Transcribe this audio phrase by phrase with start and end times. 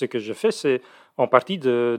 [0.00, 0.80] ce que je fais, c'est
[1.16, 1.98] en partie d'essayer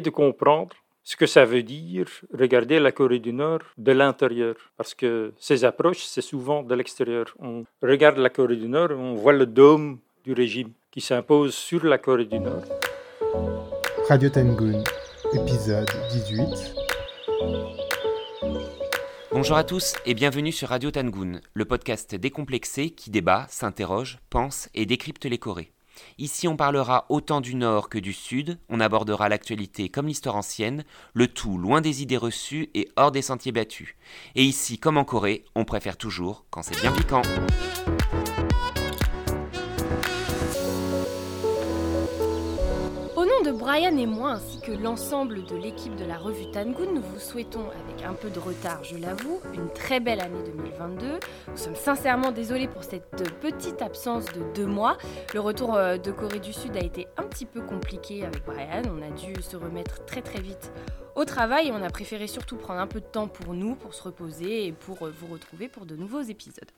[0.00, 3.92] de, de, de comprendre ce que ça veut dire regarder la Corée du Nord de
[3.92, 4.54] l'intérieur.
[4.76, 7.26] Parce que ces approches, c'est souvent de l'extérieur.
[7.40, 11.84] On regarde la Corée du Nord, on voit le dôme du régime qui s'impose sur
[11.84, 12.64] la Corée du Nord.
[14.08, 14.84] Radio Tangoon,
[15.34, 16.76] épisode 18.
[19.32, 24.68] Bonjour à tous et bienvenue sur Radio Tangoon, le podcast décomplexé qui débat, s'interroge, pense
[24.74, 25.72] et décrypte les Corées.
[26.18, 30.84] Ici, on parlera autant du Nord que du Sud, on abordera l'actualité comme l'histoire ancienne,
[31.14, 33.94] le tout loin des idées reçues et hors des sentiers battus.
[34.34, 37.22] Et ici, comme en Corée, on préfère toujours quand c'est bien piquant.
[43.54, 47.64] Brian et moi, ainsi que l'ensemble de l'équipe de la revue Tangoon, nous vous souhaitons,
[47.70, 51.06] avec un peu de retard, je l'avoue, une très belle année 2022.
[51.48, 53.10] Nous sommes sincèrement désolés pour cette
[53.40, 54.96] petite absence de deux mois.
[55.34, 58.82] Le retour euh, de Corée du Sud a été un petit peu compliqué avec Brian.
[58.86, 60.72] On a dû se remettre très très vite
[61.14, 64.02] au travail on a préféré surtout prendre un peu de temps pour nous, pour se
[64.02, 66.70] reposer et pour euh, vous retrouver pour de nouveaux épisodes.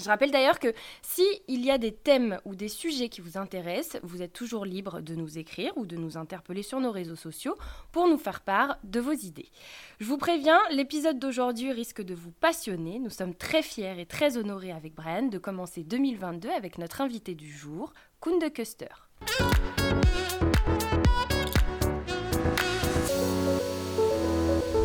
[0.00, 3.36] Je rappelle d'ailleurs que si il y a des thèmes ou des sujets qui vous
[3.36, 7.16] intéressent, vous êtes toujours libre de nous écrire ou de nous interpeller sur nos réseaux
[7.16, 7.56] sociaux
[7.90, 9.50] pour nous faire part de vos idées.
[9.98, 13.00] Je vous préviens, l'épisode d'aujourd'hui risque de vous passionner.
[13.00, 17.34] Nous sommes très fiers et très honorés avec Brian de commencer 2022 avec notre invité
[17.34, 18.86] du jour, Koen de Custer.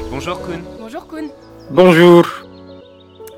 [0.09, 0.63] Bonjour Koen.
[0.79, 1.29] Bonjour Koen.
[1.69, 2.52] Bonjour.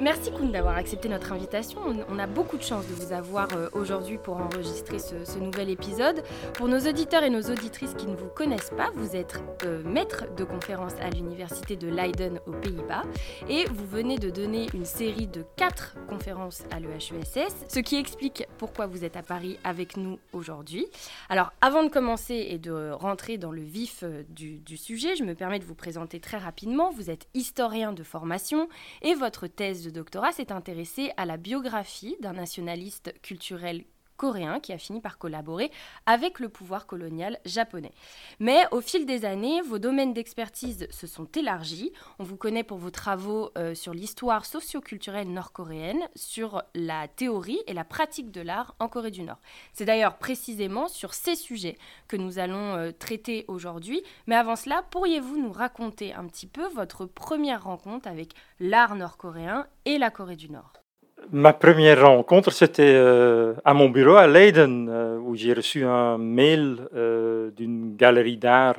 [0.06, 1.80] Merci Koun d'avoir accepté notre invitation.
[2.10, 6.22] On a beaucoup de chance de vous avoir euh, aujourd'hui pour enregistrer ce, nouvel épisode.
[6.54, 10.26] Pour nos auditeurs et nos auditrices qui ne vous connaissent pas, vous êtes euh, maître
[10.36, 13.02] de conférence à l'université de Leiden aux Pays-Bas
[13.50, 18.46] et vous venez de donner une série de quatre conférences à l'EHESS, ce qui explique
[18.60, 20.86] pourquoi vous êtes à Paris avec nous aujourd'hui.
[21.30, 25.24] Alors avant de commencer et de rentrer dans le vif euh, du, du sujet, je
[25.24, 26.92] me permets de vous présenter très rapidement.
[26.92, 28.70] Vous êtes historien de formation
[29.02, 33.84] et votre thèse de doctorat s'est intéressé à la biographie d'un nationaliste culturel
[34.18, 35.72] coréen qui a fini par collaborer
[36.06, 37.92] avec le pouvoir colonial japonais.
[38.40, 41.92] Mais au fil des années, vos domaines d'expertise se sont élargis.
[42.20, 47.74] On vous connaît pour vos travaux euh, sur l'histoire socioculturelle nord-coréenne, sur la théorie et
[47.74, 49.40] la pratique de l'art en Corée du Nord.
[49.74, 51.78] C'est d'ailleurs précisément sur ces sujets
[52.08, 54.04] que nous allons euh, traiter aujourd'hui.
[54.28, 59.68] Mais avant cela, pourriez-vous nous raconter un petit peu votre première rencontre avec l'art nord-coréen
[59.86, 60.85] et la Corée du Nord?
[61.32, 66.18] Ma première rencontre, c'était euh, à mon bureau à Leiden, euh, où j'ai reçu un
[66.20, 68.78] mail euh, d'une galerie d'art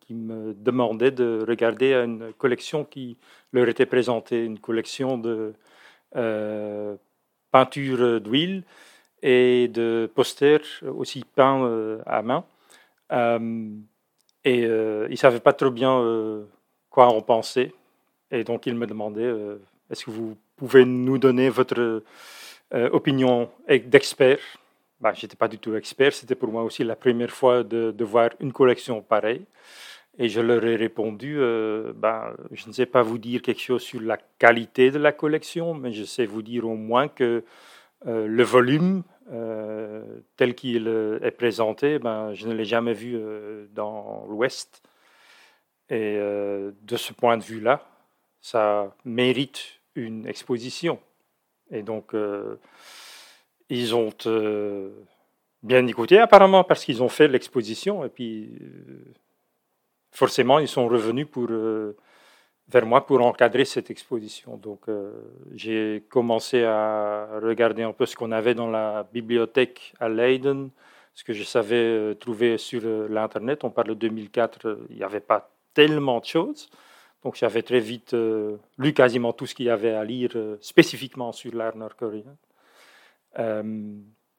[0.00, 3.16] qui me demandait de regarder une collection qui
[3.52, 5.54] leur était présentée, une collection de
[7.50, 8.64] peintures d'huile
[9.22, 12.44] et de posters aussi peints à main.
[14.44, 16.44] et ils ne savaient pas trop bien
[16.90, 17.72] quoi en penser.
[18.30, 19.32] Et donc, ils me demandaient
[19.90, 20.36] est-ce que vous
[20.66, 22.02] pouvez nous donner votre
[22.74, 24.38] euh, opinion d'expert?
[25.00, 28.04] Bah, Je n'étais pas du tout expert, c'était pour moi aussi la première fois de,
[28.04, 29.44] voir une collection pareille.
[30.18, 31.40] Et je leur ai répondu,
[31.94, 35.72] bah, je ne sais pas vous dire quelque chose sur la qualité de la collection,
[35.72, 37.42] mais je sais vous dire au moins que
[38.06, 39.02] euh, le volume
[40.36, 40.88] tel qu'il
[41.22, 43.18] est présenté, ben, je ne l'ai jamais vu
[43.72, 44.82] dans l'Ouest.
[45.88, 47.82] Et de ce point de vue-là,
[48.42, 50.98] ça mérite une exposition.
[51.70, 52.56] Et donc, euh,
[53.68, 54.90] ils ont euh,
[55.62, 58.04] bien écouté apparemment parce qu'ils ont fait l'exposition.
[58.04, 59.04] Et puis, euh,
[60.10, 61.48] forcément, ils sont revenus pour,
[62.68, 64.56] vers moi pour encadrer cette exposition.
[64.56, 64.82] Donc,
[65.54, 70.70] j'ai commencé à regarder un peu ce qu'on avait dans la bibliothèque à Leiden,
[71.14, 73.64] ce que je savais trouver sur l'Internet.
[73.64, 76.68] On parle de 2004, il n'y avait pas tellement de choses.
[77.24, 80.56] Donc j'avais très vite euh, lu quasiment tout ce qu'il y avait à lire euh,
[80.60, 82.36] spécifiquement sur l'art nord-coréen.
[83.38, 83.94] Euh,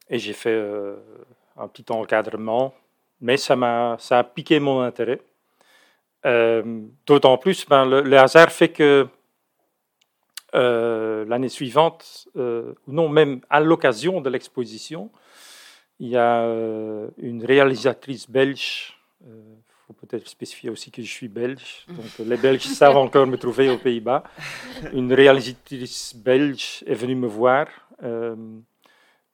[0.10, 0.62] et j'ai fait
[1.58, 2.74] un petit encadrement,
[3.22, 3.56] mais ça,
[4.00, 5.22] ça a piqué mon intérêt.
[7.06, 9.08] d'autant plus, ben, le, hasard fait que
[10.54, 15.10] l'année suivante, non, même à l'occasion de l'exposition,
[16.00, 16.44] il y a
[17.18, 19.00] une réalisatrice belge
[19.88, 23.70] faut peut-être spécifier aussi que je suis belge, donc les Belges savent encore me trouver
[23.70, 24.24] aux Pays-Bas.
[24.94, 27.68] Une réalisatrice belge est venue me voir
[28.02, 28.36] euh,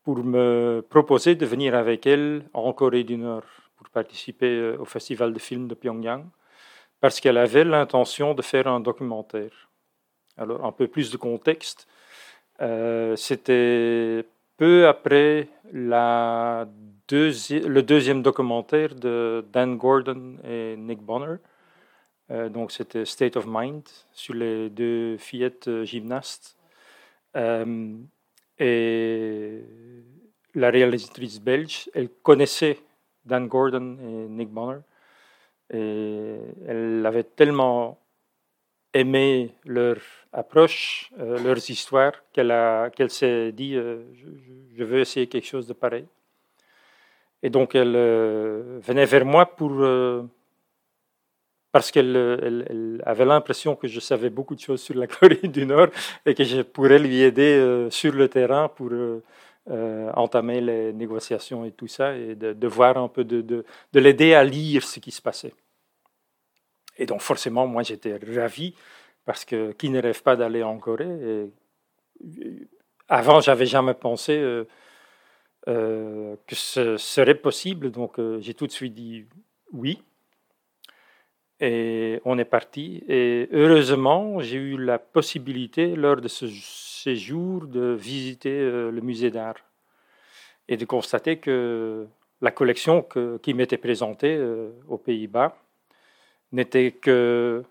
[0.03, 3.43] pour me proposer de venir avec elle en Corée du Nord
[3.77, 6.25] pour participer euh, au Festival de films de Pyongyang,
[6.99, 9.69] parce qu'elle avait l'intention de faire un documentaire.
[10.37, 11.87] Alors, un peu plus de contexte.
[12.61, 14.25] Euh, c'était
[14.59, 16.65] peu après le
[17.07, 21.37] deuxième documentaire de Dan Gordon et Nick Bonner.
[22.29, 26.57] Euh, donc c'était State of Mind sur les deux fillettes gymnastes.
[27.37, 27.95] Euh,
[28.59, 29.63] et
[30.53, 32.79] la réalisatrice belge, elle connaissait
[33.23, 34.81] Dan Gordon et Nick Bonner.
[35.73, 36.35] Et
[36.67, 37.97] elle avait tellement
[38.93, 39.97] aimé leur
[40.33, 42.53] approche, euh, leurs histoires, qu'elle
[42.95, 44.01] qu'elle s'est dit je,
[44.75, 46.05] je, veux essayer quelque chose de pareil.
[47.41, 50.23] Et donc elle euh, venait vers moi pour, euh,
[51.71, 55.65] parce qu'elle elle, avait l'impression que je savais beaucoup de choses sur la Corée du
[55.65, 55.87] Nord
[56.25, 58.91] et que je pourrais lui aider euh, sur le terrain pour
[60.15, 64.43] entamer les négociations et tout ça et de, voir un peu, de, de l'aider à
[64.43, 65.53] lire ce qui se passait.
[66.99, 68.75] Et donc forcément, moi j'étais ravi
[69.25, 72.67] parce que qui ne rêve pas d'aller en Corée et,
[73.07, 74.33] Avant, j'avais jamais pensé
[75.67, 77.91] euh, que ce serait possible.
[77.91, 79.25] Donc euh, j'ai tout de suite dit
[79.73, 80.01] oui.
[81.59, 83.03] Et on est parti.
[83.09, 89.31] Et heureusement, j'ai eu la possibilité, lors de ce séjour, de visiter euh, le musée
[89.31, 89.57] d'art
[90.69, 92.07] et de constater que
[92.41, 93.05] la collection
[93.41, 94.39] qui m'était présentée
[94.87, 95.57] aux Pays-Bas
[96.51, 97.63] n'était que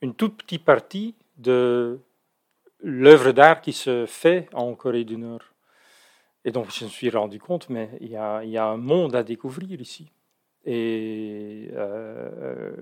[0.00, 1.98] une toute petite partie de
[2.82, 5.42] l'œuvre d'art qui se fait en Corée du Nord.
[6.44, 9.80] Et donc je me suis rendu compte, mais il y a, un monde à découvrir
[9.80, 10.10] ici.
[10.66, 12.72] Et euh,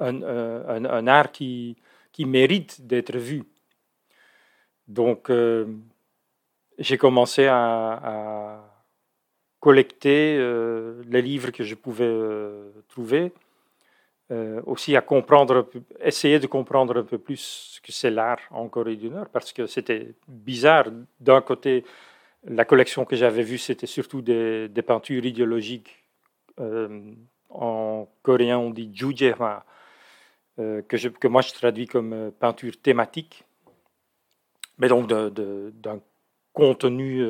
[0.00, 1.76] un, un, art qui,
[2.12, 3.44] qui mérite d'être vu.
[4.88, 5.66] Donc euh,
[6.78, 8.62] j'ai commencé à,
[9.60, 13.32] collecter euh, les livres que je pouvais euh, trouver,
[14.30, 15.68] euh, aussi à comprendre,
[16.00, 19.52] essayer de comprendre un peu plus ce que c'est l'art en Corée du Nord, parce
[19.52, 20.86] que c'était bizarre
[21.20, 21.84] d'un côté
[22.44, 26.02] la collection que j'avais vue, c'était surtout des, peintures idéologiques.
[26.58, 27.12] Euh,
[27.50, 29.64] en coréen, on dit jujera,
[30.58, 33.44] euh, que, que moi je traduis comme peinture thématique,
[34.78, 36.00] mais donc d'un
[36.54, 37.22] contenu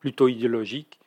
[0.00, 0.98] plutôt idéologique.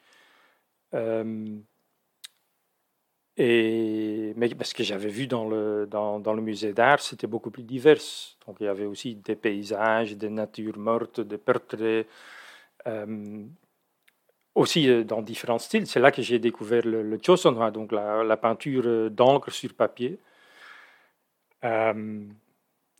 [3.38, 7.98] Mais parce que j'avais vu dans le, dans, le musée d'art, c'était beaucoup plus divers.
[8.48, 12.08] Donc il y avait aussi des paysages, des natures mortes, des portraits,
[12.88, 13.44] euh,
[14.56, 15.86] aussi euh, dans différents styles.
[15.86, 17.18] C'est là que j'ai découvert le, le
[17.72, 20.18] donc la, peinture euh, d'encre sur papier,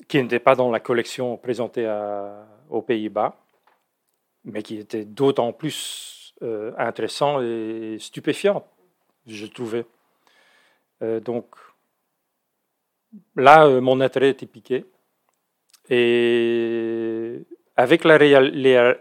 [0.08, 1.88] qui n'était pas dans la collection présentée
[2.70, 3.36] aux Pays-Bas,
[4.44, 6.34] mais qui était d'autant plus
[6.78, 8.68] intéressant et stupéfiant,
[9.26, 9.86] je trouvais.
[11.02, 11.56] Donc
[13.36, 14.86] là, mon intérêt était piqué.
[15.90, 17.46] Et
[17.76, 18.94] avec la, euh,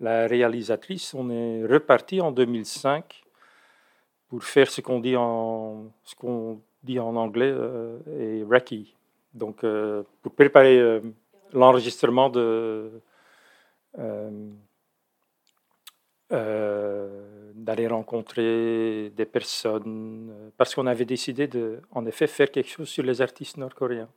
[0.00, 3.22] la réalisatrice, on est reparti en 2005
[4.28, 5.86] pour faire ce qu'on dit en,
[6.82, 8.94] dit en anglais euh, et Raki.
[9.34, 11.00] Donc, euh, pour préparer
[11.52, 12.90] l'enregistrement de
[17.62, 23.04] d'aller rencontrer des personnes, parce qu'on avait décidé de, en effet, faire quelque chose sur
[23.04, 24.08] les artistes nord-coréens.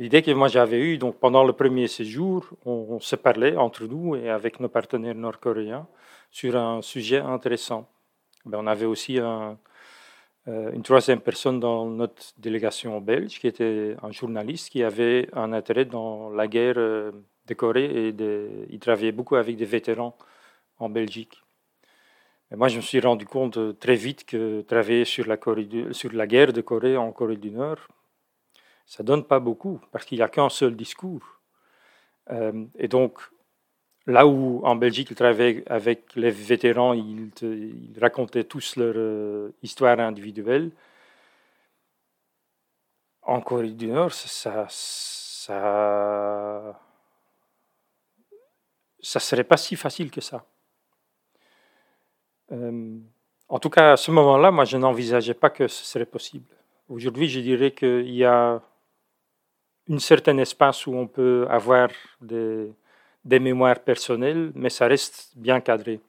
[0.00, 4.16] L'idée que moi j'avais eue, donc pendant le premier séjour, on, se parlait entre nous
[4.16, 5.86] et avec nos partenaires nord-coréens
[6.32, 7.88] sur un sujet intéressant.
[8.44, 9.56] Ben, on avait aussi un,
[10.48, 15.52] euh, une troisième personne dans notre délégation belge qui était un journaliste qui avait un
[15.52, 17.12] intérêt dans la guerre euh,
[17.46, 18.14] de Corée et
[18.70, 20.16] il travaillait beaucoup avec des vétérans
[20.78, 21.43] en Belgique.
[22.56, 26.12] Moi, je me suis rendu compte euh, très vite que travailler sur la, Corée sur
[26.12, 27.78] la guerre de Corée en Corée du Nord,
[28.86, 31.40] ça donne pas beaucoup parce qu'il n'y a qu'un seul discours.
[32.30, 33.18] Euh, et donc,
[34.06, 37.30] là où en Belgique, ils travaillaient avec les vétérans, ils,
[38.00, 40.70] racontaient tous leur euh, histoire individuelle.
[43.22, 46.78] En Corée du Nord, ça, ça,
[49.00, 50.44] ça serait pas si facile que ça.
[52.52, 52.98] Euh,
[53.48, 56.46] en tout cas, à ce moment-là, moi, je n'envisageais pas que ce serait possible.
[56.88, 58.60] Aujourd'hui, je dirais qu'il y a
[59.90, 61.88] un certain espace où on peut avoir
[62.20, 62.72] des,
[63.24, 66.00] des mémoires personnelles, mais ça reste bien cadré.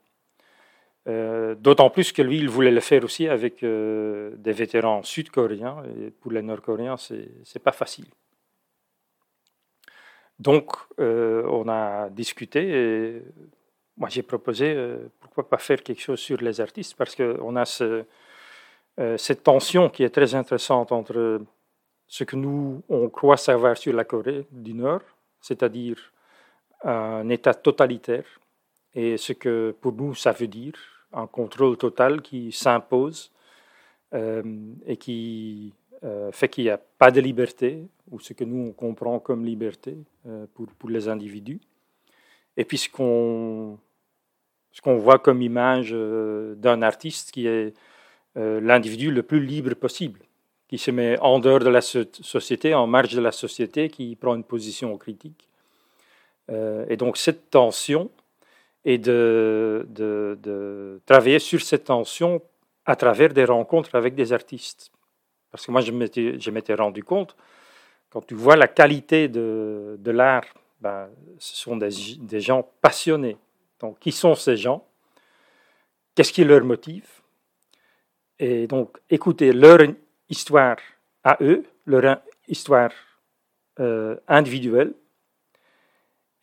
[1.08, 5.84] Euh, d'autant plus que lui, il voulait le faire aussi avec euh, des vétérans sud-coréens,
[6.20, 8.08] pour les nord-coréens, ce n'est pas facile.
[10.40, 13.22] Donc, on a discuté et
[13.98, 14.76] moi j'ai proposé
[15.20, 18.04] pourquoi pas faire quelque chose sur les artistes, parce qu'on a ce,
[19.18, 21.42] cette tension qui est très intéressante entre
[22.08, 25.02] ce que nous, on croit savoir sur la Corée du Nord,
[25.42, 25.98] c'est-à-dire
[26.84, 28.26] un État totalitaire
[28.94, 30.74] et ce que pour nous ça veut dire,
[31.14, 33.32] un contrôle total qui s'impose
[34.14, 34.44] euh,
[34.86, 35.74] et qui
[36.04, 39.46] euh, fait qu'il n'y a pas de liberté, ou ce que nous on comprend comme
[39.46, 39.98] liberté
[40.28, 41.60] euh, pour, pour, les individus.
[42.56, 43.78] Et puis ce qu'on
[44.76, 47.74] ce qu'on voit comme image d'un artiste qui est
[48.36, 50.20] l'individu le plus libre possible,
[50.68, 54.36] qui se met en dehors de la société, en marge de la société, qui prend
[54.36, 55.48] une position critique.
[56.50, 58.12] et donc cette tension,
[58.86, 62.42] et de, travailler sur cette tension
[62.86, 64.92] à travers des rencontres avec des artistes.
[65.52, 67.36] Parce que moi, je m'étais rendu compte,
[68.12, 70.46] quand tu vois la qualité de, l'art,
[70.80, 73.38] ben, ce sont des, gens passionnés.
[73.80, 74.86] Donc, qui sont ces gens?
[76.14, 77.08] Qu'est-ce qui leur motive?
[78.40, 79.80] Et donc, écouter leur
[80.30, 80.78] histoire
[81.24, 82.92] à eux, leur histoire
[83.80, 84.94] euh, individuelle,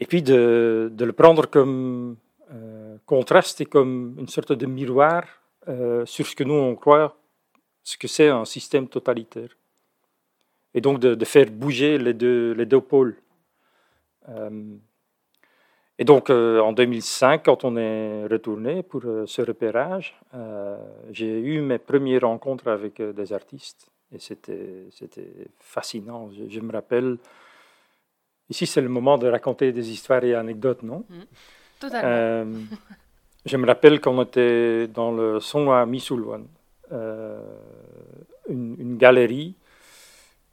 [0.01, 2.17] et puis de, le prendre comme
[2.51, 5.25] euh, contraste et comme une sorte de miroir
[5.69, 7.17] euh, sur ce que nous on croit,
[7.85, 9.51] ce que c'est un système totalitaire.
[10.75, 13.17] Et donc de, de, faire bouger les deux, les deux pôles.
[15.99, 20.19] Euh, et donc en 2005, quand on est retourné pour ce repérage,
[21.11, 23.87] j'ai eu mes premières rencontres avec des artistes.
[24.15, 24.89] Et c'était
[25.59, 26.31] fascinant.
[26.33, 27.17] Je, je, me rappelle,
[28.51, 31.05] ici c'est le moment de raconter des histoires et anecdotes, non?
[31.09, 31.23] Mm.
[31.95, 32.45] Euh,
[33.47, 36.47] je me rappelle qu'on était dans le son à Misulwan,
[36.93, 37.41] euh,
[38.49, 39.55] une, une, galerie.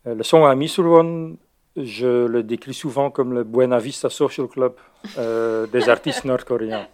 [0.07, 1.37] Euh, le son à Misulwan,
[1.75, 4.73] je le décris souvent comme le Buena Vista Social Club
[5.15, 6.87] des artistes nord-coréens.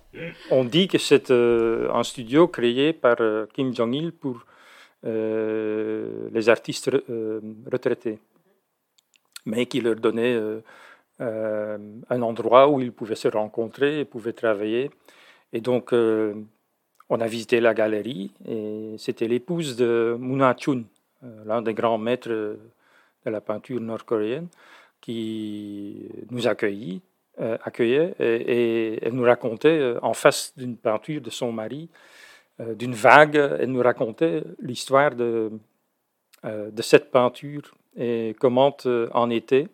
[0.52, 3.18] On dit que c'est un studio créé par
[3.54, 4.46] Kim Jong-il pour
[5.04, 6.92] les artistes
[7.72, 8.20] retraités,
[9.46, 10.38] mais qui leur donnait
[11.22, 11.78] euh,
[12.10, 14.92] un endroit où ils pouvaient se rencontrer et pouvaient travailler.
[15.54, 16.34] Et donc, euh,
[17.10, 20.84] on a visité la galerie et c'était l'épouse de Muna Chun,
[21.24, 22.58] euh, l'un des grands maîtres
[23.26, 24.48] de la peinture nord-coréenne,
[25.02, 27.02] qui nous accueillait
[27.38, 31.90] et, elle nous racontait en face d'une peinture de son mari,
[32.60, 35.52] d'une vague, elle nous racontait l'histoire de,
[36.80, 38.76] cette peinture et comment
[39.12, 39.68] en était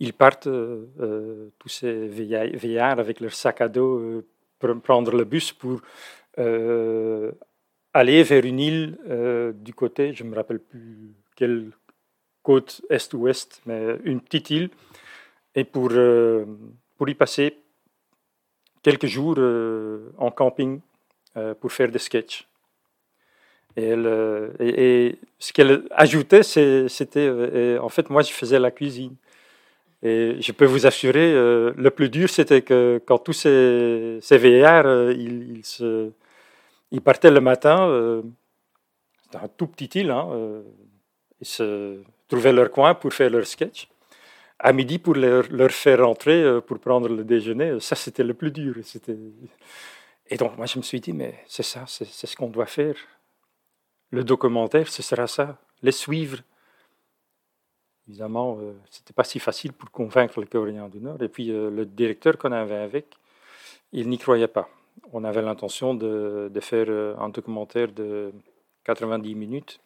[0.00, 4.26] ils partent, euh, euh, tous ces veillards, avec leur sac à dos, euh,
[4.58, 5.80] pour prendre le bus pour
[7.92, 11.70] aller vers une île du côté, je ne me rappelle plus quelle
[12.42, 14.70] côte est ou ouest, mais une petite île,
[15.54, 15.90] et pour,
[16.96, 17.58] pour y passer
[18.82, 19.38] quelques jours
[20.18, 20.80] en camping
[21.60, 22.46] pour faire des sketchs.
[23.76, 29.16] Et, ce qu'elle ajoutait, c'était, en fait, moi, je faisais la cuisine.
[30.02, 34.38] Et je peux vous assurer, euh, le plus dur, c'était que quand tous ces, ces
[34.38, 36.10] euh, ils, ils, se,
[37.04, 38.22] partaient le matin, euh,
[39.22, 40.62] c'était un tout petit île, hein, euh,
[41.42, 43.88] se trouvaient leur coin pour faire leur sketch.
[44.58, 48.50] À midi, pour leur, faire rentrer euh, pour prendre le déjeuner, ça, c'était le plus
[48.50, 48.74] dur.
[50.28, 52.94] Et donc, moi, je me suis dit, mais c'est ça, c'est ce qu'on doit faire.
[54.10, 56.38] Le documentaire, ce sera ça, les suivre
[58.10, 61.22] évidemment, euh, ce n'était pas si facile pour convaincre les Coréens du Nord.
[61.22, 63.06] Et puis, euh, le directeur qu'on avait avec,
[63.92, 64.68] il n'y croyait pas.
[65.12, 68.32] On avait l'intention de, faire euh, un documentaire de
[68.84, 69.80] 90 minutes.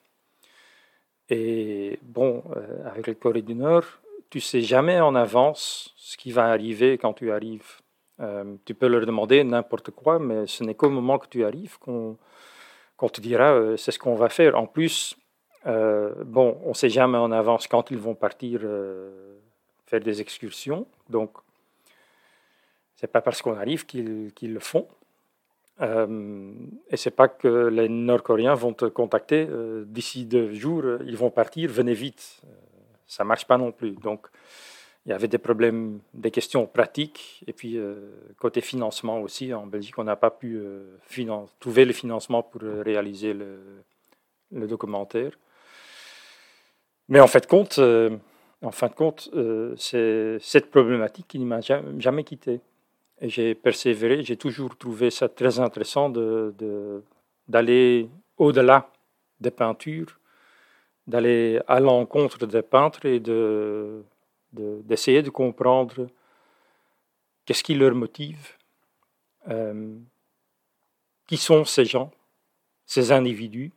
[1.30, 2.42] Et bon,
[2.84, 3.84] avec les Coréens du Nord,
[4.30, 7.80] tu sais jamais en avance ce qui va arriver quand tu arrives.
[8.64, 12.16] tu peux leur demander n'importe quoi, mais ce n'est qu'au moment que tu arrives qu'on
[13.12, 14.56] te dira c'est ce qu'on va faire.
[14.56, 15.16] En plus,
[15.66, 19.38] euh, bon, on ne sait jamais en avance quand ils vont partir euh,
[19.86, 20.86] faire des excursions.
[21.08, 21.30] Donc,
[22.96, 24.86] c'est pas parce qu'on arrive qu'ils le font.
[25.80, 26.52] Euh,
[26.88, 29.48] et c'est pas que les Nord-Coréens vont te contacter
[29.86, 32.40] d'ici deux jours, ils vont partir, venez vite.
[33.06, 33.92] ça marche pas non plus.
[33.92, 34.28] Donc,
[35.06, 37.78] il y avait des problèmes, des questions pratiques, et puis
[38.38, 39.52] côté financement aussi.
[39.52, 40.62] En Belgique, on n'a pas pu
[41.60, 45.32] trouver le financement pour réaliser le, documentaire.
[47.08, 48.16] Mais en, fait, compte, euh,
[48.62, 52.60] en fin de compte, euh, c'est cette problématique qui ne m'a jamais, quitté.
[53.20, 58.90] J'ai persévéré, j'ai toujours trouvé ça très intéressant d'aller de, au-delà
[59.40, 60.18] des peintures,
[61.06, 66.08] d'aller à l'encontre des peintres et d'essayer de, de, comprendre
[67.44, 68.56] qu'est-ce qui leur motive,
[69.48, 69.96] euh,
[71.26, 72.10] qui sont ces gens,
[72.84, 73.72] ces individus.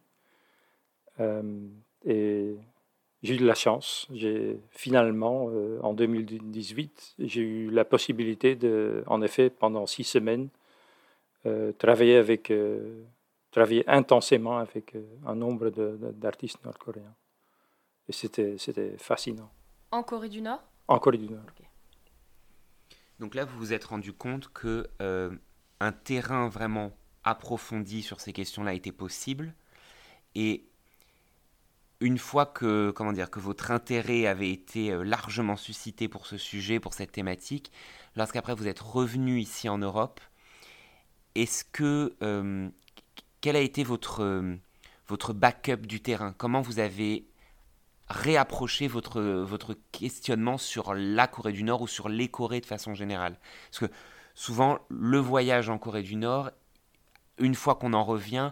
[1.20, 2.56] Euh,
[3.24, 4.08] j'ai eu de la chance.
[4.14, 10.50] J'ai finalement, euh, en 2018, j'ai eu la possibilité de, en effet, pendant six semaines,
[11.78, 12.52] travailler, avec,
[13.52, 17.16] travailler intensément avec un nombre d'artistes nord-coréens.
[18.10, 19.50] Et c'était fascinant.
[19.92, 20.62] En Corée du Nord?
[20.90, 21.46] En Corée du Nord.
[23.20, 24.90] Donc là, vous vous êtes rendu compte que
[25.80, 26.92] un terrain vraiment
[27.24, 29.54] approfondi sur ces questions-là était possible.
[30.36, 30.66] Et
[32.00, 36.38] une fois que, comment dire, que votre intérêt avait été euh, largement suscité pour ce
[36.38, 37.72] sujet, pour cette thématique,
[38.16, 40.22] lorsqu'après vous êtes revenu ici en Europe,
[41.36, 42.70] est-ce que euh,
[43.42, 44.56] quel a été votre euh,
[45.08, 46.34] votre backup du terrain?
[46.38, 47.28] Comment vous avez
[48.10, 52.94] réapproché votre votre questionnement sur la Corée du Nord ou sur les Corées de façon
[52.94, 53.40] générale?
[53.70, 53.96] Parce que
[54.36, 56.52] souvent le voyage en Corée du Nord,
[57.40, 58.52] une fois qu'on en revient,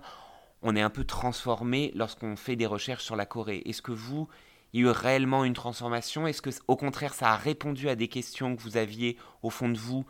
[0.62, 3.62] on est un peu transformé lorsqu'on fait des recherches sur la Corée.
[3.66, 4.28] Est-ce que vous,
[4.74, 6.28] il y a eu réellement une transformation?
[6.28, 9.70] Est-ce que, au contraire, ça a répondu à des questions que vous aviez au fond
[9.70, 10.06] de vous?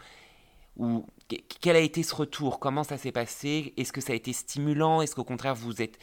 [0.77, 1.05] Ou
[1.61, 2.59] quel a été ce retour?
[2.59, 3.73] Comment ça s'est passé?
[3.77, 5.01] Est-ce que ça a été stimulant?
[5.01, 5.97] Est-ce qu'au contraire, vous êtes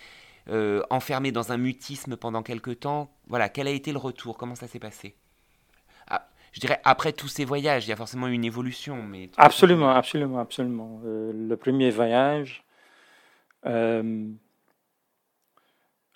[0.49, 3.11] euh, enfermé dans un mutisme pendant quelque temps?
[3.29, 4.39] Voilà, quel a été le retour?
[4.39, 5.15] Comment ça s'est passé?
[6.09, 9.03] Ah, Je dirais, après tous ces voyages, il y a forcément une évolution.
[9.03, 11.01] Mais absolument, absolument, absolument.
[11.05, 12.65] Euh, le premier voyage,
[13.67, 14.29] euh,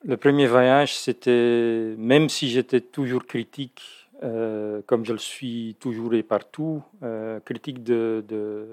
[0.04, 3.82] le premier voyage, c'était, même si j'étais toujours critique,
[4.22, 8.66] euh, comme je le suis toujours et partout, euh, critique de, de,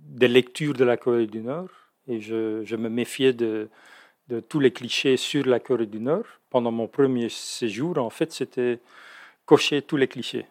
[0.00, 1.68] des lectures de la Corée du Nord,
[2.08, 3.68] et je, me méfiais de,
[4.48, 6.24] tous les clichés sur la Corée du Nord.
[6.50, 8.78] Pendant mon premier séjour, en fait, c'était
[9.46, 10.46] cocher tous les clichés.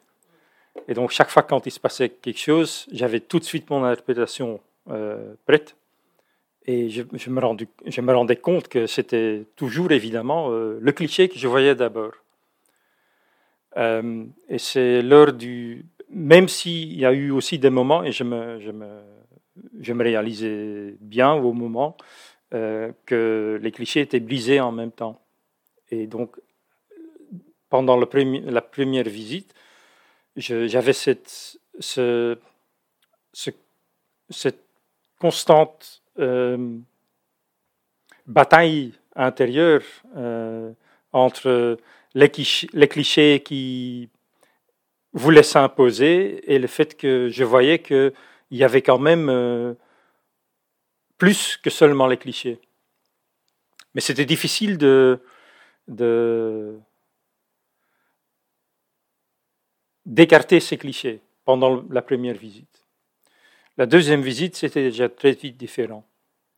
[0.88, 3.84] Et donc, chaque fois quand il se passait quelque chose, j'avais tout de suite mon
[3.84, 4.60] interprétation
[5.46, 5.76] prête.
[6.66, 11.74] Et je, me rendais compte que c'était toujours évidemment euh, le cliché que je voyais
[11.74, 12.14] d'abord.
[13.78, 15.86] Euh, et c'est l'heure du.
[16.10, 21.96] Même s'il y a eu aussi des moments, et je me, réalisais bien au moment,
[22.54, 25.22] euh, que les clichés étaient brisés en même temps.
[25.90, 26.36] Et donc,
[27.70, 29.54] pendant la première visite,
[30.36, 32.38] j'avais cette, ce,
[33.34, 33.52] ce,
[34.30, 34.64] cette
[35.20, 36.78] constante euh,
[38.28, 39.84] bataille intérieure
[40.16, 40.72] euh,
[41.14, 41.78] entre
[42.14, 44.10] les clichés, qui
[45.14, 48.14] voulaient s'imposer et le fait que je voyais qu'il
[48.52, 49.74] y avait quand même euh,
[51.18, 52.60] plus que seulement les clichés.
[53.94, 55.20] Mais c'était difficile de
[60.06, 62.82] d'écarter ces clichés pendant la première visite.
[63.82, 66.06] La deuxième visite, c'était déjà très vite différent.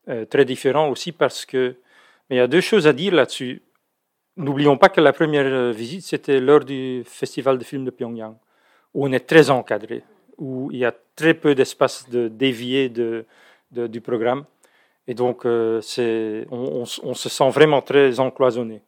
[0.10, 1.78] Euh, très différent aussi parce que.
[2.30, 3.62] Mais il y a deux choses à dire là-dessus.
[4.36, 8.36] N'oublions pas que la première euh, visite, c'était lors du Festival de films de Pyongyang,
[8.94, 10.04] où on est très encadré,
[10.38, 13.26] où il y a très peu d'espace de dévier de,
[13.72, 14.44] du programme.
[15.08, 15.80] Et donc, euh,
[16.52, 18.82] on, se sent vraiment très encloisonné.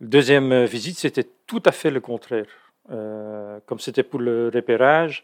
[0.00, 2.48] La deuxième visite, c'était tout à fait le contraire.
[3.66, 5.22] comme c'était pour le repérage,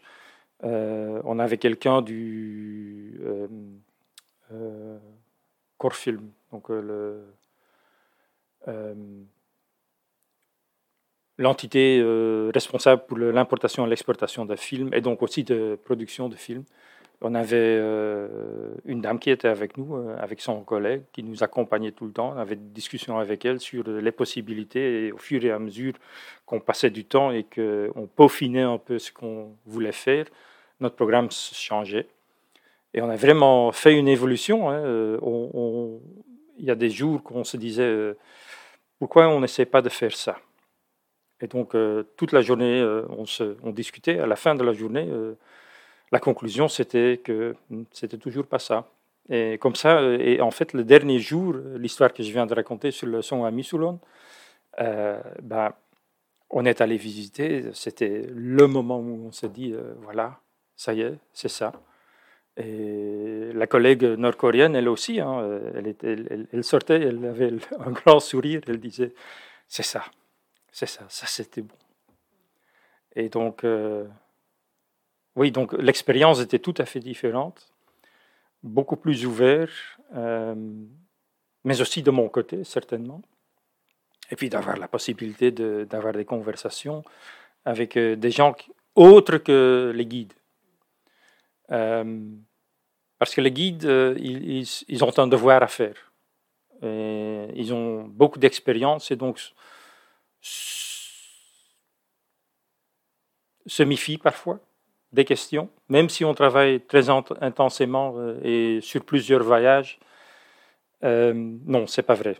[0.63, 3.19] on avait quelqu'un du
[4.53, 4.97] euh,
[5.77, 7.23] Corfilm, donc euh,
[8.67, 8.95] euh,
[11.37, 12.01] l'entité
[12.53, 16.63] responsable pour l'importation et l'exportation de films et donc aussi de production de films.
[17.21, 17.77] On avait
[18.85, 22.33] une dame qui était avec nous, avec son collègue, qui nous accompagnait tout le temps.
[22.35, 25.93] On avait des discussions avec elle sur les possibilités et au fur et à mesure
[26.45, 30.25] qu'on passait du temps et qu'on peaufinait un peu ce qu'on voulait faire,
[30.79, 32.07] notre programme changeait.
[32.93, 34.69] Et on a vraiment fait une évolution.
[34.69, 34.79] Hein.
[34.83, 35.97] Euh,
[36.57, 38.17] il y a des jours qu'on se disait euh,
[38.99, 40.39] pourquoi on n'essaie pas de faire ça?
[41.39, 44.19] Et donc, euh, toute la journée, on, se, on, discutait.
[44.19, 45.07] À la fin de la journée,
[46.11, 48.87] la conclusion, c'était que hmm, c'était toujours pas ça.
[49.29, 52.91] Et comme ça, et en fait, le dernier jour, l'histoire que je viens de raconter
[52.91, 53.99] sur le son à Missoulon,
[54.79, 55.73] ben,
[56.49, 57.65] on est allé visiter.
[57.73, 60.39] C'était le moment où on s'est dit voilà,
[60.77, 61.73] ça y est, c'est ça.
[62.55, 68.79] Et la collègue nord-coréenne, elle aussi, hein, elle, sortait, elle avait un grand sourire, elle
[68.79, 69.13] disait
[69.67, 70.05] C'est ça,
[70.71, 71.75] c'est ça, ça c'était bon.
[73.17, 74.05] Et donc, euh,
[75.35, 77.73] oui, donc l'expérience était tout à fait différente,
[78.61, 79.71] beaucoup plus ouverte,
[80.15, 80.53] euh,
[81.63, 83.23] mais aussi de mon côté, certainement.
[84.29, 87.03] Et puis d'avoir la possibilité d'avoir des conversations
[87.65, 88.55] avec euh, des gens
[88.93, 90.33] autres que les guides.
[91.67, 96.11] Parce que les guides, euh, ils, ont un devoir à faire.
[96.81, 99.39] ils ont beaucoup d'expérience et donc
[103.65, 104.59] se méfient parfois
[105.11, 109.99] des questions, même si on travaille très intensément euh, et sur plusieurs voyages.
[111.03, 112.35] Euh, non, c'est pas vrai.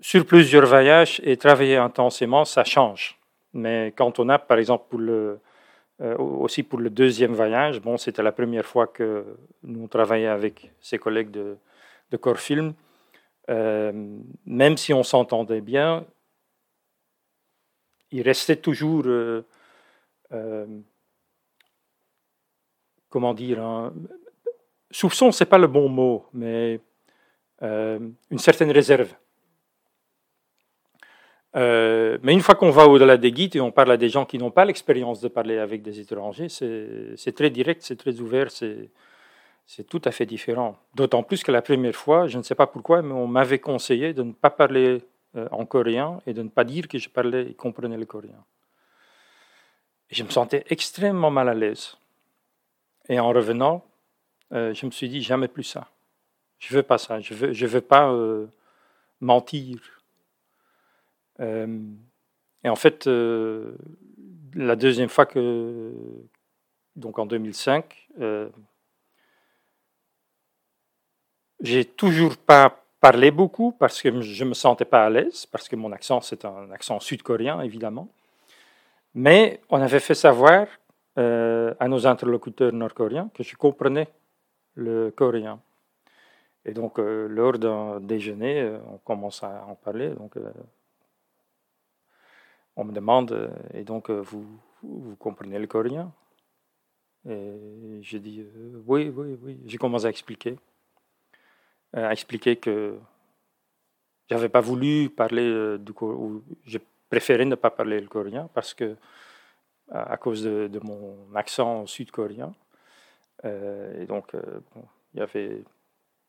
[0.00, 3.18] Sur plusieurs voyages et travailler intensément, ça change.
[3.52, 5.38] Mais quand on a, par exemple, pour le,
[6.00, 9.24] euh, aussi pour le deuxième voyage, bon, c'était la première fois que
[9.62, 11.56] nous travaillions avec ses collègues de,
[12.10, 12.74] de Corfilm.
[13.48, 16.04] même si on s'entendait bien,
[18.10, 19.04] il restait toujours
[23.14, 23.92] comment dire, un,
[24.90, 26.80] soupçon, c'est pas le bon mot, mais
[27.62, 29.14] euh, une certaine réserve.
[31.56, 34.24] Euh, mais une fois qu'on va au-delà des guides et on parle à des gens
[34.24, 38.50] qui n'ont pas l'expérience de parler avec des étrangers, c'est très direct, c'est très ouvert,
[38.50, 40.76] c'est tout à fait différent.
[40.94, 44.12] D'autant plus que la première fois, je ne sais pas pourquoi, mais on m'avait conseillé
[44.12, 45.02] de ne pas parler
[45.36, 48.44] euh, en coréen et de ne pas dire que je parlais et comprenais le coréen.
[50.10, 51.96] Je me sentais extrêmement mal à l'aise.
[53.08, 53.84] Et en revenant,
[54.52, 55.88] euh, je me suis dit jamais plus ça.
[56.58, 57.20] Je veux pas ça.
[57.20, 58.12] Je veux, je veux pas
[59.20, 59.93] mentir.
[61.40, 61.78] Euh,
[62.62, 65.92] et en fait, la deuxième fois que,
[66.96, 68.08] donc en 2005,
[71.60, 75.76] j'ai toujours pas parlé beaucoup parce que je me sentais pas à l'aise, parce que
[75.76, 78.08] mon accent c'est un accent sud-coréen évidemment.
[79.14, 80.66] Mais on avait fait savoir
[81.16, 84.08] euh, à nos interlocuteurs nord-coréens que je comprenais
[84.74, 85.60] le coréen.
[86.64, 90.08] Et donc, euh, lors d'un déjeuner, euh, on commence à en parler.
[90.10, 90.36] Donc,
[92.76, 94.46] on me demande, et donc, vous,
[94.82, 96.12] vous comprenez le coréen
[97.28, 98.44] Et je dis,
[98.86, 99.60] oui, oui, oui.
[99.66, 100.56] J'ai commencé à expliquer.
[101.92, 102.98] à expliquer que
[104.28, 108.96] j'avais pas voulu parler du coréen, je préférais ne pas parler le coréen parce que
[109.90, 112.54] à, cause de, mon accent sud-coréen.
[113.44, 114.60] Euh, et donc, euh,
[115.12, 115.62] il y avait.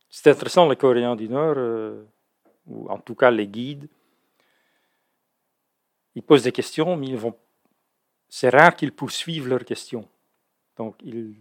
[0.10, 2.03] C'était intéressant, les Coréens du Nord, euh,
[2.67, 3.88] ou en tout cas les guides.
[6.15, 7.15] Ils posent des questions, mais.
[8.28, 10.08] C'est rare qu'ils poursuivent leurs questions.
[10.78, 11.36] Donc, ils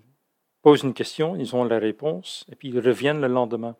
[0.63, 3.75] posent une question, ils ont la réponse, et puis ils reviennent le lendemain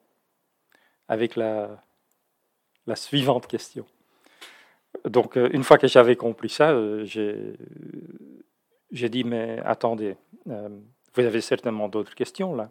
[1.09, 1.83] avec la,
[2.95, 3.87] suivante question.
[5.05, 7.05] Donc, euh, une fois que j'avais compris ça, euh,
[8.91, 10.17] j'ai dit, mais attendez,
[10.49, 10.69] euh,
[11.15, 12.71] vous avez certainement d'autres questions là.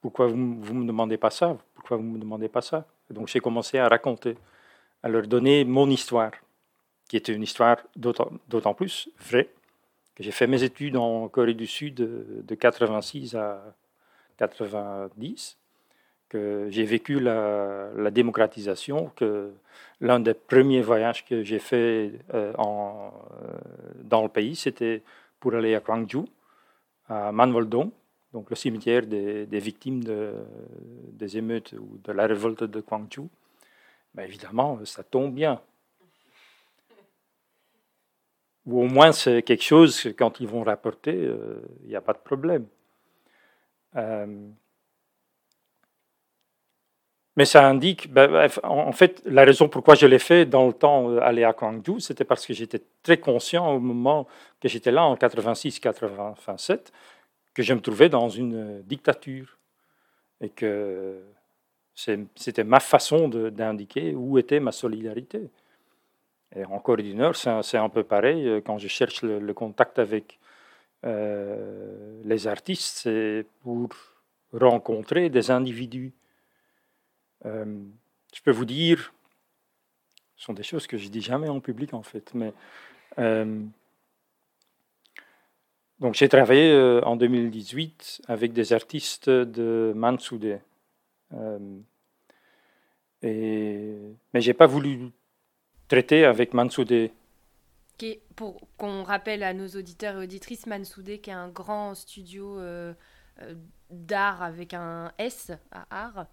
[0.00, 1.56] pourquoi vous ne me demandez pas ça?
[1.74, 2.86] Pourquoi vous ne me demandez pas ça?
[3.10, 4.36] Donc, j'ai commencé à raconter,
[5.02, 6.32] à leur donner mon histoire,
[7.08, 9.48] qui était une histoire d'autant plus vraie
[10.14, 13.74] que j'ai fait mes études en Corée du Sud de, de 86 à
[14.36, 15.56] 90
[16.30, 19.52] que j'ai vécu la, démocratisation, que
[20.00, 23.08] l'un des premiers voyages que j'ai fait euh, euh,
[24.04, 25.02] dans le pays, c'était
[25.40, 26.20] pour aller à Gwangju,
[27.08, 27.90] à Manvoldong,
[28.32, 30.34] donc le cimetière des, victimes de,
[31.12, 33.28] des émeutes ou de la révolte de Gwangju.
[34.14, 35.60] Mais évidemment, ça tombe bien.
[38.66, 42.12] Ou au moins, c'est quelque chose, quand ils vont rapporter, euh, il n'y a pas
[42.12, 42.66] de problème.
[47.40, 51.10] Mais ça indique, ben, en fait, la raison pourquoi je l'ai fait dans le temps
[51.10, 54.26] euh, aller à Gwangju, c'était parce que j'étais très conscient au moment
[54.60, 56.92] que j'étais là en 86-87
[57.54, 59.58] que je me trouvais dans une euh, dictature
[60.40, 61.22] et que
[62.36, 65.50] c'était ma façon d'indiquer où était ma solidarité.
[66.56, 66.82] Et en
[67.14, 68.48] Nord, c'est un, peu pareil.
[68.48, 70.38] Euh, quand je cherche le, contact avec
[71.02, 73.88] les artistes, c'est pour
[74.52, 76.12] rencontrer des individus
[77.46, 77.82] euh,
[78.34, 79.14] je peux vous dire,
[80.36, 82.52] ce sont des choses que je dis jamais en public en fait, mais
[83.18, 83.62] euh,
[85.98, 90.58] donc j'ai travaillé euh, en 2018 avec des artistes de Mansoudé.
[93.22, 93.96] Et,
[94.32, 95.10] mais j'ai pas voulu
[95.88, 97.12] traiter avec Mansoudé.
[98.36, 102.58] pour qu'on rappelle à nos auditeurs et auditrices, Mansoudé, qui est un grand studio
[103.90, 106.26] d'art avec un S à art,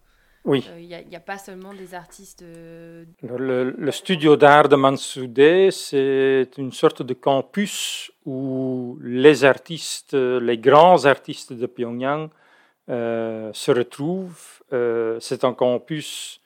[0.48, 0.64] oui.
[0.78, 2.42] Il euh, n'y a, pas seulement des artistes.
[2.42, 10.58] Euh, le, studio d'art de Mansoudé, c'est une sorte de campus où les artistes, les
[10.58, 12.30] grands artistes de Pyongyang
[12.90, 14.64] euh, se retrouvent.
[15.20, 16.40] c'est un campus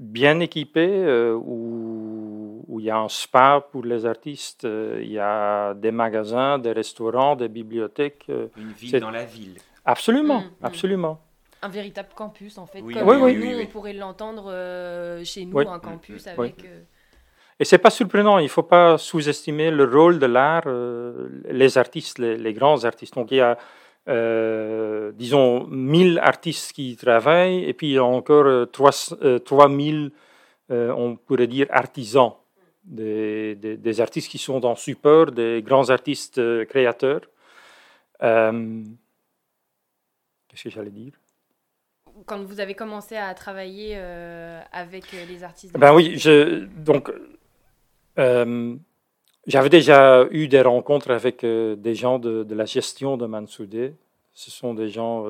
[0.00, 5.74] bien équipé où, où, il y a un spa pour les artistes, il y a
[5.74, 8.26] des magasins, des restaurants, des bibliothèques.
[8.56, 9.58] Une ville dans la ville.
[9.84, 10.64] Absolument, mm, mm.
[10.64, 11.20] absolument
[11.62, 12.80] un véritable campus en fait.
[12.80, 16.64] Oui, comme nous, on pourrait l'entendre euh, chez nous, un campus avec.
[16.64, 16.80] Euh,
[17.58, 20.66] Et c'est pas surprenant, il faut pas sous-estimer le rôle de l'art,
[21.50, 23.14] les artistes, les, grands artistes.
[23.14, 23.58] Donc il y a,
[24.06, 30.10] disons, 1000 artistes qui travaillent, et puis il y a encore 3000,
[30.70, 32.32] on pourrait dire, artisans
[32.84, 37.22] des, artistes qui sont dans support, des grands artistes euh, créateurs.
[38.22, 38.82] Euh,
[40.48, 41.12] qu'est-ce que j'allais dire?
[42.26, 47.10] Quand vous avez commencé à travailler euh, avec les artistes Ben oui, je, donc
[49.46, 53.94] j'avais déjà eu des rencontres avec des gens de, de, la gestion de Mansoudé.
[54.32, 55.26] Ce sont des gens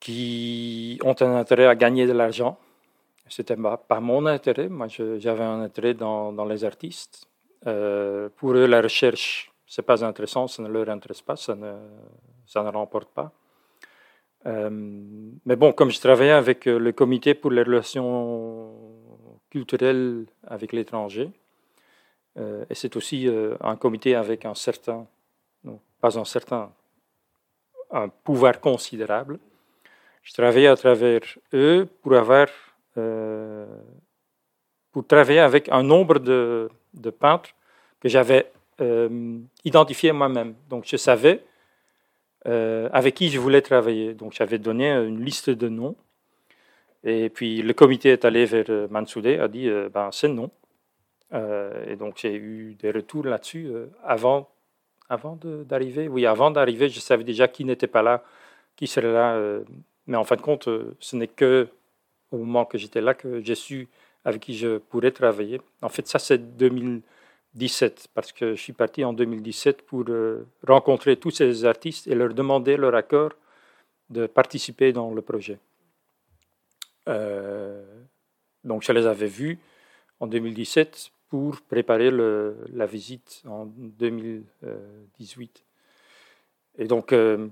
[0.00, 2.58] qui ont un intérêt à gagner de l'argent
[3.32, 4.68] c'était pas mon intérêt.
[4.68, 7.26] Moi, j'avais un intérêt dans, dans les artistes.
[7.66, 11.72] Euh, pour eux, la recherche, c'est pas intéressant, ça ne leur intéresse pas, ça ne,
[12.46, 13.32] ça ne remporte pas.
[14.44, 14.68] Euh,
[15.46, 18.70] mais bon, comme je travaillais avec euh, le comité pour les relations
[19.52, 21.28] culturelles avec l'étranger,
[22.70, 23.28] et c'est aussi
[23.60, 25.06] un comité avec un certain,
[26.00, 26.72] pas un certain,
[27.90, 29.38] un pouvoir considérable,
[30.22, 31.20] je travaillais à travers
[31.52, 32.46] eux pour avoir
[32.96, 33.66] euh,
[34.92, 37.50] pour travailler avec un nombre de, de peintres
[37.98, 40.54] que j'avais euh, identifié moi-même.
[40.68, 41.42] Donc je savais
[42.46, 44.12] euh, avec qui je voulais travailler.
[44.14, 45.96] Donc j'avais donné une liste de noms.
[47.04, 50.50] Et puis le comité est allé vers Mansoudé, a dit ben, c'est non.
[51.32, 53.72] et donc j'ai eu des retours là-dessus
[54.04, 54.48] avant,
[55.08, 56.06] avant d'arriver.
[56.08, 58.22] Oui, avant d'arriver, je savais déjà qui n'était pas là,
[58.76, 59.60] qui serait là.
[60.06, 60.68] mais en fin de compte,
[61.00, 61.68] ce n'est que
[62.30, 63.88] au moment que j'étais là que j'ai su
[64.24, 65.60] avec qui je pourrais travailler.
[65.80, 71.16] En fait, ça, c'est 2017, parce que je suis parti en 2017 pour euh, rencontrer
[71.16, 73.32] tous ces artistes et leur demander leur accord
[74.10, 75.58] de participer dans le projet.
[77.08, 77.82] Euh,
[78.64, 79.58] donc, je les avais vus
[80.20, 85.64] en 2017 pour préparer la visite en 2018.
[86.78, 87.48] Et donc, euh,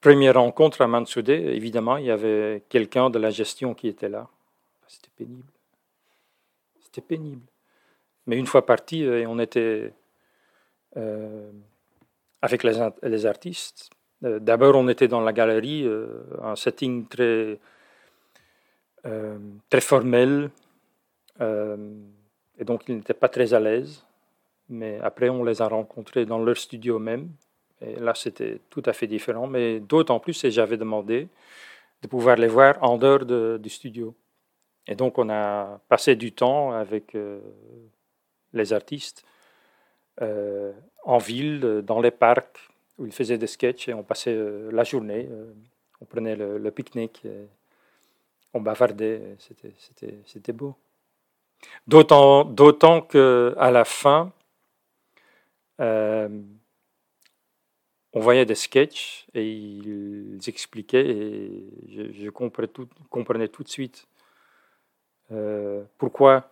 [0.00, 4.28] Première rencontre à Mansoudé, évidemment, il y avait quelqu'un de la gestion qui était là.
[4.88, 5.52] C'était pénible.
[6.80, 7.46] C'était pénible.
[8.26, 9.92] Mais une fois parti, euh, on était
[12.40, 13.90] avec les, artistes.
[14.22, 15.86] D'abord, on était dans la galerie,
[16.42, 17.60] un setting très,
[19.68, 20.50] très formel.
[21.40, 24.04] et donc, ils n'étaient pas très à l'aise.
[24.68, 27.30] Mais après, on les a rencontrés dans leur studio même.
[27.80, 31.28] Et là, c'était tout à fait différent, mais d'autant plus, et j'avais demandé
[32.02, 34.14] de pouvoir les voir en dehors du studio.
[34.86, 37.40] Et donc, on a passé du temps avec euh,
[38.52, 39.24] les artistes
[40.20, 40.72] euh,
[41.04, 42.58] en ville, dans les parcs,
[42.98, 45.28] où ils faisaient des sketchs, et on passait euh, la journée,
[46.00, 47.26] on prenait le, pique-nique,
[48.52, 49.36] on bavardait,
[50.26, 50.76] c'était beau.
[51.86, 54.32] D'autant qu'à la fin,
[58.12, 62.68] on voyait des sketchs et ils expliquaient et je, comprenais,
[63.48, 64.08] tout, de suite
[65.30, 66.50] euh, pourquoi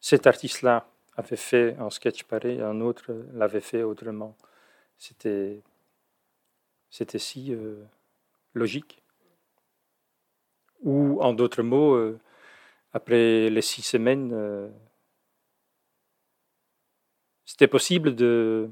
[0.00, 4.36] cet artiste-là avait fait un sketch pareil, un autre l'avait fait autrement.
[4.98, 5.62] C'était,
[6.90, 7.82] c'était si euh,
[8.54, 9.01] logique.
[10.82, 12.18] Ou en d'autres mots, euh,
[12.92, 14.70] après les six semaines,
[17.44, 18.68] c'était possible de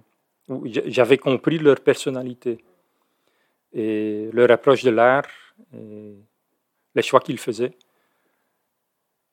[0.65, 2.65] j'avais compris leur personnalité
[3.73, 5.29] et leur approche de l'art
[6.95, 7.77] les choix qu'ils faisaient.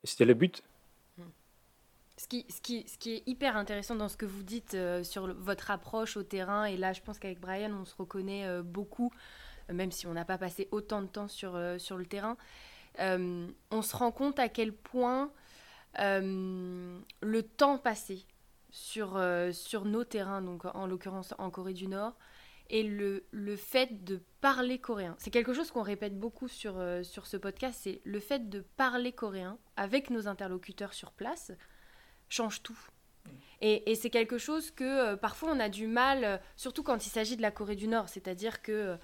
[0.03, 0.63] Et c'était le but.
[2.17, 2.45] Ce qui,
[3.11, 6.75] est hyper intéressant dans ce que vous dites euh, sur votre approche au terrain, et
[6.75, 9.13] là je pense qu'avec Brian on se reconnaît euh, beaucoup,
[9.71, 12.37] même si on n'a pas passé autant de temps sur, euh, sur le terrain,
[12.99, 15.31] on se rend compte à quel point
[15.97, 18.25] le temps passé
[18.77, 22.15] sur, euh, sur nos terrains, donc en l'occurrence en Corée du Nord,
[22.69, 25.15] et le, le fait de parler coréen.
[25.19, 28.61] C'est quelque chose qu'on répète beaucoup sur, euh, sur ce podcast, c'est le fait de
[28.75, 31.51] parler coréen avec nos interlocuteurs sur place
[32.29, 32.77] change tout.
[33.61, 37.35] Et, c'est quelque chose que euh, parfois on a du mal, surtout quand il s'agit
[37.35, 38.09] de la Corée du Nord.
[38.09, 38.97] C'est-à-dire que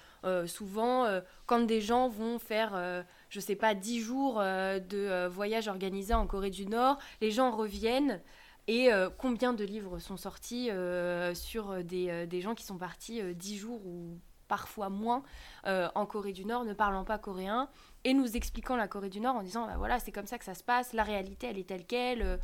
[0.46, 1.06] souvent,
[1.46, 6.50] quand des gens vont faire, je sais pas, 10 jours de voyage organisé en Corée
[6.50, 8.20] du Nord, les gens reviennent.
[8.66, 12.78] Et euh, combien de livres sont sortis euh, sur des, euh, des, gens qui sont
[12.78, 15.22] partis dix jours ou parfois moins
[15.64, 17.68] en Corée du Nord, ne parlant pas coréen,
[18.04, 20.44] et nous expliquant la Corée du Nord en disant bah voilà, c'est comme ça que
[20.44, 22.38] ça se passe, la réalité elle est telle qu'elle,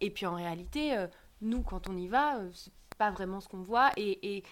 [0.00, 1.06] et puis en réalité,
[1.40, 4.42] nous quand on y va, c'est pas vraiment ce qu'on voit, et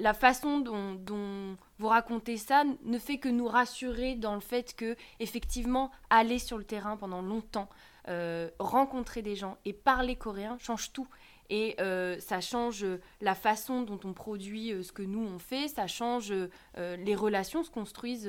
[0.00, 4.96] la façon dont, vous racontez ça ne fait que nous rassurer dans le fait que,
[5.20, 7.68] effectivement, aller sur le terrain pendant longtemps,
[8.08, 11.08] euh, rencontrer des gens et parler coréen change tout.
[11.50, 12.84] Et euh, ça change
[13.20, 16.34] la façon dont on produit ce que nous on fait, ça change
[16.76, 18.28] les relations se construisent.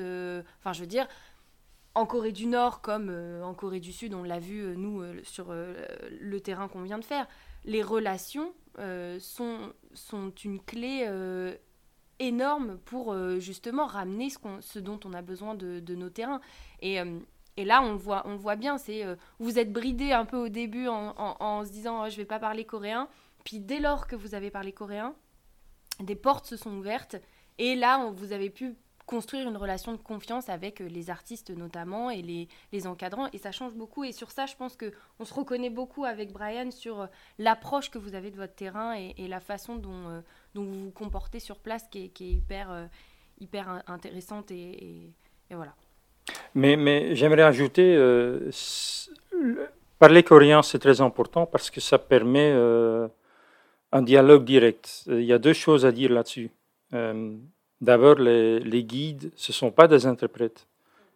[0.59, 1.07] Enfin, je veux dire,
[1.95, 3.09] en Corée du Nord comme
[3.43, 7.27] en Corée du Sud, on l'a vu nous sur le terrain qu'on vient de faire,
[7.65, 8.53] les relations
[9.19, 11.05] sont, sont une clé
[12.19, 16.41] énorme pour euh, justement ramener ce, ce, dont on a besoin de, nos terrains.
[16.81, 17.19] Et, euh,
[17.57, 20.49] et, là, on voit, on voit bien, c'est euh, vous êtes bridé un peu au
[20.49, 23.07] début en, se disant oh, je vais pas parler coréen.
[23.43, 25.15] Puis dès lors que vous avez parlé coréen,
[25.99, 27.15] des portes se sont ouvertes.
[27.57, 28.75] Et là, vous avez pu
[29.09, 33.51] construire une relation de confiance avec les artistes notamment et les, les, encadrants et ça
[33.51, 37.07] change beaucoup et sur ça je pense que on se reconnaît beaucoup avec Brian sur
[37.39, 40.21] l'approche que vous avez de votre terrain et, la façon dont,
[40.53, 42.85] dont vous vous comportez sur place qui est, hyper, euh,
[43.39, 45.11] hyper intéressante et,
[45.49, 45.73] voilà.
[46.53, 48.51] Mais, mais j'aimerais ajouter, euh,
[49.97, 53.07] parler coréen c'est très important parce que ça permet euh,
[53.91, 55.05] un dialogue direct.
[55.07, 56.51] Il y a deux choses à dire là-dessus.
[57.81, 60.67] D'abord, les, les, guides, ce ne sont pas des interprètes.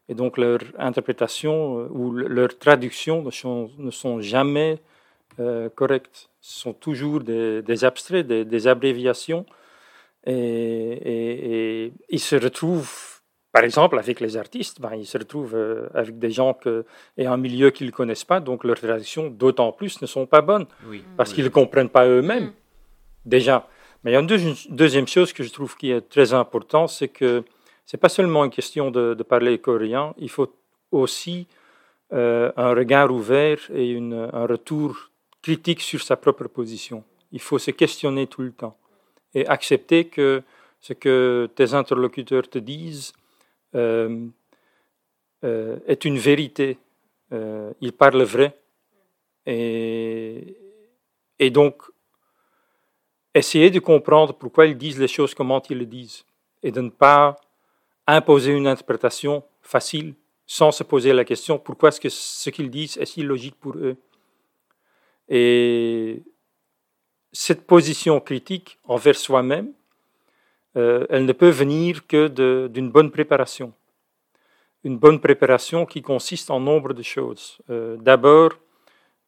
[0.09, 4.79] Et donc leur interprétation ou leur traduction ne sont, ne sont jamais
[5.39, 6.29] euh, correctes.
[6.41, 9.45] Ce sont toujours des, abstraits, des, abréviations.
[10.25, 13.21] Et, ils se retrouvent,
[13.51, 16.85] par exemple, avec les artistes, ben, ils se retrouvent euh, avec des gens que,
[17.17, 20.41] et un milieu qu'ils ne connaissent pas, donc leurs traductions, d'autant plus, ne sont pas
[20.41, 20.65] bonnes,
[21.17, 22.53] parce qu'ils ne comprennent pas eux-mêmes, mm.
[23.25, 23.67] déjà.
[24.03, 24.27] Mais il y a une
[24.69, 27.43] deuxième chose que je trouve qui est très importante, c'est que
[27.85, 30.53] ce n'est pas seulement une question de, parler coréen, il faut
[30.91, 31.47] aussi
[32.11, 35.09] euh, un regard ouvert et un retour
[35.41, 37.03] critique sur sa propre position.
[37.31, 38.77] Il faut se questionner tout le temps
[39.33, 40.43] et accepter que
[40.79, 43.13] ce que tes interlocuteurs te disent
[43.75, 44.27] euh,
[45.43, 46.77] euh, est une vérité.
[47.81, 48.55] Ils parlent vrai.
[49.47, 50.55] Et
[51.49, 51.81] donc,
[53.33, 56.25] essayer de comprendre pourquoi ils disent les choses, comment ils le disent,
[56.61, 57.35] et de ne pas
[58.07, 60.13] imposer une interprétation facile
[60.45, 63.75] sans se poser la question pourquoi est-ce que ce qu'ils disent est si logique pour
[63.75, 63.95] eux?
[65.29, 66.21] Et
[67.31, 69.71] cette position critique envers soi-même,
[70.75, 72.27] euh, elle ne peut venir que
[72.67, 73.73] d'une bonne préparation.
[74.83, 77.57] Une bonne préparation qui consiste en nombre de choses.
[77.69, 78.51] Euh, d'abord,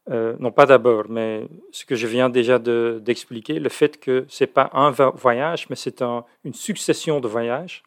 [0.09, 4.43] euh, non pas d'abord, mais ce que je viens déjà d'expliquer, le fait que ce
[4.43, 7.83] n'est pas un voyage, mais c'est une succession de voyages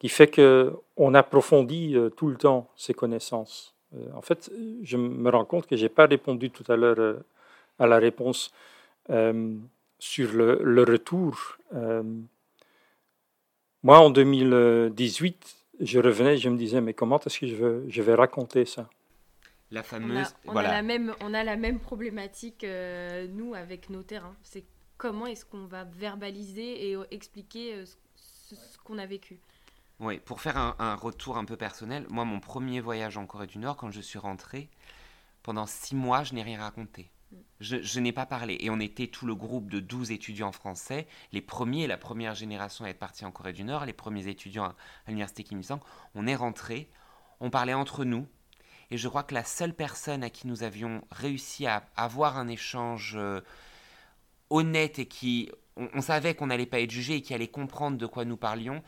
[0.00, 3.74] qui fait qu'on approfondit tout le temps ses connaissances.
[3.96, 4.50] Euh, en fait,
[4.82, 7.18] je me rends compte que je n'ai pas répondu tout à l'heure euh,
[7.78, 8.52] à la réponse
[9.10, 9.54] euh,
[9.98, 11.58] sur le, retour.
[13.82, 18.14] moi, en 2018, je revenais, je me disais, mais comment est-ce que je, je vais
[18.14, 18.88] raconter ça?
[19.74, 20.34] La fameuse.
[20.46, 22.64] On a, la, même, on a la même problématique,
[23.30, 24.36] nous, avec nos terrains.
[24.42, 24.64] C'est
[24.96, 29.38] comment est-ce qu'on va verbaliser et expliquer ce qu'on a vécu.
[30.00, 33.58] Oui, pour faire un, retour un peu personnel, moi, mon premier voyage en Corée du
[33.58, 34.68] Nord, quand je suis rentré,
[35.42, 37.10] pendant six mois, je n'ai rien raconté.
[37.60, 38.56] Je, n'ai pas parlé.
[38.60, 42.84] Et on était tout le groupe de 12 étudiants français, les premiers, la première génération
[42.84, 44.74] à être partis en Corée du Nord, les premiers étudiants à,
[45.08, 45.80] l'université Kim Il-sung.
[46.14, 46.90] On est rentrés,
[47.40, 48.26] on parlait entre nous.
[48.94, 52.46] Et je crois que la seule personne à qui nous avions réussi à avoir un
[52.46, 53.40] échange euh,
[54.50, 58.06] honnête et qui, on, savait qu'on n'allait pas être jugé et qui allait comprendre de
[58.06, 58.84] quoi nous parlions,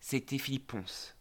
[0.00, 1.16] c'était Philippe Ponce.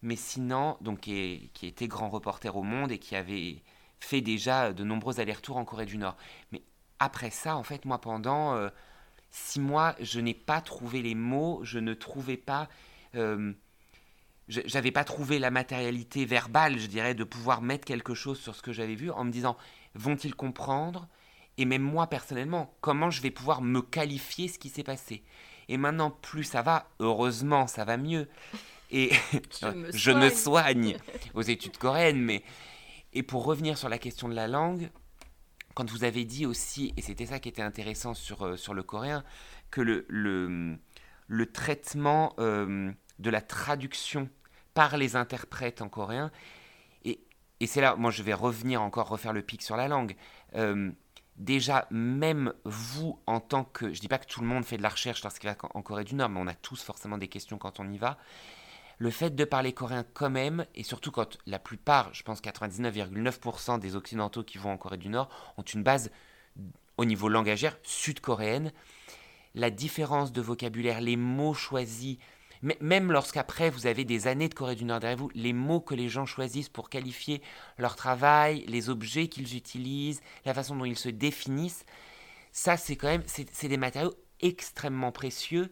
[0.00, 3.62] Mais sinon, donc, qui, était grand reporter au Monde et qui avait
[4.00, 6.16] fait déjà de nombreux allers-retours en Corée du Nord.
[6.52, 6.62] Mais
[7.00, 8.70] après ça, en fait, moi, pendant euh,
[9.30, 12.70] six mois, je n'ai pas trouvé les mots, je ne trouvais pas...
[13.14, 13.52] Euh,
[14.48, 18.62] j'avais pas trouvé la matérialité verbale, je dirais, de pouvoir mettre quelque chose sur ce
[18.62, 19.56] que j'avais vu en me disant,
[19.94, 21.08] vont-ils comprendre?
[21.56, 25.22] Et même moi, personnellement, comment je vais pouvoir me qualifier ce qui s'est passé?
[25.68, 28.28] Et maintenant, plus ça va, heureusement, ça va mieux.
[28.90, 29.10] Et
[29.94, 30.96] je, me, soigne
[31.34, 32.20] aux études coréennes.
[32.20, 32.42] Mais...
[33.12, 34.90] Et pour revenir sur la question de la langue,
[35.74, 38.82] quand vous avez dit aussi, et c'était ça qui était intéressant sur, euh, sur le
[38.82, 39.24] coréen,
[39.70, 40.76] que le, le,
[41.26, 44.28] le traitement euh, de la traduction
[44.74, 46.30] par les interprètes en coréen,
[47.04, 47.20] et,
[47.60, 50.16] et c'est là, moi je vais revenir encore refaire le pic sur la langue.
[50.56, 50.90] Euh,
[51.36, 53.92] déjà, même vous, en tant que...
[53.92, 56.04] Je dis pas que tout le monde fait de la recherche lorsqu'il va en Corée
[56.04, 58.18] du Nord, mais on a tous forcément des questions quand on y va.
[58.98, 63.80] Le fait de parler coréen quand même, et surtout quand la plupart, je pense 99,9%
[63.80, 66.10] des Occidentaux qui vont en Corée du Nord, ont une base
[66.96, 68.72] au niveau langagière sud-coréenne,
[69.56, 72.18] la différence de vocabulaire, les mots choisis,
[72.80, 75.94] même lorsqu'après vous avez des années de Corée du Nord derrière vous, les mots que
[75.94, 77.42] les gens choisissent pour qualifier
[77.78, 81.84] leur travail, les objets qu'ils utilisent, la façon dont ils se définissent,
[82.52, 85.70] ça c'est quand même, c'est des matériaux extrêmement précieux.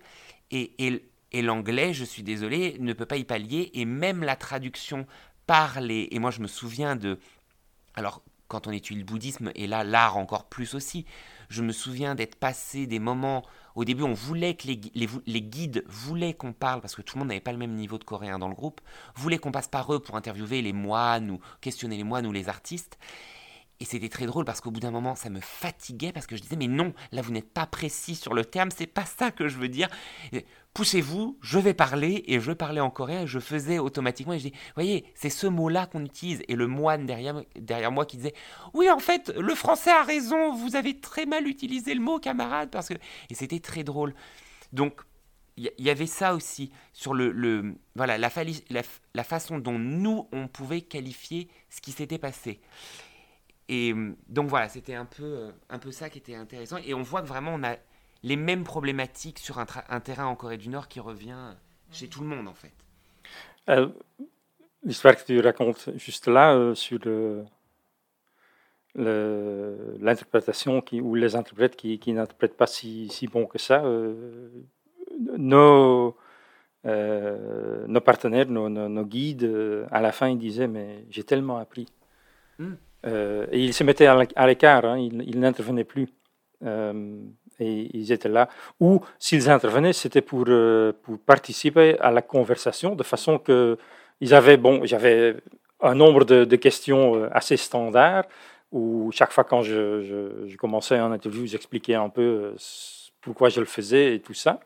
[0.50, 3.70] Et, et, l'anglais, je suis désolé, ne peut pas y pallier.
[3.72, 5.06] Et même la traduction
[5.46, 6.08] par les...
[6.10, 7.18] Et moi je me souviens de...
[7.94, 11.06] Alors quand on étudie le bouddhisme, et là l'art encore plus aussi,
[11.48, 13.44] je me souviens d'être passé des moments
[13.74, 17.28] au début, on voulait que les, guides voulaient qu'on parle, parce que tout le monde
[17.28, 18.80] n'avait pas le même niveau de coréen dans le groupe,
[19.14, 22.48] voulaient qu'on passe par eux pour interviewer les moines ou questionner les moines ou les
[22.48, 22.98] artistes.
[23.80, 26.42] Et c'était très drôle parce qu'au bout d'un moment, ça me fatiguait parce que je
[26.42, 29.48] disais, mais non, là, vous n'êtes pas précis sur le terme, c'est pas ça que
[29.48, 29.88] je veux dire.
[30.72, 34.48] Poussez-vous, je vais parler, et je parlais en coréen, et je faisais automatiquement, et je
[34.48, 36.42] dis, voyez, c'est ce mot-là qu'on utilise.
[36.48, 38.34] Et le moine derrière, derrière moi qui disait,
[38.72, 42.70] oui, en fait, le français a raison, vous avez très mal utilisé le mot, camarade,
[42.70, 42.94] parce que.
[43.30, 44.14] Et c'était très drôle.
[44.72, 45.02] Donc,
[45.56, 48.30] il y, avait ça aussi, sur le, le voilà, la,
[49.24, 52.60] façon dont nous, on pouvait qualifier ce qui s'était passé.
[53.68, 56.78] Et euh, donc voilà, c'était un peu, euh, un peu ça qui était intéressant.
[56.78, 57.76] Et on voit que vraiment, on a
[58.22, 61.54] les mêmes problématiques sur un, un terrain en Corée du Nord qui revient
[61.90, 62.72] chez tout le monde, en fait.
[63.68, 63.88] Euh,
[64.82, 67.00] l'histoire que tu racontes juste là, sur
[68.94, 73.82] l'interprétation ou les interprètes qui, qui n'interprètent pas si, si, bon que ça,
[75.38, 76.16] nos,
[76.84, 81.86] nos partenaires, nos, nos, guides, à la fin, ils disaient, mais j'ai tellement appris.
[82.58, 82.74] Hmm.
[83.06, 86.08] Euh, et ils se mettaient à l'écart, hein, ils, n'intervenaient plus.
[86.64, 87.20] Euh,
[87.58, 88.48] et ils étaient là.
[88.80, 93.76] Ou s'ils intervenaient, c'était pour, euh, pour, participer à la conversation, de façon que
[94.20, 95.36] ils avaient, bon, j'avais
[95.80, 98.24] un nombre de, questions assez standards,
[98.70, 100.02] où chaque fois quand je,
[100.46, 102.54] je commençais un interview, j'expliquais un peu
[103.20, 104.60] pourquoi je le faisais et tout ça.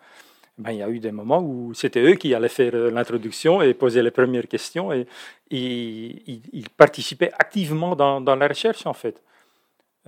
[0.59, 3.61] Ben, il y a eu des moments où c'était eux qui allaient faire euh, l'introduction
[3.61, 5.07] et poser les premières questions et,
[5.51, 9.23] ils participaient activement dans, dans, la recherche en fait.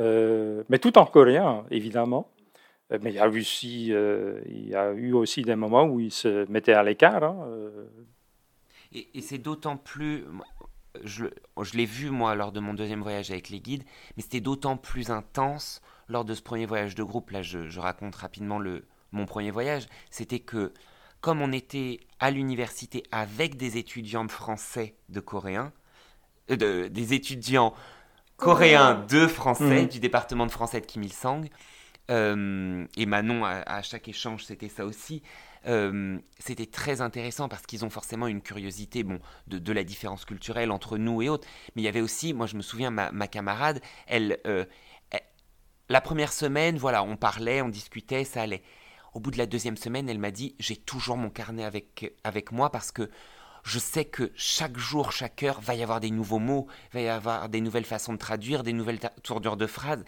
[0.00, 2.30] Euh, mais tout en coréen, évidemment.
[2.92, 6.00] Euh, mais il y, a eu aussi, il y a eu aussi des moments où
[6.00, 7.22] ils se mettaient à l'écart.
[7.22, 7.46] Hein,
[8.92, 10.24] et, c'est d'autant plus,
[11.04, 11.26] je,
[11.74, 13.84] l'ai vu moi lors de mon deuxième voyage avec les guides,
[14.16, 17.30] mais c'était d'autant plus intense lors de ce premier voyage de groupe.
[17.30, 18.82] Là, je raconte rapidement le,
[19.12, 20.72] mon premier voyage, c'était que
[21.20, 25.72] comme on était à l'université avec des étudiants de français de coréens,
[26.50, 27.74] euh, des étudiants
[28.36, 29.88] coréens de français, mhm.
[29.88, 31.48] du département de français de Kim Il-sung,
[32.10, 35.22] euh, et Manon, à, chaque échange, c'était ça aussi.
[35.66, 40.70] Euh, c'était très intéressant parce qu'ils ont forcément une curiosité bon, de, la différence culturelle
[40.70, 41.46] entre nous et autres.
[41.74, 44.38] Mais il y avait aussi, moi je me souviens, ma, ma camarade, elle,
[45.90, 48.62] la première semaine, voilà, on parlait, on discutait, ça allait.
[49.14, 52.52] Au bout de la deuxième semaine, elle m'a dit J'ai toujours mon carnet avec, avec
[52.52, 53.10] moi parce que
[53.64, 57.08] je sais que chaque jour, chaque heure, va y avoir des nouveaux mots, va y
[57.08, 60.04] avoir des nouvelles façons de traduire, des nouvelles tournures de phrases.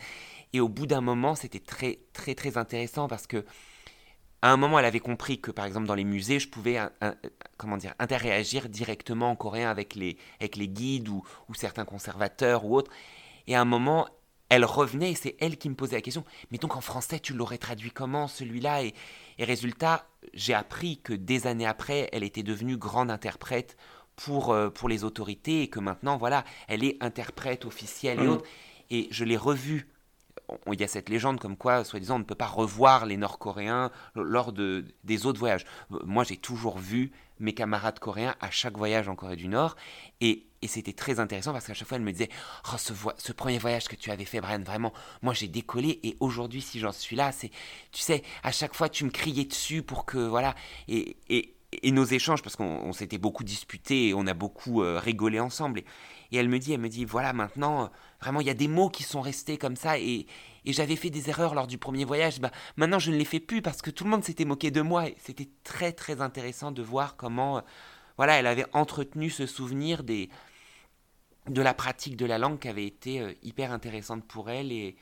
[0.53, 3.45] Et au bout d'un moment, c'était très, très, très intéressant parce que
[4.43, 6.79] à un moment, elle avait compris que, par exemple, dans les musées, je pouvais,
[7.59, 12.65] comment dire, interagir directement en coréen avec les, avec les guides ou, ou certains conservateurs
[12.65, 12.91] ou autres.
[13.47, 14.09] Et à un moment,
[14.51, 16.25] elle revenait et c'est elle qui me posait la question.
[16.51, 18.83] Mais donc en français, tu l'aurais traduit comment celui-là?
[18.83, 18.95] Et,
[19.39, 23.79] résultat, j'ai appris que des années après, elle était devenue grande interprète
[24.17, 28.31] pour, euh, pour les autorités et que maintenant, voilà, elle est interprète officielle et mmh.
[28.31, 28.45] autres.
[28.91, 29.89] Et je l'ai revue.
[30.73, 33.91] Il y a cette légende comme quoi, soi-disant, on ne peut pas revoir les Nord-Coréens
[34.15, 35.65] lors de, des autres voyages.
[36.05, 39.77] Moi, j'ai toujours vu mes camarades coréens à chaque voyage en Corée du Nord.
[40.21, 42.29] Et, c'était très intéressant parce qu'à chaque fois, elle me disait
[42.71, 44.93] Oh, ce, ce, premier voyage que tu avais fait, Brian, vraiment,
[45.23, 46.01] moi j'ai décollé.
[46.03, 47.51] Et aujourd'hui, si j'en suis là, c'est,
[47.93, 50.55] tu sais, à chaque fois, tu me criais dessus pour que, voilà.
[50.87, 51.55] Et, et,
[51.93, 55.79] nos échanges, parce qu'on s'était beaucoup disputés et on a beaucoup euh, rigolé ensemble.
[55.79, 55.85] Et,
[56.33, 57.91] et, elle me dit, elle me dit, voilà, maintenant,
[58.21, 59.99] vraiment, il y a des mots qui sont restés comme ça.
[59.99, 60.27] Et,
[60.67, 63.63] j'avais fait des erreurs lors du premier voyage, bah, maintenant je ne les fais plus
[63.63, 65.07] parce que tout le monde s'était moqué de moi.
[65.17, 67.61] C'était très très intéressant de voir comment euh,
[68.19, 70.29] voilà, elle avait entretenu ce souvenir des,
[71.49, 74.71] de la pratique de la langue qui avait été euh, hyper intéressante pour elle.
[74.71, 74.97] Et,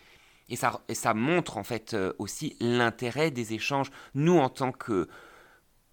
[0.48, 3.90] et, ça, et ça montre en fait euh, aussi l'intérêt des échanges.
[4.14, 5.08] Nous, en tant que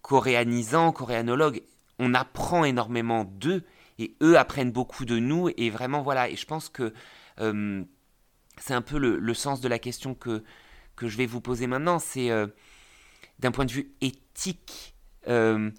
[0.00, 1.62] coréanisants, coréanologues,
[1.98, 3.64] on apprend énormément d'eux
[3.98, 5.50] et eux apprennent beaucoup de nous.
[5.56, 6.92] Et vraiment, voilà, et je pense que
[7.38, 10.42] c'est un peu le, sens de la question que,
[10.96, 11.98] que je vais vous poser maintenant.
[11.98, 12.46] C'est euh,
[13.38, 14.94] d'un point de vue éthique,
[15.28, 15.70] euh,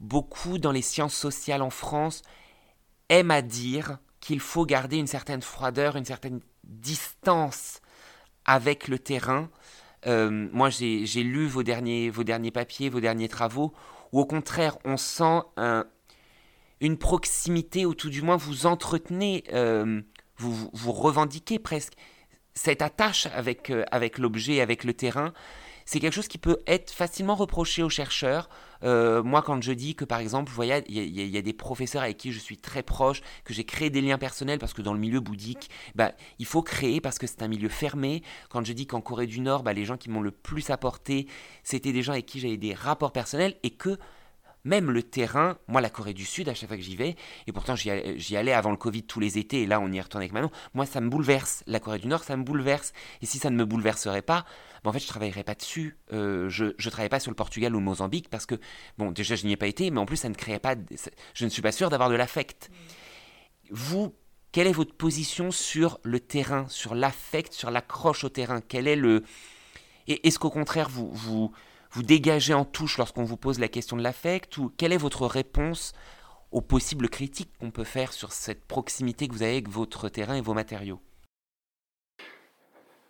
[0.00, 2.22] beaucoup dans les sciences sociales en France
[3.08, 7.80] aiment à dire qu'il faut garder une certaine froideur, une certaine distance
[8.44, 9.50] avec le terrain,
[10.06, 13.72] moi, j'ai lu vos derniers, vos derniers papiers, vos derniers travaux,
[14.12, 15.42] où au contraire, on sent
[16.80, 19.44] une proximité, ou tout du moins vous entretenez,
[20.38, 21.94] vous, revendiquez presque
[22.54, 25.32] cette attache avec, avec l'objet, avec le terrain
[25.88, 28.50] c'est quelque chose qui peut être facilement reproché aux chercheurs.
[28.84, 30.52] Euh, moi, quand je dis que, par exemple,
[30.86, 34.02] il y, a des professeurs avec qui je suis très proche, que j'ai créé des
[34.02, 37.42] liens personnels parce que dans le milieu bouddhique, bah, il faut créer parce que c'est
[37.42, 38.22] un milieu fermé.
[38.50, 41.26] Quand je dis qu'en Corée du Nord, bah, les gens qui m'ont le plus apporté,
[41.62, 43.96] c'était des gens avec qui j'avais des rapports personnels et que
[44.64, 47.52] même le terrain, moi la Corée du Sud, à chaque fois que j'y vais, et
[47.52, 50.32] pourtant j'y allais avant le Covid tous les étés, et là on y retourne avec
[50.32, 51.62] maintenant, moi ça me bouleverse.
[51.66, 52.92] La Corée du Nord, ça me bouleverse.
[53.22, 54.44] Et si ça ne me bouleverserait pas,
[54.84, 55.98] ben, en fait je travaillerais pas dessus.
[56.12, 58.56] Euh, je ne travaillerais pas sur le Portugal ou le Mozambique, parce que,
[58.98, 60.74] bon, déjà je n'y ai pas été, mais en plus ça ne créait pas,
[61.34, 62.70] je ne suis pas sûr d'avoir de l'affect.
[63.70, 64.14] Vous,
[64.50, 68.60] quelle est votre position sur le terrain, sur l'affect, sur l'accroche au terrain?
[68.60, 69.22] Quel est le...
[70.06, 71.52] Est-ce qu'au contraire, vous, vous,
[71.90, 75.26] vous dégagez en touche lorsqu'on vous pose la question de l'affect ou quelle est votre
[75.26, 75.92] réponse
[76.50, 80.34] aux possibles critiques qu'on peut faire sur cette proximité que vous avez avec votre terrain
[80.34, 81.00] et vos matériaux?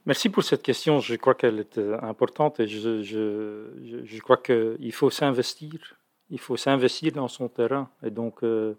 [0.06, 1.00] Merci pour cette question.
[1.00, 5.98] Je crois qu'elle est euh, importante et je, je, je, crois qu'il faut s'investir.
[6.30, 8.74] Il faut s'investir dans son terrain et donc euh,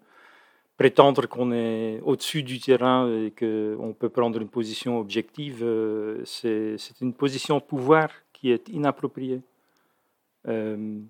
[0.76, 7.00] prétendre qu'on est au-dessus du terrain et qu'on peut prendre une position objective, euh, c'est
[7.00, 9.42] une position de pouvoir qui est inappropriée.
[10.48, 11.00] Euh,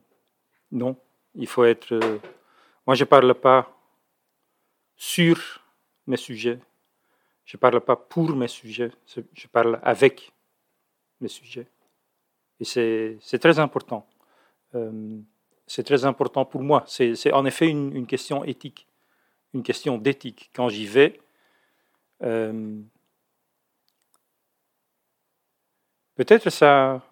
[0.71, 0.97] non,
[1.35, 1.93] il faut être.
[1.93, 2.19] Euh,
[2.87, 3.71] moi, je ne parle pas
[4.97, 5.65] sur
[6.07, 6.59] mes sujets.
[7.45, 8.91] Je ne parle pas pour mes sujets.
[9.07, 10.33] Je parle avec
[11.21, 11.67] mes sujets.
[12.61, 14.07] Et c'est très important.
[14.75, 15.19] Euh,
[15.67, 16.85] c'est très important pour moi.
[16.87, 18.87] C'est en effet une, question éthique,
[19.55, 20.51] une question d'éthique.
[20.55, 21.21] Quand j'y vais,
[26.21, 27.03] peut-être ça,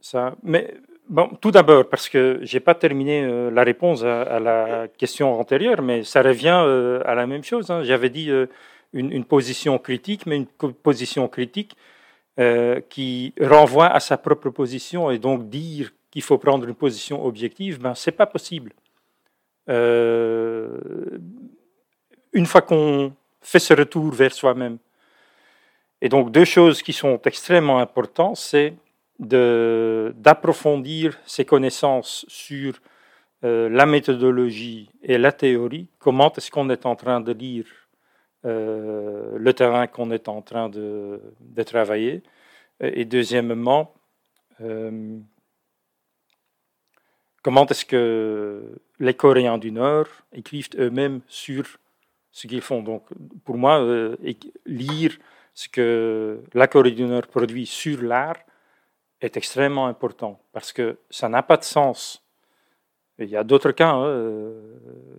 [0.00, 0.34] ça.
[0.42, 0.74] Mais
[1.08, 5.38] Bon, tout d'abord, parce que je n'ai pas terminé euh, la réponse à, la question
[5.38, 7.70] antérieure, mais ça revient euh, à la même chose.
[7.70, 7.82] Hein.
[7.82, 8.46] J'avais dit euh,
[8.94, 11.76] une, position critique, mais une position critique
[12.88, 17.80] qui renvoie à sa propre position, et donc dire qu'il faut prendre une position objective,
[17.80, 18.72] ben, ce n'est pas possible.
[19.68, 19.76] une
[22.46, 24.78] fois qu'on fait ce retour vers soi-même.
[26.00, 28.74] Et donc, deux choses qui sont extrêmement importantes, c'est
[29.18, 32.74] d'approfondir ses connaissances sur
[33.44, 37.66] euh, la méthodologie et la théorie, comment est-ce qu'on est en train de lire
[38.46, 41.20] euh, le terrain qu'on est en train de,
[41.66, 42.22] travailler?
[42.80, 43.94] Et deuxièmement,
[44.60, 45.18] euh,
[47.42, 51.64] comment est-ce que les Coréens du Nord écrivent eux-mêmes sur
[52.32, 52.82] ce qu'ils font?
[52.82, 53.04] Donc,
[53.44, 54.16] pour moi,
[54.64, 55.12] lire
[55.52, 58.38] ce que la Corée du Nord produit sur l'art,
[59.24, 62.22] est extrêmement important parce que ça n'a pas de sens.
[63.18, 63.90] Il y a d'autres cas.
[63.90, 64.60] Hein, euh,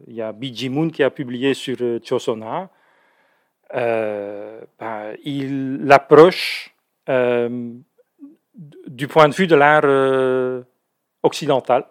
[0.08, 0.70] il y a B.G.
[0.70, 2.70] Moon qui a publié sur euh, Chosona.
[3.74, 6.72] Euh, ben, il l'approche
[8.88, 10.64] du point de vue de l'art
[11.22, 11.86] occidental.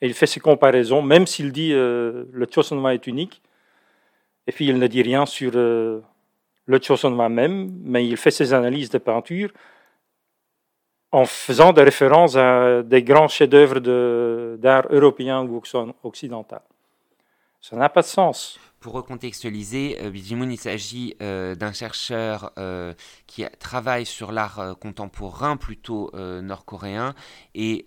[0.00, 3.40] Et il fait ses comparaisons, même s'il dit le Chosonwa est unique.
[4.46, 6.02] Et puis il ne dit rien sur le
[6.82, 9.50] Chosonwa même, mais il fait ses analyses de peinture
[11.14, 13.78] en faisant des références à des grands chefs-d'œuvre
[14.56, 15.62] d'art européen ou
[16.02, 16.60] occidental.
[17.60, 18.58] Ça n'a pas de sens.
[18.80, 22.92] Pour recontextualiser, euh, Bijimoun, il s'agit euh, d'un chercheur euh,
[23.28, 27.14] qui travaille sur l'art contemporain plutôt nord-coréen
[27.54, 27.86] et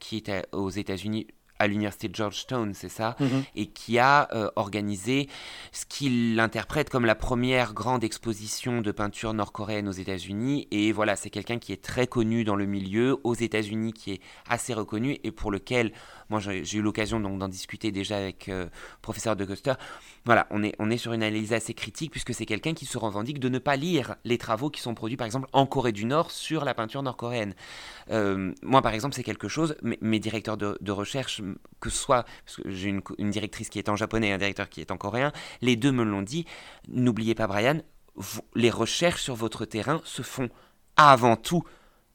[0.00, 1.26] qui est aux États-Unis
[1.58, 3.44] à l'université de Georgetown, c'est ça, mhm.
[3.54, 5.28] et qui a euh, organisé
[5.72, 10.68] ce qu'il interprète comme la première grande exposition de peinture nord-coréenne aux États-Unis.
[10.70, 14.20] Et voilà, c'est quelqu'un qui est très connu dans le milieu, aux États-Unis, qui est
[14.48, 15.92] assez reconnu et pour lequel
[16.28, 18.66] moi, j'ai eu l'occasion donc d'en discuter déjà avec euh,
[19.02, 19.74] professeur de Coster.
[20.24, 22.98] Voilà, on est, on est sur une analyse assez critique puisque c'est quelqu'un qui se
[22.98, 26.04] revendique de ne pas lire les travaux qui sont produits, par exemple, en Corée du
[26.04, 27.54] Nord sur la peinture nord-coréenne.
[28.10, 31.42] Euh, moi, par exemple, c'est quelque chose, mes, directeurs de, recherche,
[31.80, 34.68] que ce soit, parce que j'ai une, directrice qui est en japonais et un directeur
[34.68, 36.44] qui est en coréen, les deux me l'ont dit.
[36.88, 37.80] N'oubliez pas, Brian,
[38.54, 40.48] les recherches sur votre terrain se font
[40.96, 41.62] avant tout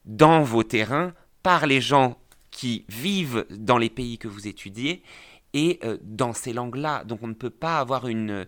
[0.04, 2.18] dans vos terrains par les gens
[2.52, 5.02] qui vivent dans les pays que vous étudiez
[5.54, 7.02] et euh, dans ces langues-là.
[7.04, 8.46] Donc on ne peut pas avoir une...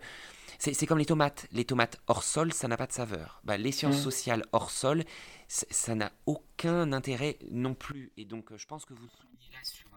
[0.59, 1.47] C'est comme les tomates.
[1.53, 3.41] Les tomates hors sol, ça n'a pas de saveur.
[3.45, 4.05] Bah, les sciences mmh.
[4.05, 5.05] sociales hors sol,
[5.49, 8.13] ça n'a aucun intérêt non plus.
[8.17, 9.89] Et donc euh, je pense que vous soulignez là sur,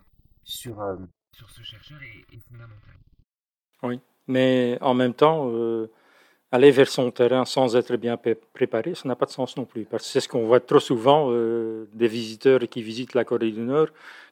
[0.44, 0.98] sur, euh,
[1.32, 2.96] sur ce chercheur est, fondamental.
[3.84, 5.50] Oui, mais en même temps,
[6.52, 8.18] aller vers son terrain sans être bien
[8.54, 9.86] préparé, ça n'a pas de sens non plus.
[9.86, 13.52] Parce que c'est ce qu'on voit trop souvent euh, des visiteurs qui visitent la Corée
[13.52, 13.88] du Nord,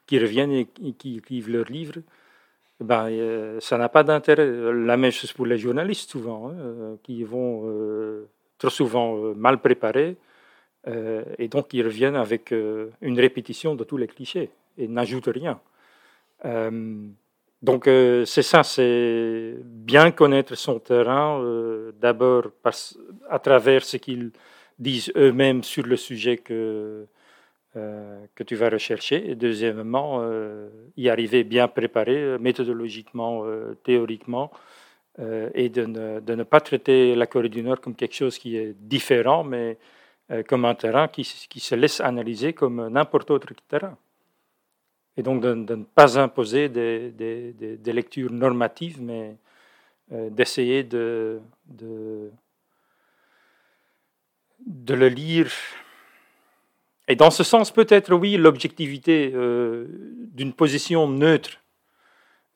[0.06, 0.66] qui reviennent et,
[0.98, 2.00] qui écrivent leurs livres.
[2.80, 4.46] Ben, euh, ça n'a pas d'intérêt.
[4.72, 7.68] La même chose pour les journalistes, souvent, hein, euh, qui vont
[8.58, 10.16] trop souvent mal préparés.
[11.38, 15.60] et donc, ils reviennent avec une répétition de tous les clichés et n'ajoutent rien.
[17.62, 22.44] Donc euh, c'est ça, c'est bien connaître son terrain, euh, d'abord
[23.30, 24.30] à travers ce qu'ils
[24.78, 27.06] disent eux-mêmes sur le sujet que,
[27.76, 30.22] euh, que tu vas rechercher, et deuxièmement,
[30.96, 33.44] y arriver bien préparé, méthodologiquement,
[33.84, 34.50] théoriquement,
[35.54, 39.44] et de ne, pas traiter la Corée du Nord comme quelque chose qui est différent,
[39.44, 39.78] mais
[40.48, 43.96] comme un terrain qui, qui se laisse analyser comme n'importe autre terrain
[45.16, 49.36] et donc de, ne pas imposer des, lectures normatives, mais
[50.12, 52.30] euh, d'essayer de, de,
[54.94, 55.50] le lire.
[57.08, 59.86] Et dans ce sens, peut-être, oui, l'objectivité euh,
[60.32, 61.60] d'une position neutre,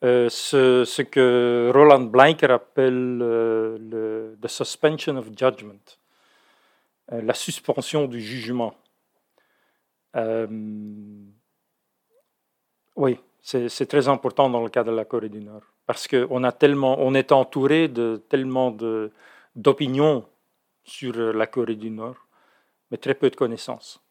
[0.02, 5.98] euh, ce, que Roland Blanker appelle le the suspension of judgment,
[7.10, 8.74] la suspension du jugement.
[13.00, 17.32] Oui, c'est très important dans le cas de la Corée du Nord, parce qu'on est
[17.32, 18.76] entouré de tellement
[19.56, 20.26] d'opinions
[20.84, 22.16] sur la Corée du Nord,
[22.90, 24.02] mais très peu de connaissances.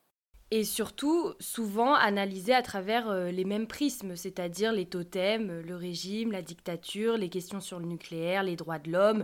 [0.50, 6.32] Et surtout, souvent analysé à travers euh, les mêmes prismes, c'est-à-dire les totems, le régime,
[6.32, 9.24] la dictature, les questions sur le nucléaire, les droits de l'homme,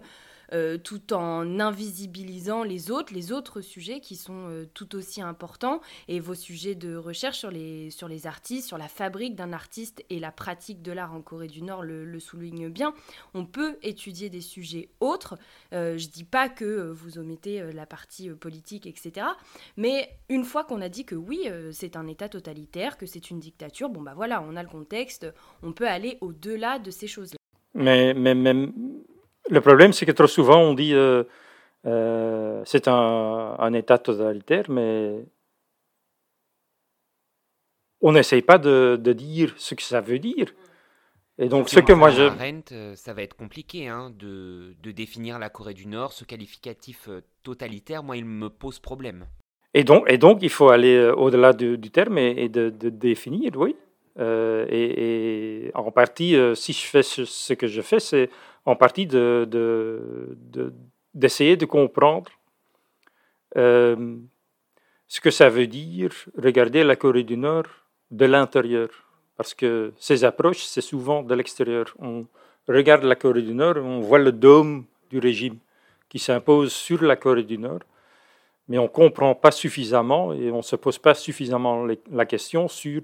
[0.54, 5.82] euh, tout en invisibilisant les autres, les autres sujets qui sont euh, tout aussi importants.
[6.08, 10.04] Et vos sujets de recherche sur les, sur les artistes, sur la fabrique d'un artiste
[10.10, 12.93] et la pratique de l'art en Corée du Nord le, le soulignent bien.
[13.34, 15.38] On peut étudier des sujets autres.
[15.74, 19.28] Euh, je dis pas que vous omettez la partie politique, etc.
[19.78, 23.39] Mais une fois qu'on a dit que oui, c'est un État totalitaire, que c'est une
[23.39, 25.28] dictature, bon bah voilà, on a le contexte,
[25.64, 27.38] on peut aller au-delà de ces choses-là.
[27.76, 28.70] Mais, mais, mais
[29.50, 31.24] le problème, c'est que trop souvent, on dit euh,
[31.86, 35.26] euh, c'est un, un, État totalitaire, mais
[38.02, 40.48] on n'essaye pas de, de, dire ce que ça veut dire.
[41.38, 42.24] Et donc, ce que moi je.
[42.24, 46.24] Arendt, euh, ça va être compliqué hein, de, de, définir la Corée du Nord, ce
[46.24, 47.10] qualificatif
[47.43, 49.28] totalitaire, moi, il me pose problème.
[49.74, 52.89] Et donc, et donc il faut aller au-delà du, du, terme et, et de, de,
[52.89, 53.76] définir, oui.
[54.18, 58.30] Euh, et, et, en partie, si je fais ce, ce que je fais, c'est
[58.66, 59.05] en partie
[61.13, 62.32] d'essayer de, comprendre
[63.57, 64.18] euh,
[65.07, 67.66] ce que ça veut dire regarder la Corée du Nord
[68.11, 68.89] de l'intérieur.
[69.38, 71.93] Parce que ces approches, c'est souvent de l'extérieur.
[71.99, 72.26] On
[72.68, 75.57] regarde la Corée du Nord, on voit le dôme du régime
[76.09, 77.82] qui s'impose sur la Corée du Nord,
[78.68, 82.68] mais on ne comprend pas suffisamment et on ne se pose pas suffisamment la question
[82.68, 83.01] sur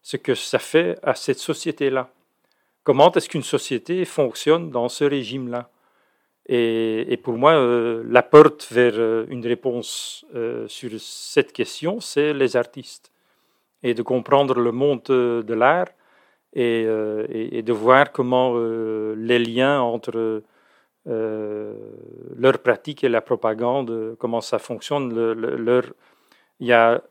[0.00, 2.10] ce que ça fait à cette société-là.
[2.84, 5.70] Comment est-ce qu'une société fonctionne dans ce régime-là?
[6.46, 12.32] Et, pour moi, euh, la porte vers euh, une réponse euh, sur cette question, c'est
[12.34, 13.12] les artistes.
[13.84, 15.88] Et de comprendre le monde de l'art
[16.54, 18.54] et, et, de voir comment
[19.16, 20.42] les liens entre
[21.04, 25.12] leur pratique et la propagande, comment ça fonctionne.
[25.32, 25.84] leur...
[26.60, 27.02] Il y a,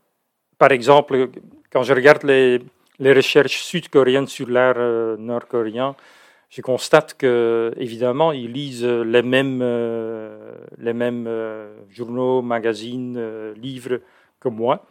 [0.57, 1.29] par exemple,
[1.69, 2.61] quand je regarde les,
[3.01, 5.95] les recherches sud-coréennes sur l'art euh, nord-coréen,
[6.49, 10.53] je constate que évidemment ils lisent les mêmes, euh,
[10.85, 13.99] euh, journaux, magazines, livres
[14.39, 14.85] que moi,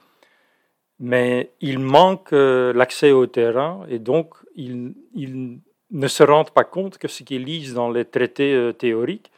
[0.99, 5.61] mais il manque l'accès au terrain et donc ils, ils,
[5.93, 9.33] ne se rendent pas compte que ce qu'ils lisent dans les traités théoriques,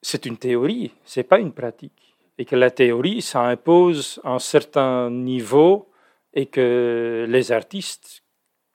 [0.00, 5.10] c'est une théorie, c'est pas une pratique, et que la théorie ça impose un certain
[5.10, 5.91] niveau
[6.34, 8.22] et que les artistes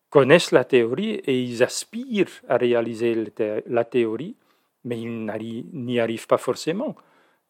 [0.09, 3.15] connaissent la théorie et ils aspirent à réaliser
[3.67, 4.35] la théorie,
[4.83, 6.95] mais ils n'y arrivent pas forcément.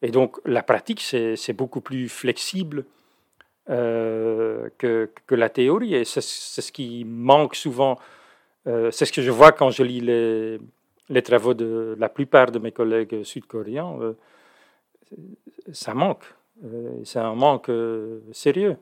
[0.02, 2.84] Et donc la pratique, c'est beaucoup plus flexible
[3.70, 7.98] euh, que, la théorie, et c'est ce qui manque souvent.
[8.66, 10.58] Euh, c'est ce que je vois quand je lis les,
[11.08, 13.98] les, travaux de la plupart de mes collègues sud-coréens.
[14.00, 14.12] Euh,
[15.72, 16.24] ça manque.
[17.04, 17.70] c'est un manque
[18.32, 18.76] sérieux.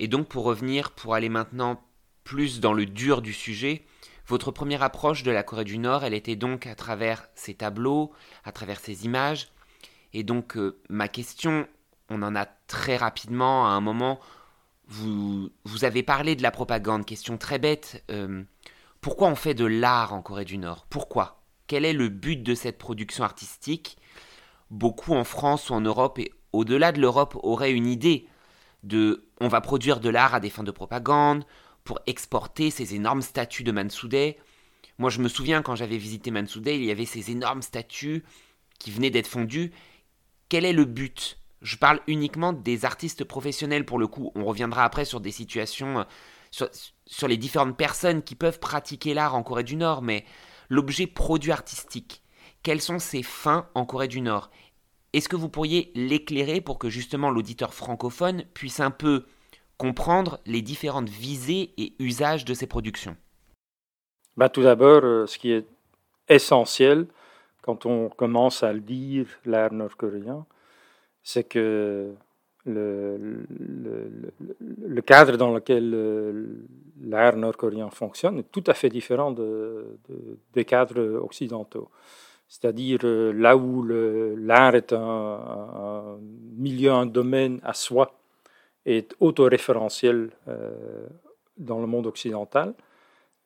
[0.00, 1.78] Et donc pour revenir, pour aller maintenant
[2.24, 3.84] plus dans le dur du sujet,
[4.26, 8.10] votre première approche de la Corée du Nord, elle était donc à travers ces tableaux,
[8.44, 9.50] à travers ces images.
[10.14, 11.68] Et donc euh, ma question,
[12.08, 14.20] on en a très rapidement à un moment,
[14.88, 18.02] vous, vous avez parlé de la propagande, question très bête.
[18.10, 18.42] Euh,
[19.02, 20.86] pourquoi on fait de l'art en Corée du Nord?
[20.88, 21.42] Pourquoi?
[21.66, 23.98] Quel est le but de cette production artistique?
[24.70, 28.29] Beaucoup en France ou en Europe et au-delà de l'Europe auraient une idée
[28.82, 31.44] de on va produire de l'art à des fins de propagande,
[31.84, 34.38] pour exporter ces énormes statues de Mansoudé.
[34.98, 38.22] Moi, je me souviens quand j'avais visité Mansoudé, il y avait ces énormes statues
[38.78, 39.72] qui venaient d'être fondues.
[40.48, 41.38] Quel est le but?
[41.62, 44.32] Je parle uniquement des artistes professionnels pour le coup.
[44.34, 46.06] On reviendra après sur des situations,
[46.50, 46.68] sur,
[47.06, 50.24] sur les différentes personnes qui peuvent pratiquer l'art en Corée du Nord, mais
[50.68, 52.22] l'objet produit artistique.
[52.62, 54.50] Quelles sont ses fins en Corée du Nord?
[55.12, 59.24] Est-ce que vous pourriez l'éclairer pour que justement l'auditeur francophone puisse un peu
[59.76, 63.16] comprendre les différentes visées et usages de ces productions?
[64.36, 65.66] Bah, Tout d'abord, euh, ce qui est
[66.28, 67.06] essentiel
[67.62, 70.46] quand on commence à lire l'art nord-coréen,
[71.22, 72.14] c'est que
[72.66, 73.44] le,
[75.04, 76.46] cadre dans lequel euh,
[77.02, 79.98] l'art nord-coréen fonctionne est tout à fait différent de,
[80.52, 81.90] des cadres occidentaux.
[82.50, 86.18] C'est-à-dire euh, là où l'art est un,
[86.56, 88.12] milieu, un domaine à soi,
[88.84, 91.06] est autoréférentiel euh,
[91.56, 92.74] dans le monde occidental.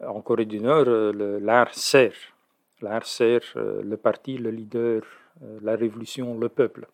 [0.01, 2.17] En Corée du Nord, euh, l'art sert.
[2.81, 5.03] L'art sert le parti, le leader,
[5.63, 6.87] la révolution, le peuple.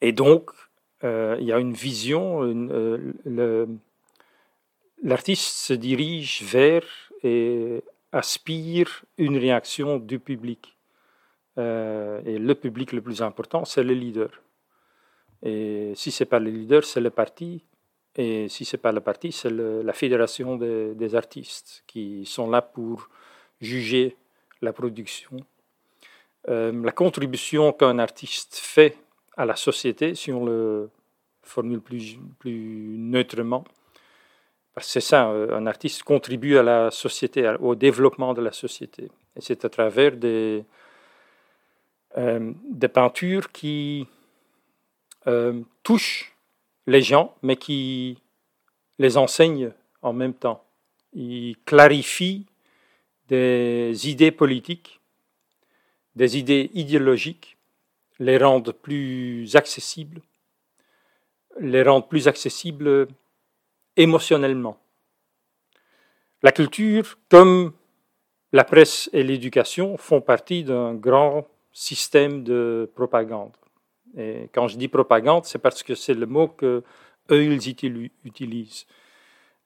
[0.00, 0.50] et donc,
[1.02, 2.40] il y a une vision,
[5.02, 6.84] l'artiste se dirige vers
[8.14, 10.76] aspire une réaction du public.
[11.56, 14.30] et le public le plus important, c'est le leader.
[15.42, 17.62] Et si ce n'est pas le leader, c'est le parti.
[18.16, 22.62] Et si ce n'est pas le parti, c'est la fédération des, artistes qui sont là
[22.62, 23.08] pour
[23.60, 24.16] juger
[24.62, 25.36] la production.
[26.48, 28.96] Euh, la contribution qu'un artiste fait
[29.36, 30.90] à la société, si on le
[31.42, 33.64] formule plus, neutrement,
[34.80, 39.10] c'est ça, euh, un artiste contribue à la société, au développement de la société.
[39.36, 40.64] Et c'est à travers des,
[42.16, 42.52] euh,
[42.92, 44.06] peintures qui
[45.26, 46.32] euh, touche
[46.86, 48.18] les gens, mais qui
[48.98, 49.70] les enseigne
[50.02, 50.64] en même temps.
[51.12, 52.46] Il clarifie
[53.28, 55.00] des idées politiques,
[56.16, 57.56] des idées idéologiques,
[58.18, 60.20] les rendent plus accessibles,
[61.58, 63.08] les rendent plus accessibles
[63.96, 64.78] émotionnellement.
[66.42, 67.72] La culture, comme
[68.52, 73.52] la presse et l'éducation, font partie d'un grand système de propagande.
[74.16, 76.82] Et quand je dis propagande, c'est parce que c'est le mot que
[77.30, 78.86] eux ils utilisent.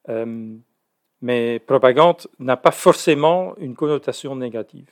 [0.07, 0.55] Euh,
[1.21, 4.89] mais propagande n'a pas forcément une connotation négative.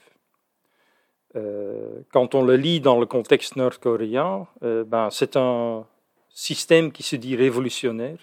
[1.36, 5.86] Euh, quand on le lit dans le contexte nord-coréen, euh, ben, c'est un
[6.28, 8.18] système qui se dit révolutionnaire.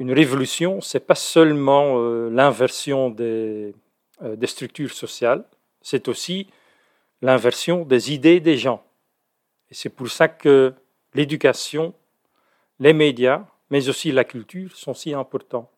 [0.00, 1.98] Une révolution, c'est pas seulement
[2.30, 3.74] l'inversion des,
[4.22, 5.44] des structures sociales,
[5.82, 6.48] c'est aussi
[7.20, 8.82] l'inversion des idées des gens.
[9.70, 10.72] Et c'est pour ça que
[11.12, 11.92] l'éducation,
[12.78, 15.70] les médias, mais aussi la culture sont si importants.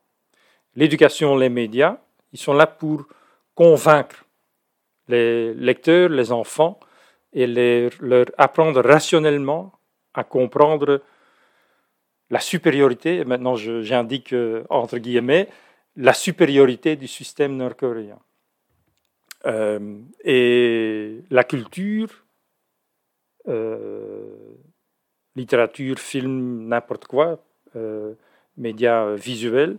[0.77, 1.99] L'éducation, les médias,
[2.33, 3.05] ils sont là pour
[3.57, 4.25] convaincre
[5.09, 6.79] les lecteurs, les enfants,
[7.33, 9.73] et leur apprendre rationnellement
[10.15, 11.03] à comprendre
[12.33, 14.35] la supériorité, et maintenant j'indique
[14.69, 15.49] entre guillemets,
[15.97, 18.19] la supériorité du système nord-coréen.
[19.47, 22.25] Euh, et la culture,
[23.49, 24.55] euh,
[25.37, 27.43] littérature, film, n'importe quoi,
[27.77, 28.15] euh,
[28.57, 29.79] médias visuels,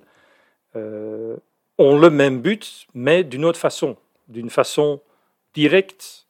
[0.75, 1.37] euh,
[1.77, 3.97] ont le même but, mais d'une autre façon,
[4.27, 5.01] d'une façon
[5.53, 6.27] directe,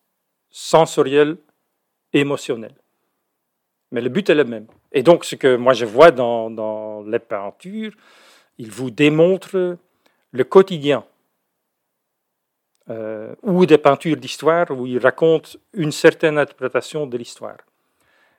[0.49, 1.37] sensorielle,
[2.13, 2.75] émotionnelle.
[3.91, 4.67] Mais le but est le même.
[4.93, 7.91] Et donc, ce que moi je vois dans, les peintures,
[8.59, 9.77] il vous démontre
[10.31, 11.03] le quotidien
[12.89, 17.57] euh, ou des peintures d'histoire où il raconte une certaine interprétation de l'histoire.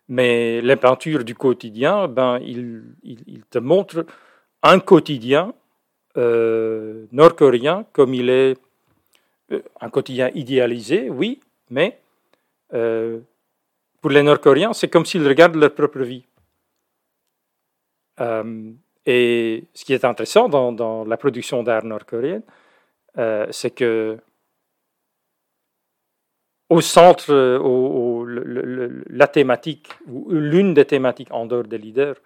[0.08, 4.06] Mais les peintures du quotidien, ben, il, il, te montre
[4.62, 5.54] un quotidien
[6.16, 8.56] euh, nord-coréen comme il est
[9.50, 11.40] euh, un quotidien idéalisé, oui,
[11.70, 11.98] mais
[14.00, 16.24] pour les Nord-Coréens, c'est comme s'ils regardent leur propre vie.
[18.18, 22.42] Et ce qui est intéressant dans, la production d'art nord-coréenne,
[23.50, 24.18] c'est que
[26.70, 32.16] au centre, euh, la thématique, ou l'une des thématiques en dehors des leaders,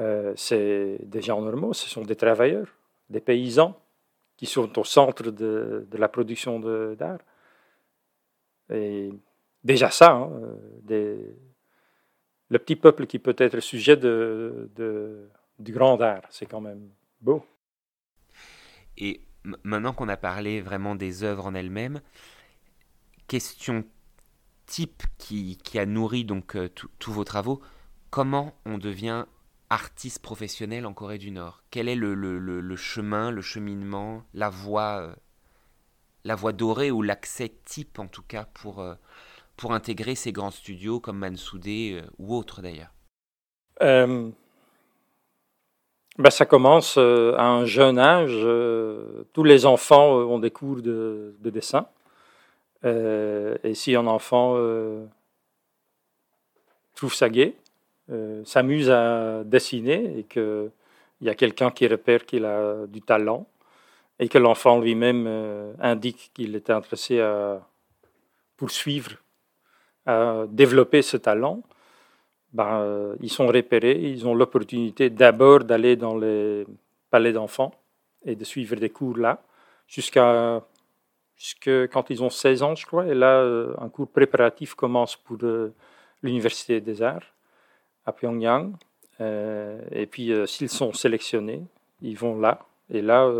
[0.00, 2.68] euh, c'est des gens normaux, ce sont des travailleurs,
[3.10, 3.78] des paysans
[4.36, 7.18] qui sont au centre de, la production d'art.
[8.70, 9.10] Et
[9.64, 10.30] déjà ça, hein,
[12.48, 14.70] le petit peuple qui peut être sujet de,
[15.58, 16.90] du grand art, c'est quand même
[17.20, 17.44] beau.
[18.96, 19.20] Et
[19.64, 22.00] maintenant qu'on a parlé vraiment des œuvres en elles-mêmes,
[23.26, 23.84] question
[24.66, 26.68] type qui, a nourri donc euh,
[26.98, 27.60] tous vos travaux,
[28.10, 29.24] comment on devient
[29.70, 31.62] artiste professionnel en Corée du Nord?
[31.70, 35.14] Quel est le, chemin, le cheminement, la voie, euh,
[36.24, 38.94] la voie dorée ou l'accès type en tout cas pour, euh,
[39.58, 42.94] pour intégrer ces grands studios comme Mansoudé ou autres d'ailleurs
[43.80, 44.32] ben,
[46.30, 48.32] Ça commence à un jeune âge.
[49.34, 51.86] tous les enfants ont des cours de dessin.
[52.84, 55.04] Euh, et si un enfant euh,
[56.94, 57.56] trouve ça gai,
[58.10, 60.70] euh, s'amuse à dessiner et qu'il
[61.20, 63.46] y a quelqu'un qui repère qu'il a du talent
[64.18, 67.60] et que l'enfant lui-même indique qu'il est intéressé à
[68.56, 69.12] poursuivre,
[70.08, 71.62] à développer ce talent,
[72.52, 76.66] ben, ils sont repérés, ils ont l'opportunité d'abord d'aller dans les
[77.10, 77.72] palais d'enfants
[78.24, 79.42] et de suivre des cours là,
[79.86, 80.62] jusqu'à
[81.38, 83.06] jusque quand ils ont 16 ans, je crois.
[83.06, 85.72] Et là, euh, un cours préparatif commence pour euh,
[86.22, 87.34] l'Université des Arts
[88.04, 88.74] à Pyongyang.
[89.20, 91.62] Euh, et puis, s'ils sont sélectionnés,
[92.02, 92.60] ils vont là.
[92.90, 93.30] Et là,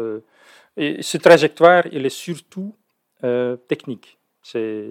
[0.77, 2.75] et ce trajectoire, il est surtout
[3.67, 4.19] technique.
[4.43, 4.91] C'est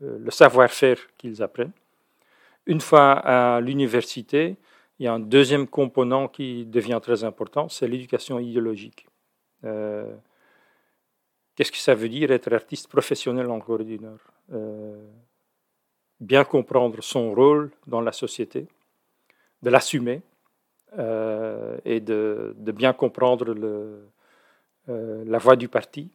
[0.00, 1.72] le savoir-faire qu'ils apprennent.
[2.66, 4.56] Une fois à l'université,
[4.98, 9.06] il y a un deuxième component qui devient très important, c'est l'éducation idéologique.
[11.56, 14.20] Qu'est-ce que ça veut dire être artiste professionnel en Corée du Nord
[14.52, 15.02] euh,
[16.20, 18.68] Bien comprendre son rôle dans la société,
[19.62, 20.20] de l'assumer
[20.98, 26.10] euh, et de, bien comprendre euh, la voie du parti,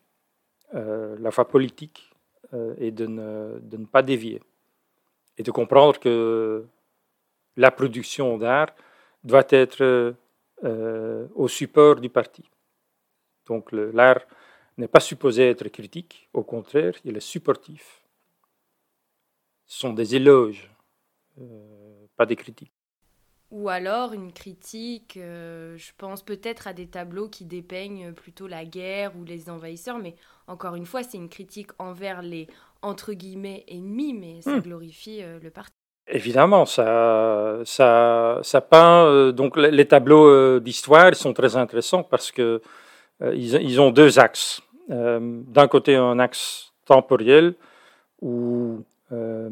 [0.73, 2.11] la voie politique
[2.77, 4.41] et de ne, de ne, pas dévier.
[5.37, 6.65] Et de comprendre que
[7.55, 8.73] la production d'art
[9.23, 10.15] doit être
[11.35, 12.43] au support du parti.
[13.47, 14.25] Donc l'art
[14.77, 18.01] n'est pas supposé être critique, au contraire, il est supportif.
[19.65, 20.69] Ce sont des éloges,
[21.39, 22.73] euh, pas des critiques.
[23.51, 28.65] Ou alors une critique, euh, je pense peut-être à des tableaux qui dépeignent plutôt la
[28.65, 30.15] guerre ou les envahisseurs, mais
[30.47, 32.47] encore une fois, c'est une critique envers les
[32.81, 34.61] entre guillemets ennemis, mais ça hmm.
[34.61, 35.73] glorifie euh, le parti.
[36.07, 39.31] Évidemment, ça, ça, ça peint.
[39.31, 42.61] donc les tableaux d'histoire sont très intéressants parce que
[43.21, 44.61] euh, ils, ont deux axes.
[44.89, 47.53] Euh, d'un côté, un axe temporel
[48.21, 49.49] où euh,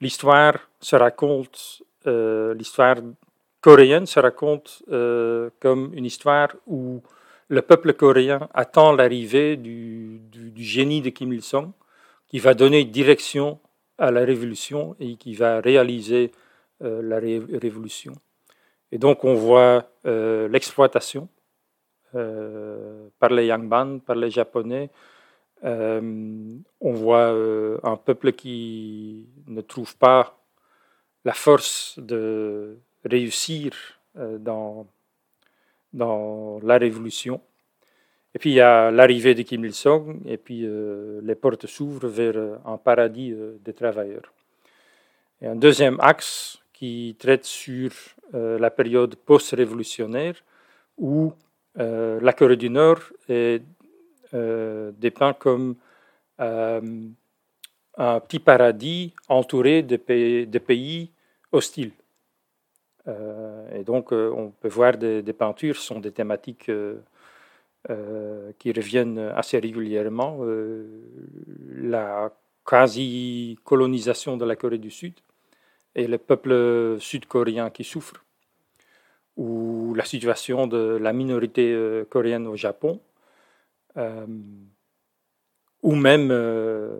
[0.00, 1.82] l'histoire se raconte,
[2.54, 2.96] l'histoire
[3.60, 4.82] coréenne se raconte
[5.60, 7.02] comme une histoire où
[7.48, 10.20] le peuple coréen attend l'arrivée du,
[10.56, 11.72] génie de Kim Il-sung,
[12.28, 13.58] qui va donner direction
[13.96, 16.32] à la révolution et qui va réaliser
[16.80, 18.12] la révolution.
[18.92, 21.28] Et donc on voit l'exploitation
[22.14, 24.88] euh, par les Yangban, par les Japonais.
[25.64, 26.00] Euh,
[26.80, 30.37] on voit euh, un peuple qui ne trouve pas
[31.24, 33.72] la force de réussir
[34.14, 34.86] dans,
[35.92, 37.40] dans la révolution.
[38.34, 40.66] Et puis il y a l'arrivée de Kim Il-sung, et puis
[41.22, 44.32] les portes s'ouvrent vers un paradis des travailleurs.
[45.40, 47.90] Et un deuxième axe qui traite sur
[48.32, 50.34] la période post-révolutionnaire,
[50.98, 51.32] où
[51.78, 52.98] euh, la Corée du Nord
[53.28, 53.62] est
[54.34, 55.76] euh, dépeint comme
[56.40, 56.80] euh,
[57.98, 61.10] un petit paradis entouré de pays,
[61.52, 61.92] hostiles.
[63.06, 66.70] et donc, on peut voir des, des, peintures, ce sont des thématiques
[68.58, 70.40] qui reviennent assez régulièrement.
[71.74, 72.30] la
[72.64, 75.14] quasi-colonisation de la Corée du Sud
[75.94, 78.22] et le peuple sud-coréen qui souffre
[79.38, 83.00] ou la situation de la minorité euh, coréenne au Japon,
[83.96, 84.26] euh,
[85.82, 86.98] ou même euh,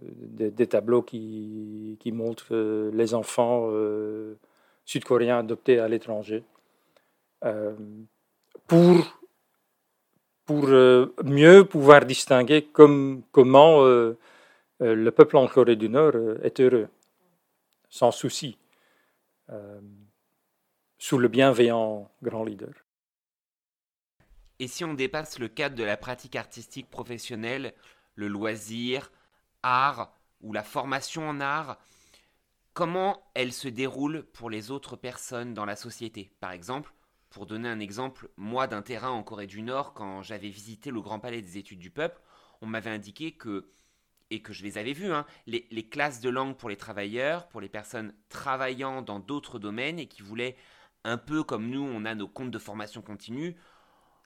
[0.00, 2.54] des, tableaux qui, qui montrent
[2.92, 3.70] les enfants
[4.84, 6.44] sud-coréens adoptés à l'étranger,
[8.66, 9.20] pour,
[10.44, 13.84] pour mieux pouvoir distinguer comme, comment
[14.80, 16.12] le peuple en Corée du Nord
[16.42, 16.88] est heureux,
[17.88, 18.56] sans souci
[21.00, 22.74] sous le bienveillant grand leader.
[24.58, 27.72] Et si on dépasse le cadre de la pratique artistique professionnelle,
[28.20, 29.10] le loisir,
[29.62, 31.78] art ou la formation en art,
[32.74, 36.30] comment elle se déroule pour les autres personnes dans la société?
[36.38, 36.92] Par exemple,
[37.30, 41.00] pour donner un exemple, moi d'un terrain en Corée du Nord, quand j'avais visité le
[41.00, 42.20] Grand Palais des études du peuple,
[42.60, 43.70] on m'avait indiqué que,
[44.30, 47.48] et que je les avais vus, hein, les, les, classes de langue pour les travailleurs,
[47.48, 50.56] pour les personnes travaillant dans d'autres domaines et qui voulaient
[51.04, 53.56] un peu comme nous, on a nos comptes de formation continue,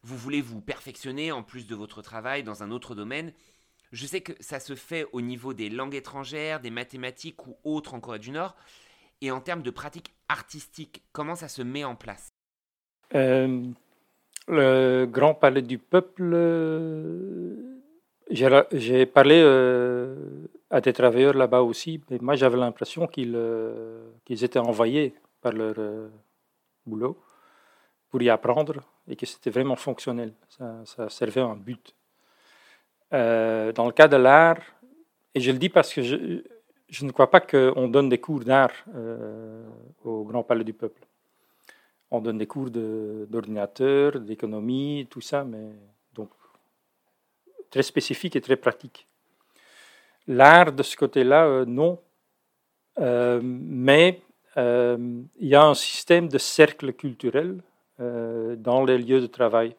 [0.05, 3.33] vous voulez vous perfectionner en plus de votre travail dans un autre domaine.
[3.95, 7.95] Je sais que ça se fait au niveau des langues étrangères, des mathématiques ou autres
[7.95, 8.57] en Corée du Nord.
[9.21, 12.33] Et en termes de pratique artistique, comment ça se met en place?
[13.15, 13.63] Euh,
[14.49, 17.81] Le Grand Palais du Peuple, euh,
[18.31, 20.17] j'ai parlé euh,
[20.71, 23.33] à des travailleurs là-bas aussi, mais moi j'avais l'impression qu'ils
[24.27, 25.77] étaient envoyés par leur
[26.85, 27.17] boulot
[28.11, 30.33] pour y apprendre et que c'était vraiment fonctionnel.
[30.49, 31.95] Ça, servait un but.
[33.15, 34.59] Euh, dans le cas de l'art,
[35.37, 38.73] et je le dis parce que je, ne crois pas qu'on donne des cours d'art
[38.93, 39.65] euh,
[40.03, 41.01] au Grand Palais du Peuple.
[42.11, 45.71] On donne des cours d'ordinateur, d'économie, tout ça, mais
[46.13, 46.31] donc
[47.71, 49.07] très spécifique et très pratique.
[50.27, 52.01] L'art de ce côté-là, euh, non.
[52.99, 54.23] mais
[54.57, 57.63] il y a un système de cercle culturel
[57.99, 59.77] dans les lieux de travail.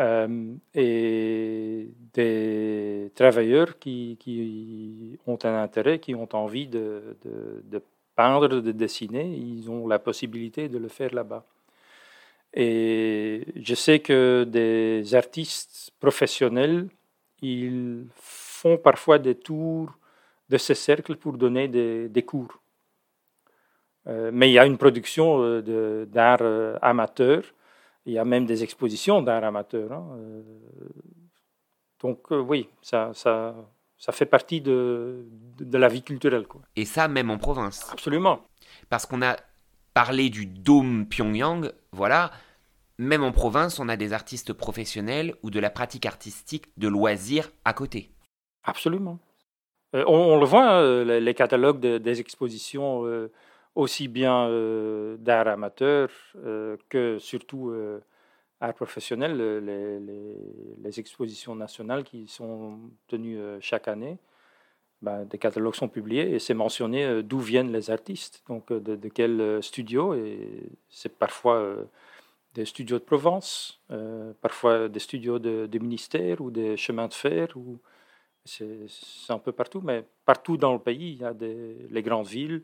[0.00, 7.82] Euh, et des travailleurs qui, qui, ont un intérêt, qui ont envie de, de,
[8.16, 11.44] peindre, de dessiner, ils ont la possibilité de le faire là-bas.
[12.54, 16.88] Et je sais que des artistes professionnels,
[17.42, 19.92] ils font parfois des tours
[20.48, 22.58] de ces cercles pour donner des, des cours.
[24.06, 26.42] Euh, mais il y a une production euh, d'art
[26.80, 27.42] amateur.
[28.06, 29.92] Il y a même des expositions d'art amateur.
[29.92, 30.18] Hein,
[32.00, 33.54] donc oui, ça, ça,
[33.98, 35.26] ça fait partie de,
[35.58, 36.46] de, la vie culturelle.
[36.46, 36.62] Quoi.
[36.76, 37.88] Et ça, même en province.
[37.92, 38.40] Absolument.
[38.88, 39.36] Parce qu'on a
[39.92, 42.30] parlé du Dôme Pyongyang, voilà.
[42.98, 47.50] Même en province, on a des artistes professionnels ou de la pratique artistique de loisirs
[47.64, 48.10] à côté.
[48.64, 49.18] Absolument.
[49.92, 53.04] on, le voit, hein, les, catalogues des expositions
[53.74, 58.00] aussi bien euh, d'art amateur euh, que surtout euh,
[58.60, 64.18] art professionnel, les, expositions nationales qui sont tenues chaque année.
[65.02, 69.62] Ben, des catalogues sont publiés et c'est mentionné d'où viennent les artistes, donc de, quel
[69.62, 70.14] studio.
[70.14, 71.74] Et c'est parfois
[72.54, 73.80] des studios de Provence,
[74.42, 77.54] parfois des studios de, ministères ou des chemins de fer.
[78.44, 78.88] C'est,
[79.28, 82.62] un peu partout, mais partout dans le pays, il y a des, les grandes villes,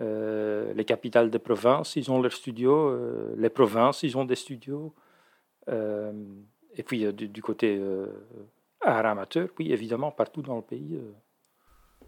[0.00, 2.90] euh, les capitales de province, ils ont leurs studios.
[2.90, 4.94] Euh, les provinces, ils ont des studios.
[5.68, 6.12] Euh,
[6.76, 7.80] et puis du, côté
[8.80, 10.98] art amateur, oui, évidemment, partout dans le pays.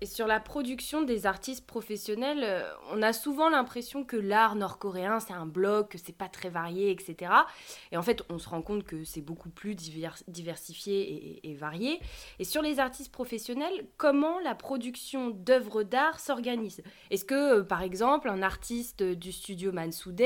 [0.02, 5.20] Et sur la production des artistes professionnels, euh, on a souvent l'impression que l'art nord-coréen,
[5.20, 7.30] c'est un bloc, que c'est pas très varié, etc.
[7.92, 12.00] Et en fait, on se rend compte que c'est beaucoup plus diversifié et, varié.
[12.38, 16.82] Et sur les artistes professionnels, comment la production d'œuvres d'art s'organise?
[17.10, 20.22] Est-ce que, euh, par exemple, un artiste du studio Mansude,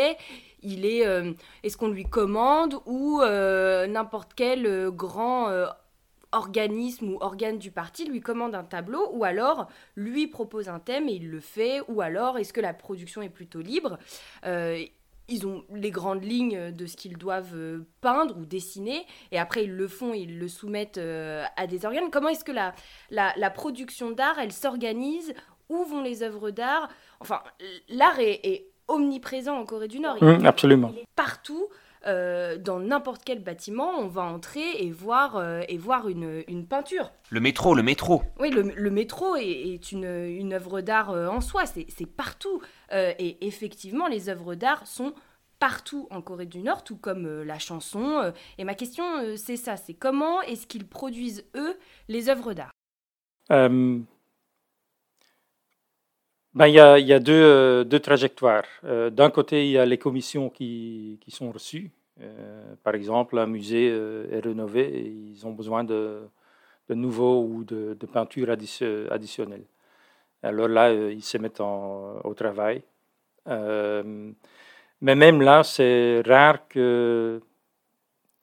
[0.62, 1.32] il est, euh,
[1.64, 5.48] est-ce qu'on lui commande ou n'importe quel grand
[6.34, 11.08] organisme ou organe du parti lui commande un tableau ou alors lui propose un thème
[11.08, 13.98] et il le fait ou alors est-ce que la production est plutôt libre?
[14.44, 14.82] Euh,
[15.28, 19.64] ils ont les grandes lignes de ce qu'ils doivent euh, peindre ou dessiner, et après
[19.64, 22.10] ils le font et ils le soumettent euh, à des organes.
[22.10, 22.74] Comment est-ce que la,
[23.10, 25.32] la, production d'art, elle s'organise?
[25.70, 26.90] Où vont les œuvres d'art?
[27.20, 27.40] Enfin,
[27.88, 30.22] l'art est, omniprésent en Corée du Nord.
[30.22, 30.90] Mmh, absolument.
[30.92, 31.68] Il est partout.
[32.06, 36.66] Euh, dans n'importe quel bâtiment, on va entrer et voir, euh, et voir une, une,
[36.66, 37.10] peinture.
[37.30, 38.22] Le métro, le métro.
[38.38, 42.60] Oui, le, le métro est, est, une, une œuvre d'art euh, en soi, c'est partout.
[42.92, 45.14] et effectivement, les œuvres d'art sont
[45.58, 48.32] partout en Corée du Nord, tout comme la chanson.
[48.58, 49.04] et ma question,
[49.36, 51.76] c'est ça, c'est comment est-ce qu'ils produisent, eux,
[52.08, 52.70] les œuvres d'art?
[56.54, 58.64] Ben, il, y a, deux, euh, deux trajectoires.
[58.84, 61.90] Euh, d'un côté, il y a les commissions qui, qui sont reçues.
[62.20, 66.20] Euh, par exemple, un musée est rénové et ils ont besoin de,
[66.88, 69.64] de nouveaux ou de, de peintures additionnelles.
[70.44, 72.82] Alors là, ils se mettent en, au travail.
[73.46, 77.40] mais même là, c'est rare que.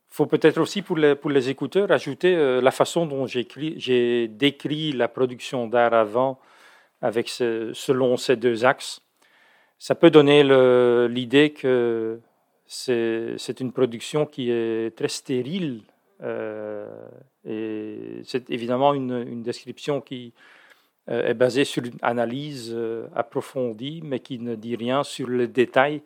[0.10, 4.92] Il faut peut-être aussi pour les, pour les écouteurs ajouter la façon dont j'ai décrit
[4.92, 6.38] la production d'art avant
[7.02, 9.02] avec selon ces deux axes,
[9.80, 10.44] ça peut donner
[11.08, 12.20] l'idée que
[12.68, 15.82] c'est une production qui est très stérile.
[16.24, 16.88] Euh,
[17.46, 20.34] et c'est évidemment une, description qui
[21.10, 25.48] euh, est basée sur une analyse euh, approfondie, mais qui ne dit rien sur le
[25.48, 26.02] détail,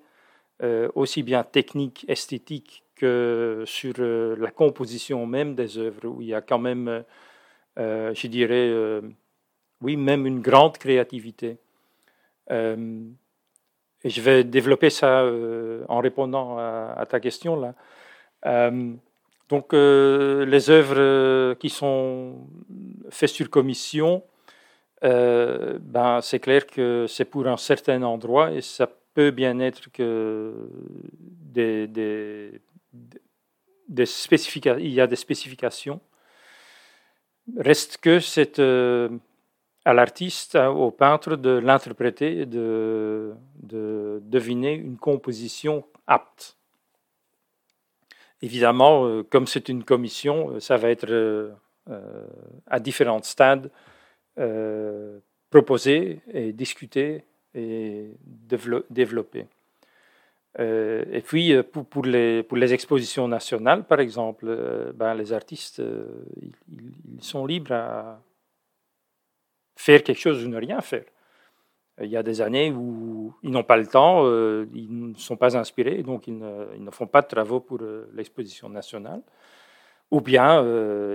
[0.95, 6.39] aussi bien technique, esthétique que sur la composition même des œuvres, où il y a
[6.39, 7.03] quand même,
[7.77, 8.71] je dirais,
[9.81, 11.57] oui, même une grande créativité.
[12.51, 13.03] Euh,
[14.03, 17.73] et je vais développer ça euh, en répondant à, ta question là.
[19.49, 22.47] donc, les œuvres qui sont
[23.09, 24.23] faites sur commission,
[25.01, 30.53] ben, c'est clair que c'est pour un certain endroit et ça peut bien être que
[31.55, 32.61] des, des,
[33.89, 35.99] il y a des spécifications.
[37.57, 39.09] Reste que c'est euh,
[39.85, 46.57] à l'artiste, au peintre de l'interpréter de, de, deviner une composition apte.
[48.41, 51.53] Évidemment, euh, comme c'est une commission, euh, ça va être
[52.67, 53.69] à différents stades
[55.51, 57.23] proposé et discuté
[57.53, 59.47] et développé.
[60.59, 65.81] Euh, et puis, euh, pour, les, expositions nationales, par exemple, euh, ben, les artistes,
[66.41, 68.19] ils, sont libres à
[69.75, 71.05] faire quelque chose ou ne rien faire.
[72.01, 74.25] Il y a des années où ils n'ont pas le temps,
[74.73, 77.79] ils ne sont pas inspirés, donc ils ne, font pas de travaux pour
[78.13, 79.21] l'exposition nationale.
[80.11, 80.61] Ou bien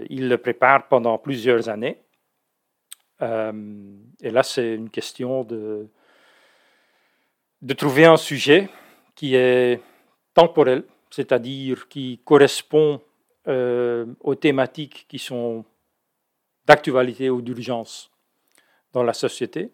[0.09, 1.99] ils le préparent pendant plusieurs années.
[3.21, 5.87] et là, c'est une question de,
[7.63, 8.69] de trouver un sujet
[9.15, 9.81] qui est
[10.35, 13.01] temporel, c'est-à-dire qui correspond
[13.49, 15.65] euh, aux thématiques qui sont
[16.67, 18.10] d'actualité ou d'urgence
[18.93, 19.73] dans la société,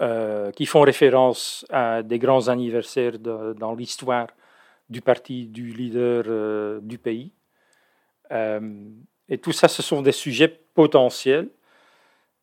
[0.00, 4.28] euh, qui font référence à des grands anniversaires dans l'histoire
[4.88, 7.32] du parti, du leader euh, du pays.
[9.28, 11.50] et tout ça, ce sont des sujets potentiels.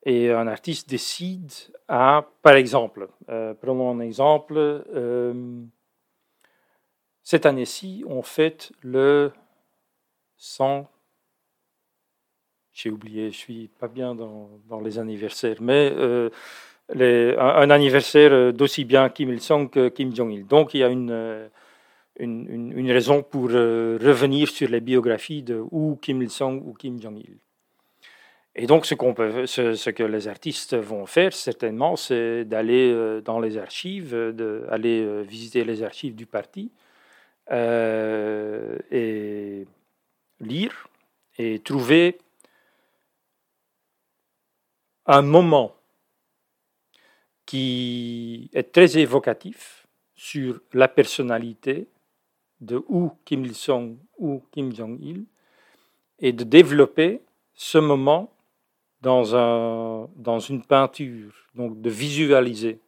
[0.06, 1.52] Et un artiste décide
[1.90, 5.64] par exemple, euh, prenons un exemple, euh,
[7.24, 9.32] cette année-ci, on fête le
[10.38, 10.88] 100.
[12.82, 16.30] J'ai oublié, je suis pas bien dans, les anniversaires, mais euh,
[17.38, 20.48] un, anniversaire d'aussi bien Kim Il-sung que Kim Jong-il.
[20.48, 21.50] Donc il y a une,
[22.18, 27.38] une, une raison pour revenir sur les biographies de ou Kim Il-sung ou Kim Jong-il.
[28.56, 33.22] Et donc, ce, qu'on peut, ce, que les artistes vont faire, certainement, c'est d'aller euh,
[33.22, 36.72] dans les archives, d'aller euh, visiter les archives du parti
[37.52, 39.66] euh, et
[40.42, 40.90] lire
[41.38, 42.18] et trouver
[45.12, 45.76] un moment
[47.46, 51.88] qui est très évocatif sur la personnalité
[52.62, 55.26] de ou Kim Il-sung ou Kim Jong-il
[56.20, 57.22] et de développer
[57.56, 58.32] ce moment
[59.02, 62.80] dans, un, dans une peinture, donc de visualiser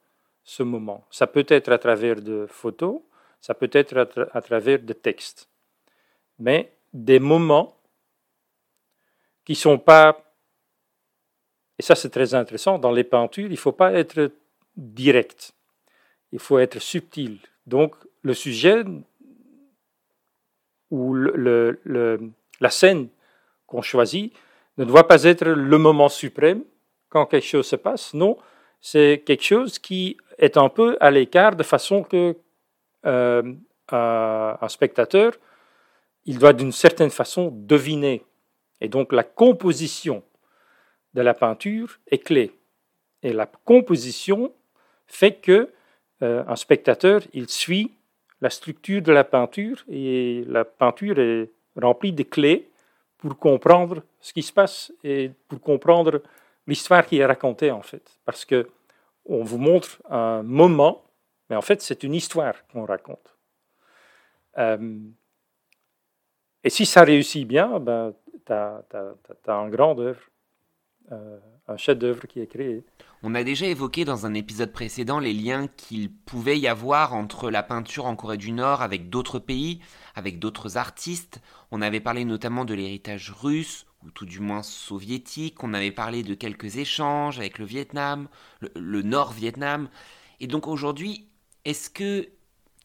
[0.44, 1.06] ce moment.
[1.10, 3.02] Ça peut être à travers de photos,
[3.40, 3.98] ça peut être
[4.34, 5.50] à, travers de textes,
[6.38, 7.78] mais des moments
[9.44, 10.31] qui ne sont pas,
[11.82, 14.32] et ça c'est très intéressant, dans les peintures, il ne faut pas être
[14.78, 15.52] direct,
[16.32, 17.40] il faut être subtil.
[17.66, 18.84] Donc le sujet
[20.92, 23.08] ou la scène
[23.66, 24.32] qu'on choisit
[24.78, 26.64] ne doit pas être le moment suprême
[27.10, 28.14] quand quelque chose se passe.
[28.14, 28.38] Non,
[28.80, 32.38] c'est quelque chose qui est un peu à l'écart de façon que
[33.08, 33.56] euh,
[33.92, 35.32] un spectateur,
[36.26, 38.24] il doit d'une certaine façon deviner.
[38.82, 40.22] Et donc la composition
[41.14, 42.52] de la peinture est clé.
[43.24, 44.52] Et la composition
[45.08, 45.70] fait que
[46.24, 47.92] euh, un spectateur, il suit
[48.42, 51.50] la structure de la peinture et la peinture est
[51.80, 52.70] remplie de clés
[53.18, 56.22] pour comprendre ce qui se passe et pour comprendre
[56.66, 58.20] l'histoire qui est racontée en fait.
[58.26, 58.70] Parce que
[59.26, 61.04] on vous montre un moment,
[61.50, 63.38] mais en fait c'est une histoire qu'on raconte.
[64.58, 65.00] Euh,
[66.64, 68.14] et si ça réussit bien, ben,
[68.46, 68.84] tu as,
[69.48, 70.22] un grand œuvre,
[71.12, 71.38] euh,
[71.68, 72.84] un chef-d'œuvre qui est créé.
[73.24, 77.52] On a déjà évoqué dans un épisode précédent les liens qu'il pouvait y avoir entre
[77.52, 79.80] la peinture en Corée du Nord avec d'autres pays,
[80.16, 81.40] avec d'autres artistes.
[81.70, 85.64] On avait parlé notamment de l'héritage russe, ou tout du moins soviétique.
[85.64, 88.28] On avait parlé de quelques échanges avec le Vietnam,
[88.60, 89.90] le, Nord-Vietnam.
[90.40, 91.28] Et donc aujourd'hui,
[91.66, 92.30] est-ce que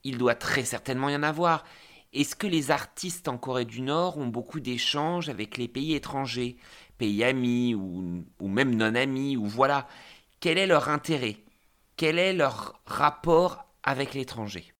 [0.05, 1.65] il doit très certainement y en avoir?
[2.13, 6.57] Est-ce que les artistes en Corée du Nord ont beaucoup d'échanges avec les pays étrangers,
[6.99, 9.87] pays amis ou, même non amis, ou voilà.
[10.41, 11.37] Quel est leur intérêt?
[11.97, 14.73] Quel est leur rapport avec l'étranger?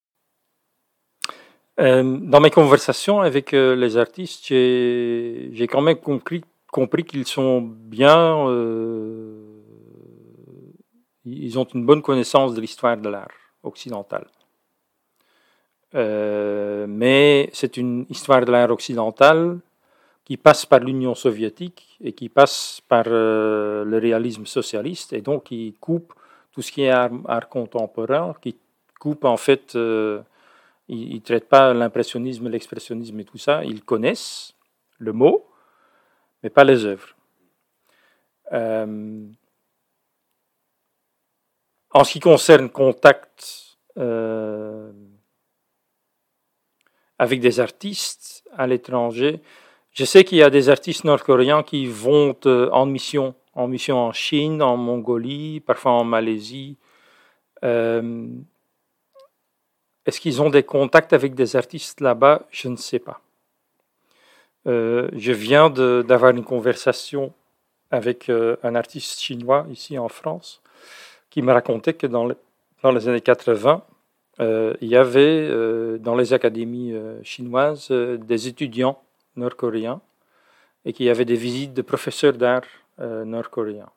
[1.79, 7.61] Euh, Dans mes conversations avec euh, les artistes, j'ai quand même compris, compris qu'ils sont
[7.61, 8.47] bien...
[8.49, 9.43] Euh,
[11.25, 14.27] ils ont une bonne connaissance de l'histoire de l'art occidental.
[15.93, 19.59] mais c'est une histoire de l'art occidental
[20.27, 25.45] qui passe par l'Union soviétique et qui passe par euh, le réalisme socialiste et donc
[25.45, 26.13] qui coupe
[26.51, 28.57] tout ce qui est art, contemporain, qui
[28.99, 30.21] coupe en fait euh,
[30.89, 33.63] Ils ne traitent pas l'impressionnisme, l'expressionnisme et tout ça.
[33.63, 34.53] Ils connaissent
[34.97, 35.47] le mot,
[36.43, 37.15] mais pas les œuvres.
[38.51, 39.25] Euh,
[41.91, 43.77] en ce qui concerne contact
[47.17, 49.41] avec des artistes à l'étranger,
[49.97, 53.97] je sais qu'il y a des artistes nord-coréens qui vont euh, en mission, en mission
[53.97, 56.77] en Chine, en Mongolie, parfois en Malaisie.
[57.63, 58.27] Euh,
[60.05, 62.43] est-ce qu'ils ont des contacts avec des artistes là-bas?
[62.51, 63.19] Je ne sais pas.
[64.65, 67.33] je viens d'avoir une conversation
[67.89, 70.61] avec un artiste chinois ici en France
[71.29, 73.83] qui me racontait que dans, les années 80,
[74.39, 78.99] euh, il y avait euh, dans les académies euh, chinoises des étudiants
[79.37, 80.01] nord-coréens
[80.85, 82.67] et qu'il y avait des visites de professeurs d'art
[82.99, 83.91] nord-coréens.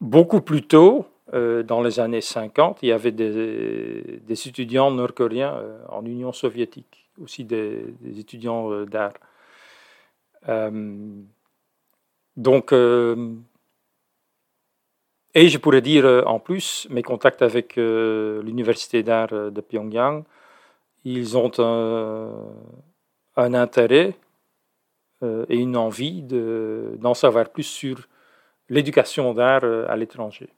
[0.00, 5.54] beaucoup plus tôt, dans les années 50, il y avait des, étudiants nord-coréens
[5.88, 9.14] en Union soviétique, aussi des, des étudiants d'art.
[12.36, 13.34] Donc, euh,
[15.34, 20.24] et je pourrais dire euh, en plus, mes contacts avec euh, l'Université d'art de Pyongyang,
[21.04, 21.50] ils ont
[23.36, 24.14] un, intérêt
[25.22, 27.96] et une envie d'en savoir plus sur
[28.68, 30.48] l'éducation d'art à l'étranger.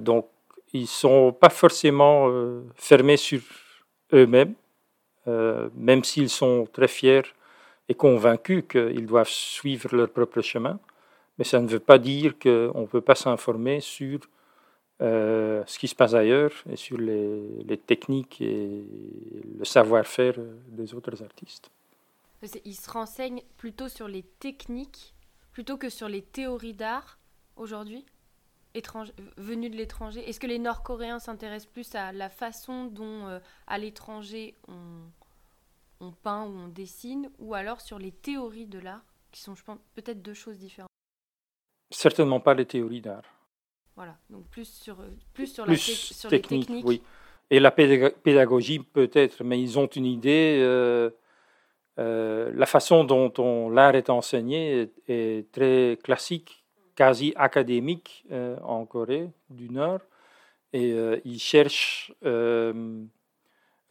[0.00, 0.26] donc,
[0.72, 2.30] ils ne sont pas forcément
[2.74, 3.40] fermés sur
[4.12, 4.54] eux-mêmes,
[5.26, 7.22] même s'ils sont très fiers
[7.88, 10.78] et convaincus qu'ils doivent suivre leur propre chemin,
[11.38, 14.20] mais ça ne veut pas dire qu'on ne peut pas s'informer sur
[15.02, 18.84] euh, ce qui se passe ailleurs et sur les, techniques et
[19.58, 20.34] le savoir-faire
[20.68, 21.70] des autres artistes.
[22.64, 25.14] Ils se renseignent plutôt sur les techniques
[25.52, 27.18] plutôt que sur les théories d'art
[27.56, 28.04] aujourd'hui
[29.36, 33.78] venus de l'étranger Est-ce que les Nord-Coréens s'intéressent plus à la façon dont, euh, à
[33.78, 35.10] l'étranger, on,
[36.00, 39.64] on peint ou on dessine, ou alors sur les théories de l'art, qui sont, je
[39.64, 40.90] pense, peut-être deux choses différentes?
[41.90, 43.24] Certainement pas les théories d'art.
[43.96, 46.84] Voilà, donc plus sur, euh, plus sur, la sur les techniques.
[46.84, 47.02] Oui.
[47.50, 50.58] Et la pédagogie peut-être, mais ils ont une idée.
[50.60, 51.10] Euh,
[51.98, 56.64] euh, la façon dont l'art est enseigné est, très classique,
[56.94, 58.26] quasi académique
[58.62, 60.00] en Corée du Nord.
[60.72, 60.94] Et
[61.24, 62.12] ils cherchent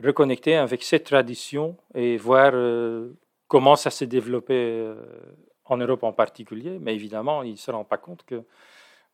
[0.04, 2.52] reconnecter avec cette tradition et voir
[3.48, 4.94] comment ça s'est développé
[5.64, 6.78] en Europe en particulier.
[6.80, 8.44] Mais évidemment, il ne se rend pas compte que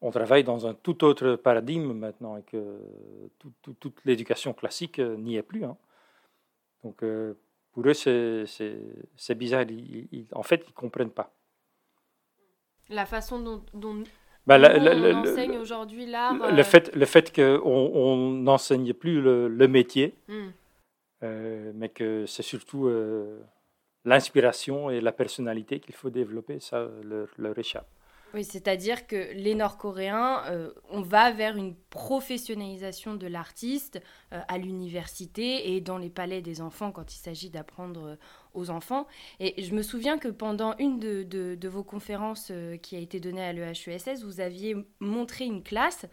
[0.01, 2.79] on travaille dans un tout autre paradigme maintenant et que
[3.79, 5.63] toute l'éducation classique euh, n'y est plus.
[5.63, 5.77] Hein.
[6.83, 7.03] Donc
[7.73, 9.65] pour eux, c'est bizarre.
[10.33, 11.31] en fait, ils ne comprennent pas.
[12.89, 14.03] La façon dont, dont
[14.47, 16.51] bah, on enseigne aujourd'hui l'art.
[16.51, 20.49] Le, fait, le fait qu'on n'enseigne plus le, métier, hmm.
[21.23, 23.39] Euh, mais que c'est surtout euh,
[24.05, 27.87] l'inspiration et la personnalité qu'il faut développer, ça leur, leur échappe.
[28.33, 34.01] Oui, c'est-à-dire que les Nord-Coréens, euh, on va vers une professionnalisation de l'artiste
[34.31, 38.17] à l'université et dans les palais des enfants quand il s'agit d'apprendre
[38.53, 39.07] aux enfants.
[39.41, 42.51] Et je me souviens que pendant une de, de, de vos conférences
[42.81, 46.05] qui a été donnée à l'EHESS, vous aviez montré une classe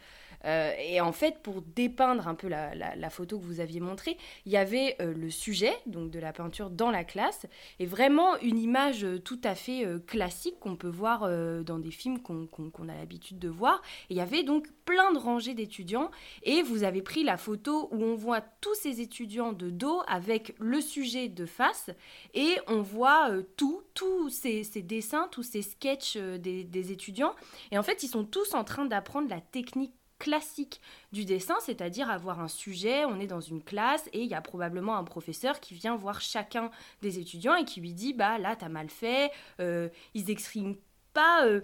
[0.44, 4.52] euh, et en fait, pour dépeindre un peu la, photo que vous aviez montrée, il
[4.52, 7.46] y avait euh, le sujet, donc de la peinture dans la classe,
[7.78, 11.28] et vraiment une image euh, tout à fait classique qu'on peut voir
[11.64, 13.82] dans des films qu'on a l'habitude de voir.
[14.10, 16.10] Et il y avait donc plein de rangées d'étudiants,
[16.42, 20.54] et vous avez pris la photo où on voit tous ces étudiants de dos avec
[20.58, 21.90] le sujet de face,
[22.34, 27.34] et on voit tout, tous ces, dessins, tous ces sketchs des, des étudiants.
[27.70, 30.80] Et en fait, ils sont tous en train d'apprendre la technique classique
[31.12, 34.40] du dessin, c'est-à-dire avoir un sujet, on est dans une classe et il y a
[34.40, 36.70] probablement un professeur qui vient voir chacun
[37.02, 39.30] des étudiants et qui lui dit bah là t'as mal fait,
[39.60, 40.76] euh, ils expriment
[41.14, 41.46] pas.
[41.46, 41.60] Euh,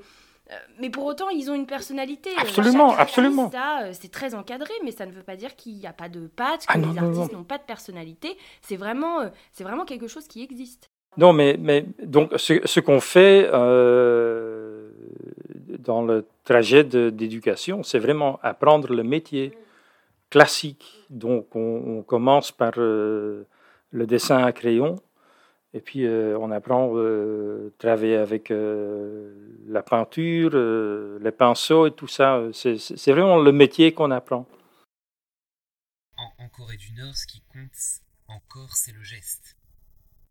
[0.50, 2.30] euh, mais pour autant, ils ont une personnalité.
[2.38, 3.50] Absolument, absolument.
[3.92, 6.66] c'est très encadré, mais ça ne veut pas dire qu'il n'y a pas de pattes,
[6.66, 8.36] que ah les artistes n'ont pas de personnalité.
[8.60, 10.90] C'est vraiment, c'est vraiment quelque chose qui existe.
[11.16, 13.48] Non, mais, mais donc ce, ce qu'on fait,
[15.84, 19.56] dans le trajet d'éducation, c'est vraiment apprendre le métier
[20.30, 21.06] classique.
[21.10, 23.46] Donc on, commence par euh,
[23.90, 24.96] le dessin à crayon,
[25.72, 30.50] et puis euh, on apprend à euh, travailler avec la peinture,
[31.20, 32.42] les pinceaux et tout ça.
[32.52, 34.46] C'est vraiment le métier qu'on apprend.
[36.16, 37.76] En, Corée du Nord, ce qui compte
[38.28, 39.56] encore, c'est le geste.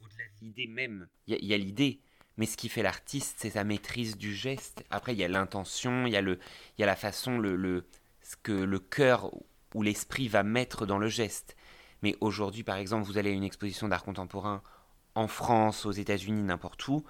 [0.02, 2.00] Au-delà de l'idée même, il y a l'idée
[2.38, 4.84] mais ce qui fait l'artiste, c'est sa maîtrise du geste.
[4.90, 6.40] Après, il y a l'intention, il y a, le,
[6.78, 7.86] il y a la façon, le, le
[8.22, 9.32] ce que le cœur
[9.76, 11.56] ou l'esprit va mettre dans le geste.
[12.02, 14.62] Mais aujourd'hui, par exemple, vous allez à une exposition d'art contemporain
[15.16, 17.04] en France, aux États-Unis, n'importe où,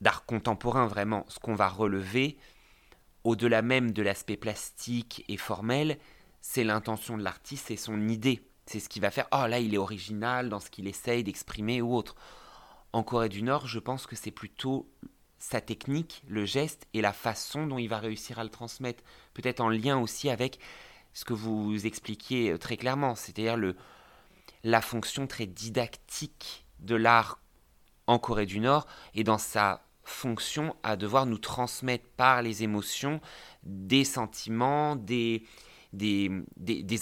[0.00, 2.36] d'art contemporain vraiment, ce qu'on va relever,
[3.24, 5.98] au-delà même de l'aspect plastique et formel,
[6.40, 8.42] c'est l'intention de l'artiste et son idée.
[8.66, 11.80] C'est ce qui va faire, oh là, il est original dans ce qu'il essaye d'exprimer
[11.80, 12.14] ou autre.
[12.92, 14.88] En Corée du Nord, je pense que c'est plutôt
[15.38, 19.02] sa technique, le geste et la façon dont il va réussir à le transmettre.
[19.34, 20.58] Peut-être en lien aussi avec
[21.12, 23.56] ce que vous expliquiez euh, très clairement, c'est-à-dire
[24.64, 27.38] la fonction très didactique de l'art
[28.06, 33.20] en Corée du Nord et dans sa fonction à devoir nous transmettre par les émotions
[33.64, 35.42] des sentiments, des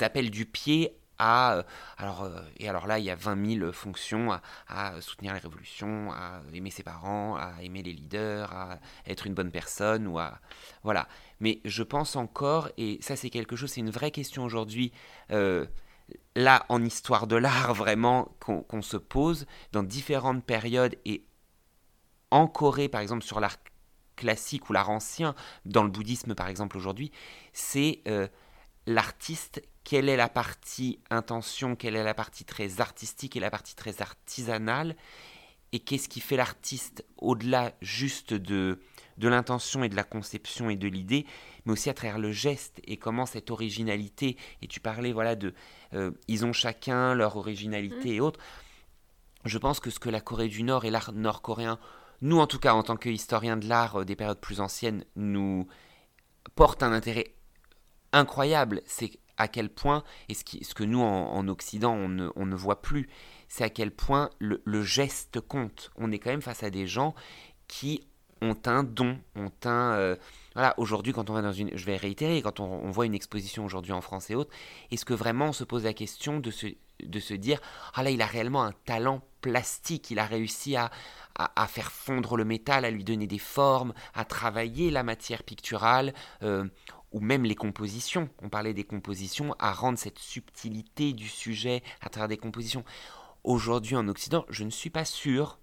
[0.00, 1.62] appels du pied euh,
[1.96, 4.38] alors, euh, et alors là, il y a 20 000 fonctions
[4.68, 9.34] à, soutenir les révolutions, à aimer ses parents, à aimer les leaders, à être une
[9.34, 10.38] bonne personne, ou à,
[10.82, 11.08] voilà.
[11.40, 14.92] Mais je pense encore, et ça c'est quelque chose, c'est une vraie question aujourd'hui,
[15.30, 15.66] euh,
[16.36, 21.24] là en histoire de l'art vraiment, qu'on se pose dans différentes périodes, et
[22.30, 23.56] en Corée par exemple sur l'art
[24.16, 25.34] classique ou l'art ancien,
[25.64, 27.10] dans le bouddhisme par exemple aujourd'hui,
[27.52, 28.02] c'est
[28.86, 33.76] l'artiste quelle est la partie intention, quelle est la partie très artistique et la partie
[33.76, 34.96] très artisanale,
[35.72, 38.80] et qu'est-ce qui fait l'artiste au-delà juste de,
[39.18, 41.26] de l'intention et de la conception et de l'idée,
[41.66, 45.52] mais aussi à travers le geste et comment cette originalité, et tu parlais voilà de,
[45.92, 48.14] euh, ils ont chacun leur originalité mmh.
[48.14, 48.40] et autres,
[49.44, 51.78] je pense que ce que la Corée du Nord et l'art nord-coréen,
[52.22, 55.66] nous en tout cas en tant qu'historiens de l'art euh, des périodes plus anciennes, nous
[56.54, 57.33] portent un intérêt
[58.14, 62.54] incroyable, c'est à quel point, et ce, que nous en, Occident on ne, on ne,
[62.54, 63.08] voit plus,
[63.48, 65.90] c'est à quel point le, geste compte.
[65.96, 67.14] On est quand même face à des gens
[67.66, 68.06] qui
[68.40, 69.92] ont un don, ont un...
[69.94, 70.16] Euh,
[70.54, 71.76] voilà, aujourd'hui quand on va dans une...
[71.76, 74.52] Je vais réitérer, quand on, voit une exposition aujourd'hui en France et autres,
[74.90, 76.68] est-ce que vraiment on se pose la question de se,
[77.02, 77.60] de se dire,
[77.94, 80.90] ah là il a réellement un talent plastique, il a réussi à,
[81.34, 86.14] à, faire fondre le métal, à lui donner des formes, à travailler la matière picturale,
[86.42, 86.64] euh,
[87.14, 88.28] ou même les compositions.
[88.42, 92.84] On parlait des compositions, à rendre cette subtilité du sujet à travers des compositions.
[93.44, 95.60] Aujourd'hui en Occident, je ne suis pas sûr,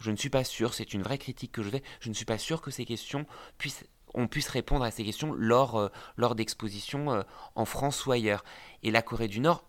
[0.00, 2.24] je ne suis pas sûr, c'est une vraie critique que je fais, je ne suis
[2.24, 3.24] pas sûr que ces questions
[3.56, 7.22] puissent on puisse répondre à ces questions lors, euh, lors d'expositions euh,
[7.54, 8.42] en France ou ailleurs.
[8.82, 9.68] Et la Corée du Nord,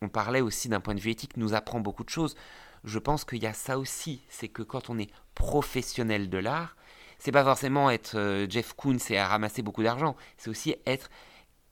[0.00, 2.36] on parlait aussi d'un point de vue éthique, nous apprend beaucoup de choses.
[2.84, 6.76] Je pense qu'il y a ça aussi, c'est que quand on est professionnel de l'art,
[7.18, 11.10] c'est pas forcément être euh, Jeff Koons et à ramasser beaucoup d'argent, c'est aussi être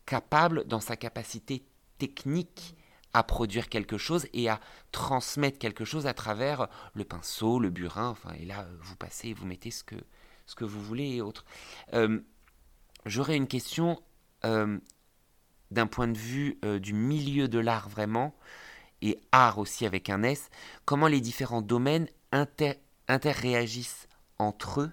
[0.05, 1.64] capable dans sa capacité
[1.98, 2.77] technique
[3.12, 4.60] à produire quelque chose et à
[4.93, 9.47] transmettre quelque chose à travers le pinceau, le burin, enfin, et là, vous passez, vous
[9.47, 9.97] mettez ce que,
[10.47, 11.44] ce que vous voulez et autres.
[11.94, 12.20] Euh,
[13.06, 14.02] j'aurais une question
[14.44, 14.78] euh,
[15.70, 18.36] d'un point de vue du milieu de l'art vraiment,
[19.02, 20.51] et art aussi avec un S,
[20.85, 22.09] comment les différents domaines
[23.09, 24.09] interréagissent
[24.39, 24.93] entre eux?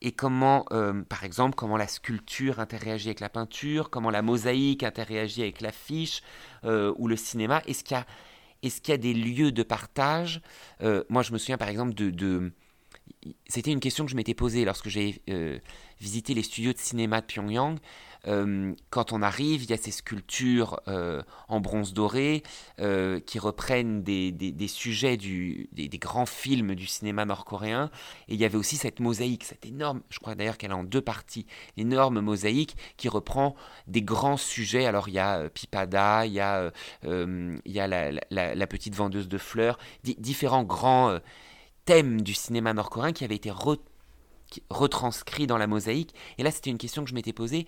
[0.00, 4.82] Et comment, euh, par exemple, comment la sculpture interagit avec la peinture, comment la mosaïque
[4.82, 6.22] interagit avec l'affiche
[6.64, 7.62] euh, ou le cinéma.
[7.66, 7.96] Est-ce qu'il
[8.88, 10.40] y a, des lieux de partage?
[10.82, 12.52] Euh, Moi, je me souviens par exemple de
[13.48, 15.22] c'était une question que je m'étais posée lorsque j'ai
[16.00, 17.78] visité les studios de cinéma de Pyongyang.
[18.26, 22.42] Euh, quand on arrive, il y a ces sculptures euh, en bronze doré
[22.80, 27.90] euh, qui reprennent des, sujets du, des, grands films du cinéma nord-coréen.
[28.28, 30.84] Et il y avait aussi cette mosaïque, cette énorme, je crois d'ailleurs qu'elle est en
[30.84, 31.46] deux parties,
[31.76, 33.54] l'énorme mosaïque qui reprend
[33.86, 34.86] des grands sujets.
[34.86, 36.72] Alors il y a Pipada, il y a,
[37.04, 41.18] il y a la, petite vendeuse de fleurs, différents grands
[41.86, 43.50] thèmes du cinéma nord-coréen qui avaient été
[44.70, 46.14] retranscrits dans la mosaïque.
[46.36, 47.66] Et là, c'était une question que je m'étais posée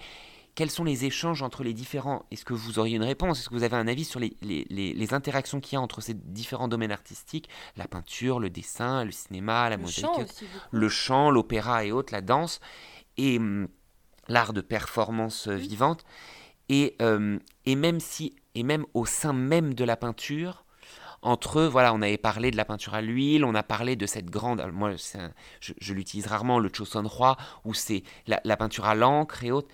[0.61, 2.27] quels sont les échanges entre les différents?
[2.31, 3.39] Est-ce que vous auriez une réponse?
[3.39, 6.13] Est-ce que vous avez un avis sur les, les, interactions qu'il y a entre ces
[6.13, 7.49] différents domaines artistiques?
[7.79, 10.05] La peinture, le dessin, le cinéma, la musique,
[10.71, 12.61] le chant, l'opéra et autres, la danse,
[13.17, 13.69] et hum,
[14.29, 16.05] l'art de performance euh, vivante.
[16.69, 20.67] Et, euh, et, même si, et même au sein même de la peinture,
[21.23, 24.05] entre eux, voilà, on avait parlé de la peinture à l'huile, on a parlé de
[24.05, 24.93] cette grande, moi
[25.61, 29.71] je, l'utilise rarement, le Choson Roi, où c'est la, la, peinture à l'encre et autres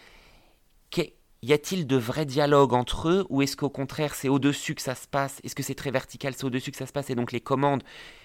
[1.42, 4.94] y a-t-il de vrais dialogues entre eux ou est-ce qu'au contraire c'est au-dessus que ça
[4.94, 5.40] se passe?
[5.44, 7.84] Est-ce que c'est très vertical, c'est au-dessus que ça se passe et donc les commandes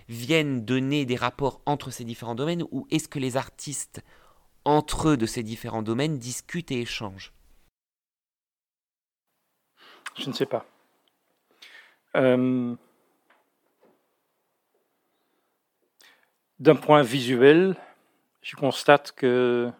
[0.10, 4.02] viennent donner des rapports entre ces différents domaines ou est-ce que les artistes
[4.66, 7.34] entre eux de ces différents domaines discutent et échangent?
[10.18, 10.66] Je ne sais pas.
[12.16, 12.76] Euh,
[16.60, 17.78] d'un point visuel,
[18.42, 19.72] je constate que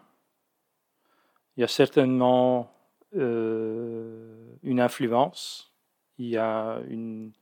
[1.56, 2.71] il y a certainement
[3.14, 5.72] une influence,
[6.18, 7.32] il y a une...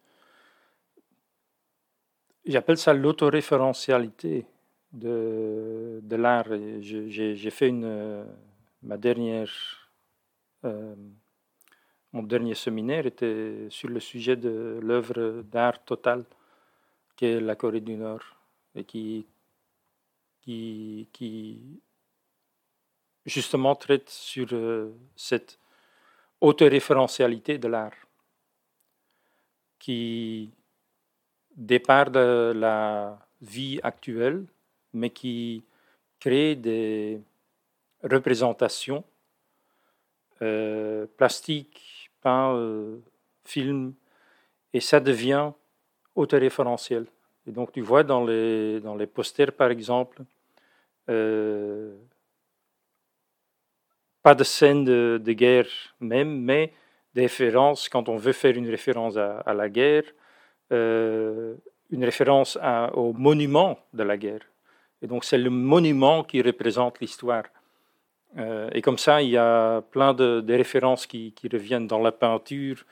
[2.45, 4.47] J'appelle ça l'autoréférentialité
[4.93, 6.49] de, de l'art.
[6.81, 8.25] J'ai fait une,
[8.83, 9.51] ma dernière,
[10.65, 10.95] euh,
[12.13, 16.25] mon dernier séminaire était sur le sujet de l'œuvre d'art totale
[17.17, 18.23] qu'est la Corée du Nord
[18.75, 19.27] et qui,
[20.41, 21.81] qui, qui
[23.31, 25.59] justement traite sur euh, cette
[26.41, 28.01] autoréférentialité de l'art
[29.79, 30.51] qui
[31.57, 34.45] départ de la vie actuelle
[34.93, 35.65] mais qui
[36.19, 37.21] crée des
[38.03, 39.05] représentations
[40.43, 42.99] euh, plastiques, peints, euh,
[43.45, 43.93] films,
[44.73, 45.53] et ça devient
[46.15, 47.07] autoréférentiel.
[47.47, 50.23] Et donc tu vois dans les, dans les posters, par exemple,
[51.09, 51.95] euh,
[54.23, 55.67] pas de scène de, guerre
[56.01, 56.73] même, mais
[57.15, 60.05] des références, quand on veut faire une référence à, la guerre,
[60.71, 62.59] une référence
[62.95, 64.43] au monument de la guerre.
[65.03, 67.45] Et donc c'est le monument qui représente l'histoire.
[68.39, 72.85] Euh, et comme ça, il y a plein de, références qui, reviennent dans la peinture.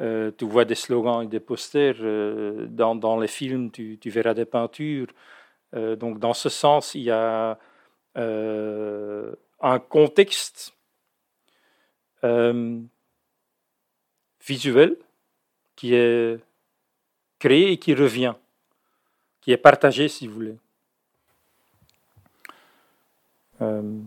[0.00, 1.96] Euh, tu vois des slogans et des posters.
[2.00, 5.08] Euh, dans, les films, tu, verras des peintures.
[5.74, 7.58] donc dans ce sens, il y a
[9.60, 10.74] un contexte
[14.46, 14.96] visuel
[15.76, 16.40] qui est
[17.38, 18.34] créé et qui revient,
[19.40, 20.56] qui est partagé, si vous voulez.
[23.60, 24.00] Euh,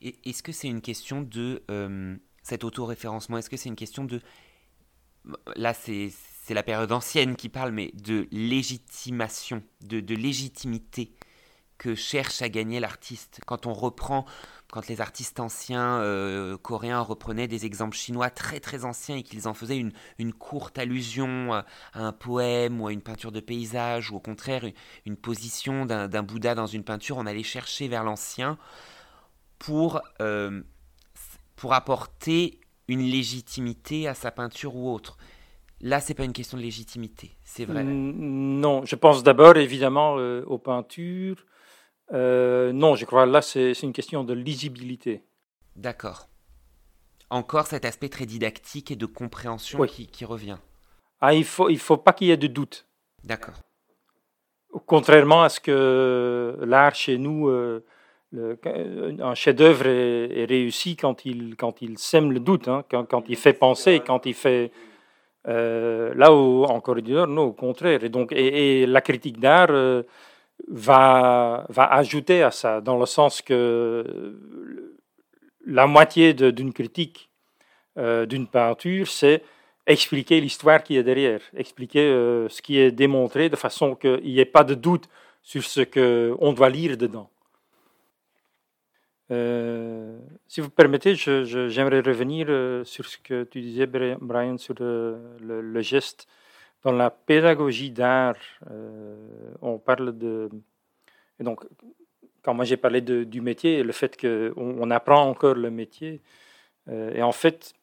[0.00, 4.20] est-ce que c'est une question de euh, cet autoréférencement Est-ce que c'est une question de.
[5.56, 6.10] Là, c'est
[6.50, 11.12] la période ancienne qui parle, mais de légitimation, de légitimité
[11.78, 13.40] que cherche à gagner l'artiste.
[13.46, 14.26] Quand on reprend,
[14.70, 19.48] quand les artistes anciens euh, coréens reprenaient des exemples chinois très très anciens et qu'ils
[19.48, 21.64] en faisaient une, une, courte allusion à
[21.94, 24.64] un poème ou à une peinture de paysage, ou au contraire
[25.06, 28.58] une, position d'un Bouddha dans une peinture, on allait chercher vers l'ancien
[29.58, 30.62] pour, euh,
[31.56, 35.18] pour apporter une légitimité à sa peinture ou autre.
[35.80, 37.84] Là, c'est pas une question de légitimité, c'est vrai.
[37.84, 41.44] Non, je pense d'abord évidemment euh, aux peintures.
[42.12, 45.22] Euh, non, je crois là, c'est une question de lisibilité.
[45.76, 46.28] D'accord.
[47.30, 50.56] Encore cet aspect très didactique et de compréhension qui, qui, revient.
[51.20, 52.86] Ah, il faut, il faut pas qu'il y ait de doute.
[53.24, 53.54] D'accord.
[54.86, 57.50] Contrairement à ce que l'art chez nous
[58.32, 63.36] un chef-d'œuvre est, réussi quand il, quand il sème le doute, hein, quand, quand, il
[63.36, 64.70] fait penser, quand il fait.
[65.46, 68.04] Euh, là où, en Corée du Nord, non, au contraire.
[68.04, 70.02] Et, donc, et, la critique d'art euh,
[70.70, 74.36] va, va ajouter à ça, dans le sens que
[75.66, 77.30] la moitié d'une critique
[77.96, 79.42] euh, d'une peinture, c'est
[79.86, 82.08] expliquer l'histoire qui est derrière, expliquer
[82.48, 85.08] ce qui est démontré de façon qu'il n'y ait pas de doute
[85.42, 87.30] sur ce qu'on doit lire dedans.
[89.30, 95.80] Euh, si vous permettez, j'aimerais revenir euh, sur ce que tu disais, Brian, sur le,
[95.80, 96.26] geste.
[96.82, 98.36] Dans la pédagogie d'art,
[98.70, 100.48] euh, on parle de...
[101.40, 101.64] Et donc,
[102.42, 106.20] quand moi j'ai parlé du métier, le fait qu'on on apprend encore le métier,
[106.90, 107.74] et en fait,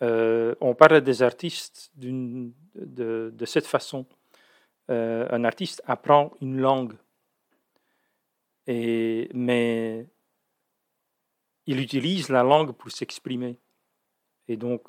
[0.00, 4.06] on parle des artistes de, de, cette façon.
[4.88, 6.94] un artiste apprend une langue,
[8.66, 10.06] et, mais
[11.66, 13.58] il utilise la langue pour s'exprimer.
[14.48, 14.82] Et donc,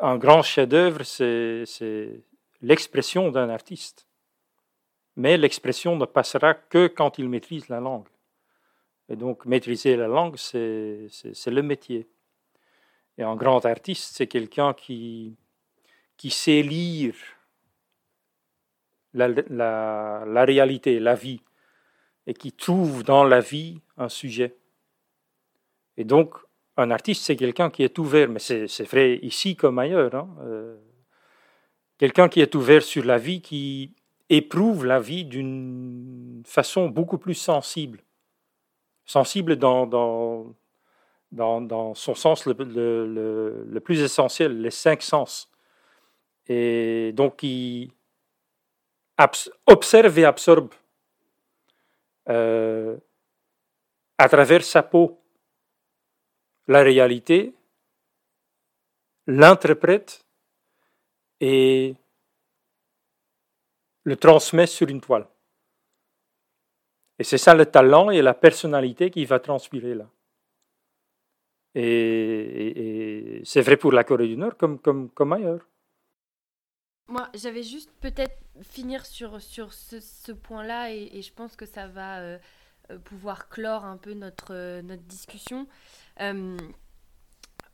[0.00, 2.22] un grand chef-d'œuvre, c'est
[2.60, 4.08] l'expression d'un artiste.
[5.16, 8.06] Mais l'expression ne passera que quand il maîtrise la langue.
[9.08, 11.08] Et donc, maîtriser la langue, c'est
[11.46, 12.08] le métier.
[13.16, 15.36] Et un grand artiste, c'est quelqu'un qui,
[16.28, 17.16] sait lire
[19.14, 21.40] la, la, la réalité, la vie,
[22.26, 24.56] et qui trouve dans la vie un sujet.
[25.96, 26.34] Et donc,
[26.78, 30.14] un artiste, c'est quelqu'un qui est ouvert, mais c'est vrai ici comme ailleurs.
[30.14, 30.76] Hein, euh,
[31.98, 33.94] quelqu'un qui est ouvert sur la vie, qui
[34.28, 38.00] éprouve la vie d'une façon beaucoup plus sensible.
[39.04, 40.54] Sensible dans, dans,
[41.32, 45.50] dans, son sens le, le, plus essentiel, les cinq sens.
[46.46, 47.90] Et donc, il
[49.66, 50.72] observe et absorbe
[52.28, 52.96] euh,
[54.18, 55.20] à travers sa peau
[56.68, 57.54] la réalité,
[59.26, 60.24] l'interprète
[61.40, 61.96] et
[64.04, 65.26] le transmet sur une toile.
[67.18, 70.08] Et c'est ça le talent et la personnalité qui va transpirer là.
[71.74, 75.66] Et, c'est vrai pour la Corée du Nord comme, comme, comme ailleurs.
[77.08, 82.20] Moi, j'avais juste peut-être finir sur, sur ce, point-là et, je pense que ça va
[82.20, 82.38] euh,
[82.90, 85.66] euh, pouvoir clore un peu notre, euh, notre discussion.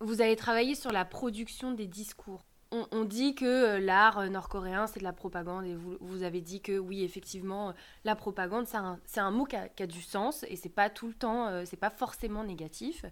[0.01, 2.45] Vous avez travaillé sur la production des discours.
[2.91, 7.05] On, dit que l'art nord-coréen, c'est de la propagande et vous, avez dit que oui,
[7.05, 7.73] effectivement,
[8.05, 11.65] la propagande, c'est un, mot qui a, du sens et c'est pas tout le temps,
[11.65, 13.05] c'est pas forcément négatif.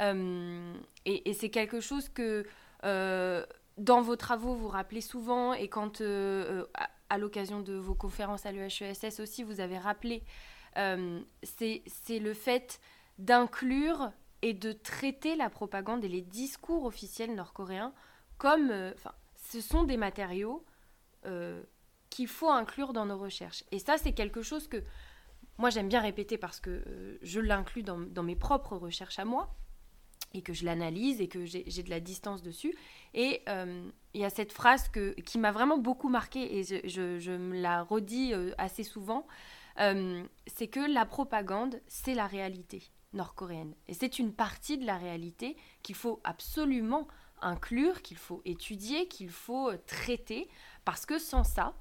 [0.00, 2.46] et, c'est quelque chose que
[3.78, 6.66] dans vos travaux, vous rappelez souvent, et quand, euh, euh,
[7.08, 10.22] à, l'occasion de vos conférences à l'UHESS aussi, vous avez rappelé,
[10.76, 12.80] euh, c'est le fait
[13.18, 14.10] d'inclure
[14.44, 17.92] et de traiter la propagande et les discours officiels nord-coréens
[18.38, 18.70] comme...
[18.94, 20.64] Enfin, ce sont des matériaux
[22.10, 23.64] qu'il faut inclure dans nos recherches.
[23.72, 24.82] Et ça, c'est quelque chose que
[25.58, 29.54] moi, j'aime bien répéter parce que je l'inclus dans, mes propres recherches à moi
[30.32, 32.74] et que je l'analyse et que j'ai de la distance dessus.
[33.14, 37.36] Et euh, il y a cette phrase que, qui m'a vraiment beaucoup marquée et je,
[37.36, 39.26] me la redis euh, assez souvent,
[39.80, 43.74] euh, c'est que la propagande, c'est la réalité nord-coréenne.
[43.88, 47.08] Et c'est une partie de la réalité qu'il faut absolument
[47.40, 50.48] inclure, qu'il faut étudier, qu'il faut traiter,
[50.84, 51.74] parce que sans ça,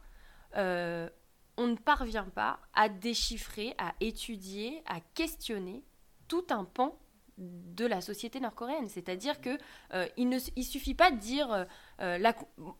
[1.57, 5.83] on ne parvient pas à déchiffrer, à étudier, à questionner
[6.27, 6.97] tout un pan
[7.37, 8.87] de la société nord-coréenne.
[8.89, 9.57] C'est-à-dire que
[9.93, 11.65] euh, il ne suffit pas de dire euh,
[12.01, 12.31] euh,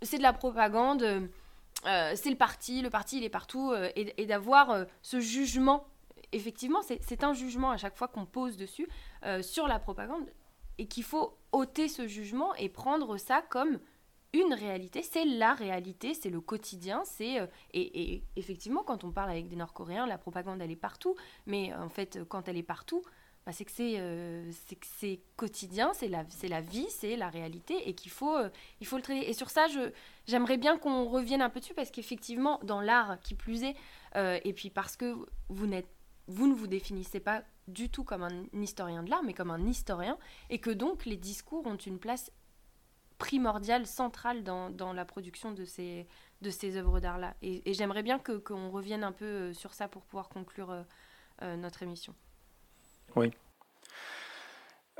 [0.01, 1.30] c'est de la propagande,
[1.84, 5.85] c'est le parti, le parti il est partout, et, d'avoir ce jugement.
[6.34, 8.88] Effectivement, c'est un jugement à chaque fois qu'on pose dessus
[9.41, 10.26] sur la propagande,
[10.77, 13.80] et qu'il faut ôter ce jugement et prendre ça comme
[14.34, 17.35] une réalité, c'est la réalité, c'est le quotidien, c'est
[17.73, 21.15] et, et, effectivement quand on parle avec des Nord-Coréens, la propagande elle est partout,
[21.45, 23.03] mais en fait quand elle est partout,
[23.45, 24.51] bah, c'est que c'est euh,
[25.35, 28.49] quotidien, c'est la, la vie, c'est la réalité et qu'il faut, euh,
[28.80, 29.30] il faut le traiter.
[29.30, 29.65] Et sur ça,
[30.26, 33.76] j'aimerais bien qu'on revienne un peu dessus parce qu'effectivement, dans l'art qui plus est,
[34.15, 35.14] euh, et puis parce que
[35.49, 35.68] vous,
[36.27, 39.65] vous ne vous définissez pas du tout comme un historien de l'art, mais comme un
[39.65, 40.17] historien,
[40.49, 42.31] et que donc les discours ont une place
[43.17, 46.07] primordiale, centrale dans, dans la production de ces,
[46.41, 47.35] de ces œuvres d'art-là.
[47.41, 50.85] Et, et j'aimerais bien qu'on revienne un peu sur ça pour pouvoir conclure
[51.41, 52.13] notre émission.
[53.15, 53.31] Oui.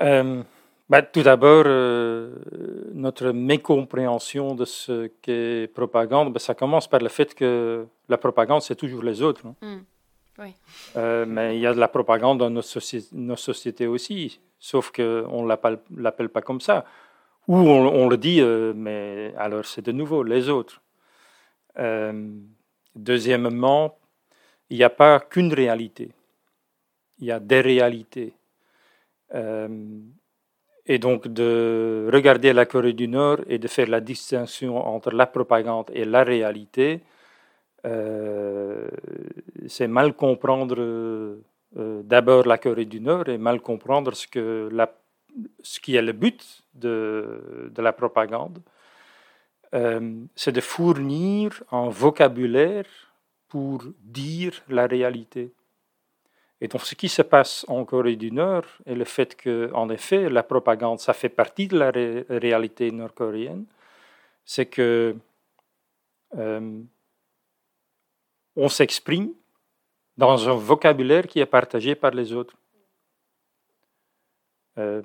[0.02, 0.44] Euh,
[0.90, 2.36] bah, tout d'abord, euh,
[2.94, 8.62] notre mécompréhension de ce qu'est propagande, bah, ça commence par le fait que la propagande,
[8.62, 9.46] c'est toujours les autres.
[9.46, 9.56] Hein.
[9.62, 9.84] Hmm.
[10.96, 12.62] Euh, mais il y a de la propagande dans nos,
[13.12, 16.86] nos sociétés aussi, sauf qu'on ne l'appelle pas comme ça.
[17.48, 18.42] Ou on, le dit,
[18.76, 20.82] mais alors c'est de nouveau les autres.
[22.96, 23.98] deuxièmement,
[24.70, 26.12] il n'y a pas qu'une réalité
[27.24, 28.34] il y a des réalités.
[29.34, 29.68] Euh,
[30.86, 35.26] et donc de regarder la Corée du Nord et de faire la distinction entre la
[35.26, 37.00] propagande et la réalité,
[37.86, 38.88] euh,
[39.68, 41.42] c'est mal comprendre euh,
[42.04, 44.94] d'abord la Corée du Nord et mal comprendre ce, que la,
[45.62, 48.60] ce qui est le but de, de la propagande.
[50.36, 52.86] c'est de fournir un vocabulaire
[53.48, 55.52] pour dire la réalité.
[56.64, 59.90] Et donc, ce qui se passe en Corée du Nord est le fait que, en
[59.90, 61.92] effet, la propagande, ça fait partie de la
[62.40, 63.66] réalité nord-coréenne,
[64.46, 65.14] c'est que
[66.38, 66.82] euh,
[68.56, 69.34] on s'exprime
[70.18, 72.56] dans un vocabulaire qui est partagé par les autres.
[74.78, 75.02] Euh,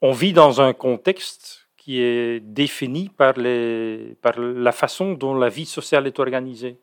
[0.00, 6.06] on vit dans un contexte qui est défini par, la façon dont la vie sociale
[6.06, 6.78] est organisée.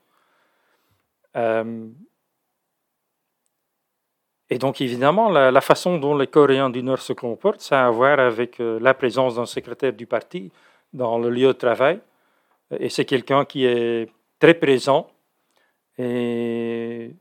[1.35, 1.88] Euh,
[4.49, 7.89] et donc, évidemment, la, façon dont les Coréens du Nord se comportent, ça a à
[7.89, 10.51] voir avec euh, la présence d'un secrétaire du parti
[10.93, 11.99] dans le lieu de travail.
[12.80, 15.07] Et c'est quelqu'un qui est très présent
[15.97, 17.15] et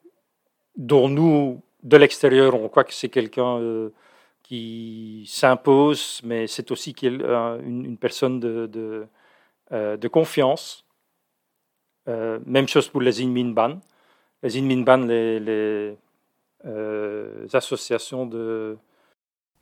[0.77, 3.91] dont nous, de l'extérieur, on croit que c'est quelqu'un euh,
[4.43, 7.23] qui s'impose, mais c'est aussi une,
[7.65, 9.07] une, personne de, de,
[9.71, 10.85] de confiance.
[12.07, 13.81] même chose pour les Inminban
[14.45, 15.97] les Inminban, les, les
[16.67, 18.77] euh, associations de...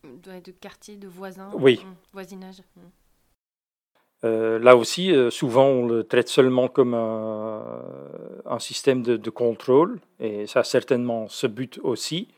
[0.03, 0.51] de...
[0.51, 1.81] quartiers, de voisins, oui.
[1.83, 2.63] Hum, voisinage.
[4.25, 10.01] Euh, là aussi, euh, souvent, on le traite seulement comme un, système de, de, contrôle,
[10.21, 12.29] et ça a certainement ce but aussi,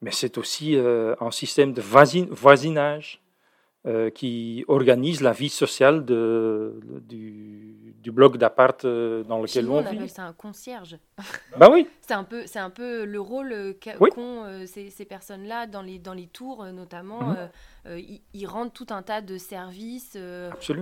[0.00, 3.20] mais c'est aussi un système de voisinage.
[3.88, 6.78] Euh, qui organise la vie sociale de,
[7.08, 9.96] du, du bloc d'appart euh, dans lequel nous, on on vit.
[9.96, 10.98] appelle ça un concierge.
[11.58, 14.10] Ben oui, C'est un peu, c'est un peu le rôle euh, Oui.
[14.10, 17.22] qu'ont euh, ces, ces personnes-là dans les, dans les tours notamment.
[17.22, 17.36] Mhm.
[17.86, 20.16] euh, ils, ils rendent tout un tas de services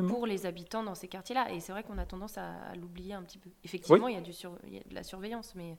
[0.08, 1.52] pour les habitants dans ces quartiers-là.
[1.52, 3.50] Et c'est vrai qu'on a tendance à, à l'oublier un petit peu.
[3.64, 5.76] Effectivement, il, y a du sur- il y a de la surveillance, mais,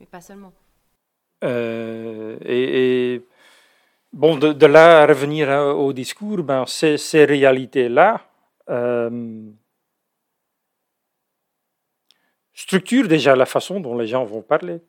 [0.00, 0.52] mais pas seulement.
[1.42, 3.26] Et, et,
[4.14, 8.20] bon, de, là à revenir à- au discours, ben, ces, réalités-là
[8.70, 9.50] euh,
[12.54, 14.80] structurent déjà la façon dont les gens vont parler.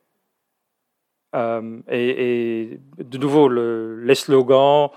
[1.36, 4.90] Euh, et, de nouveau, le- les slogans,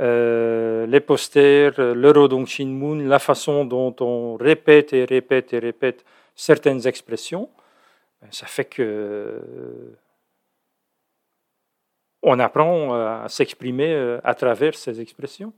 [0.00, 6.04] euh, les posters, l'Eurodong Shinmun, la façon dont on répète et répète et répète
[6.34, 7.48] certaines expressions,
[8.22, 9.40] ben, ça fait que
[12.22, 15.52] on apprend euh, à s'exprimer euh, à travers ces expressions.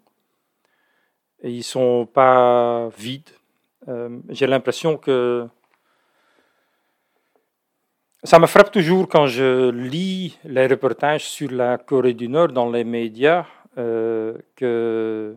[1.43, 3.31] Et ils ne sont pas vides.
[3.89, 5.47] Euh, J'ai l'impression que
[8.23, 12.71] ça me frappe toujours quand je lis les reportages sur la Corée du Nord dans
[12.71, 13.47] les médias
[14.57, 15.37] qu'il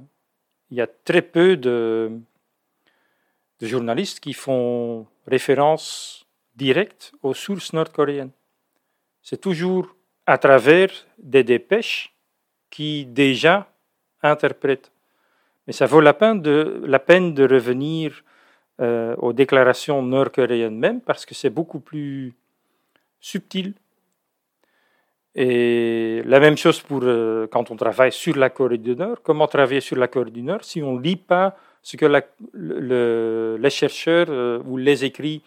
[0.72, 2.20] y a très peu de
[3.62, 6.26] journalistes qui font référence
[6.56, 8.32] directe aux sources nord-coréennes.
[9.22, 9.96] C'est toujours
[10.26, 12.14] à travers des dépêches
[12.70, 13.68] qui déjà
[14.22, 14.92] interprètent.
[15.68, 18.24] Mais ça vaut la peine de, revenir
[18.82, 22.34] euh, aux déclarations nord-coréennes même parce que c'est beaucoup plus
[23.20, 23.74] subtil.
[25.36, 29.18] Et la même chose pour euh, quand on travaille sur la Corée du Nord.
[29.24, 32.06] Comment travailler sur la Corée du Nord si on ne lit pas ce que
[32.54, 35.42] les chercheurs euh, ou les écrits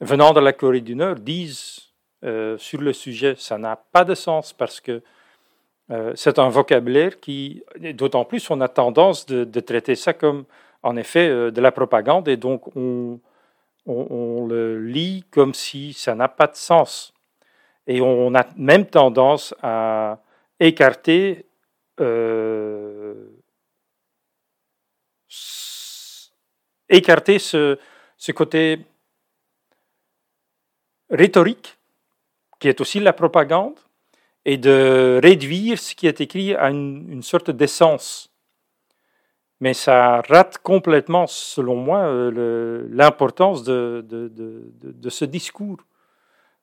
[0.00, 1.83] venant de la Corée du Nord disent
[2.24, 5.02] euh, sur le sujet, ça n'a pas de sens parce que
[5.90, 7.62] euh, c'est un vocabulaire qui,
[7.94, 10.44] d'autant plus, on a tendance de, traiter ça comme,
[10.82, 13.20] en effet, euh, de la propagande et donc on,
[13.86, 17.12] on- on le lit comme si ça n'a pas de sens.
[17.86, 20.20] Et on a même tendance à
[20.60, 21.46] écarter
[26.88, 27.78] écarter ce,
[28.16, 28.80] ce côté
[31.10, 31.78] rhétorique
[32.64, 33.78] qui est aussi la propagande,
[34.46, 38.30] et de réduire ce qui est écrit à une, sorte d'essence.
[39.60, 44.02] Mais ça rate complètement, selon moi, euh, l'importance de,
[45.10, 45.76] ce discours,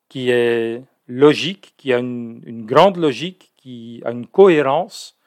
[0.10, 5.20] qui est logique, qui a une, grande logique, qui a une cohérence,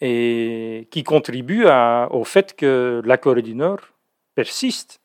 [0.00, 1.66] et qui contribue
[2.10, 3.80] au fait que la Corée du Nord
[4.36, 5.00] persiste,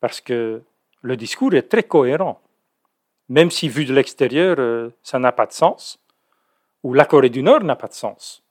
[0.00, 0.60] parce que
[1.02, 2.40] le discours est très cohérent
[3.28, 5.98] même si vu de l'extérieur, euh, ça n'a pas de sens,
[6.82, 8.42] ou la Corée du Nord n'a pas de sens.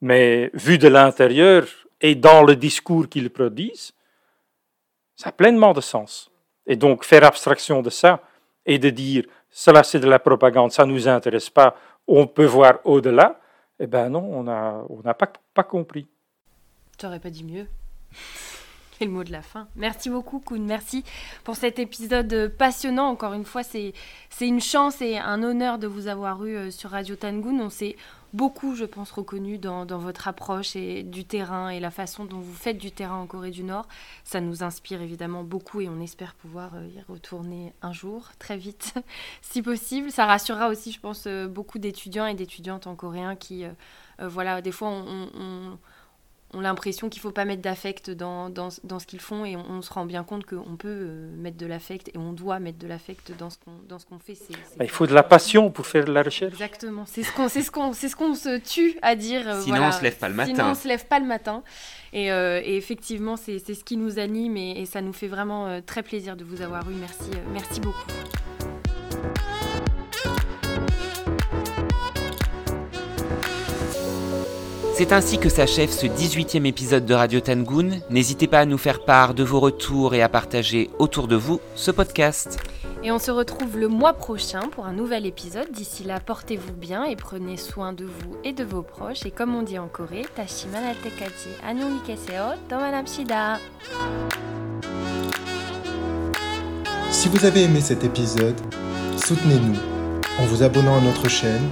[0.00, 1.66] Mais vu de l'intérieur
[2.00, 3.92] et dans le discours qu'ils produisent,
[5.16, 6.30] ça a pleinement de sens.
[6.66, 8.22] Et donc faire abstraction de ça
[8.66, 12.44] et de dire cela c'est de la propagande, ça ne nous intéresse pas, on peut
[12.44, 13.40] voir au-delà,
[13.80, 16.06] eh bien non, on n'a on n'a pas, pas compris.
[16.98, 17.66] Tu n'aurais pas dit mieux.
[19.00, 19.68] Le mot de la fin.
[19.76, 20.64] Merci beaucoup, Koun.
[20.64, 21.04] Merci
[21.44, 23.08] pour cet épisode euh, passionnant.
[23.08, 23.92] Encore une fois, c'est
[24.40, 27.60] une chance et un honneur de vous avoir eu euh, sur Radio Tangoon.
[27.60, 27.96] On s'est
[28.32, 32.40] beaucoup, je pense, reconnu dans, dans votre approche et du terrain et la façon dont
[32.40, 33.86] vous faites du terrain en Corée du Nord.
[34.24, 38.56] Ça nous inspire évidemment beaucoup et on espère pouvoir euh, y retourner un jour, très
[38.56, 38.94] vite,
[39.42, 40.10] si possible.
[40.10, 43.64] Ça rassurera aussi, je pense, beaucoup d'étudiants et d'étudiantes en coréen qui,
[44.18, 45.78] voilà, des fois, on- on
[46.54, 49.54] ont l'impression qu'il ne faut pas mettre d'affect dans, dans, dans ce qu'ils font et
[49.56, 52.58] on, on se rend bien compte qu'on peut euh, mettre de l'affect et on doit
[52.58, 54.36] mettre de l'affect dans ce qu'on dans ce qu'on fait.
[54.78, 56.52] Ben, il faut de la passion pour faire de la recherche.
[56.54, 57.04] Exactement.
[57.06, 59.46] C'est ce qu'on c'est ce qu'on c'est ce qu'on se tue à dire.
[59.46, 59.88] euh, Sinon, voilà.
[59.94, 60.54] on se lève pas le matin.
[60.54, 61.62] Sinon, on se lève pas le matin.
[62.12, 65.28] Et, euh, et effectivement, c'est c'est ce qui nous anime et, et ça nous fait
[65.28, 66.94] vraiment très plaisir de vous avoir eu.
[66.94, 68.67] Merci, merci beaucoup.
[74.98, 78.00] C'est ainsi que s'achève ce 18e épisode de Radio Tangoon.
[78.10, 81.60] N'hésitez pas à nous faire part de vos retours et à partager autour de vous
[81.76, 82.58] ce podcast.
[83.04, 85.70] Et on se retrouve le mois prochain pour un nouvel épisode.
[85.70, 89.24] D'ici là, portez-vous bien et prenez soin de vous et de vos proches.
[89.24, 91.96] Et comme on dit en Corée, Tashiman Altekaji, Anon
[93.06, 93.60] Shida.
[97.12, 98.60] Si vous avez aimé cet épisode,
[99.16, 99.78] soutenez-nous
[100.40, 101.68] en vous abonnant à notre chaîne,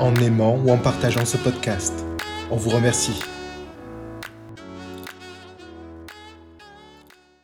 [0.00, 2.07] en aimant ou en partageant ce podcast.
[2.50, 3.37] On vous remercie.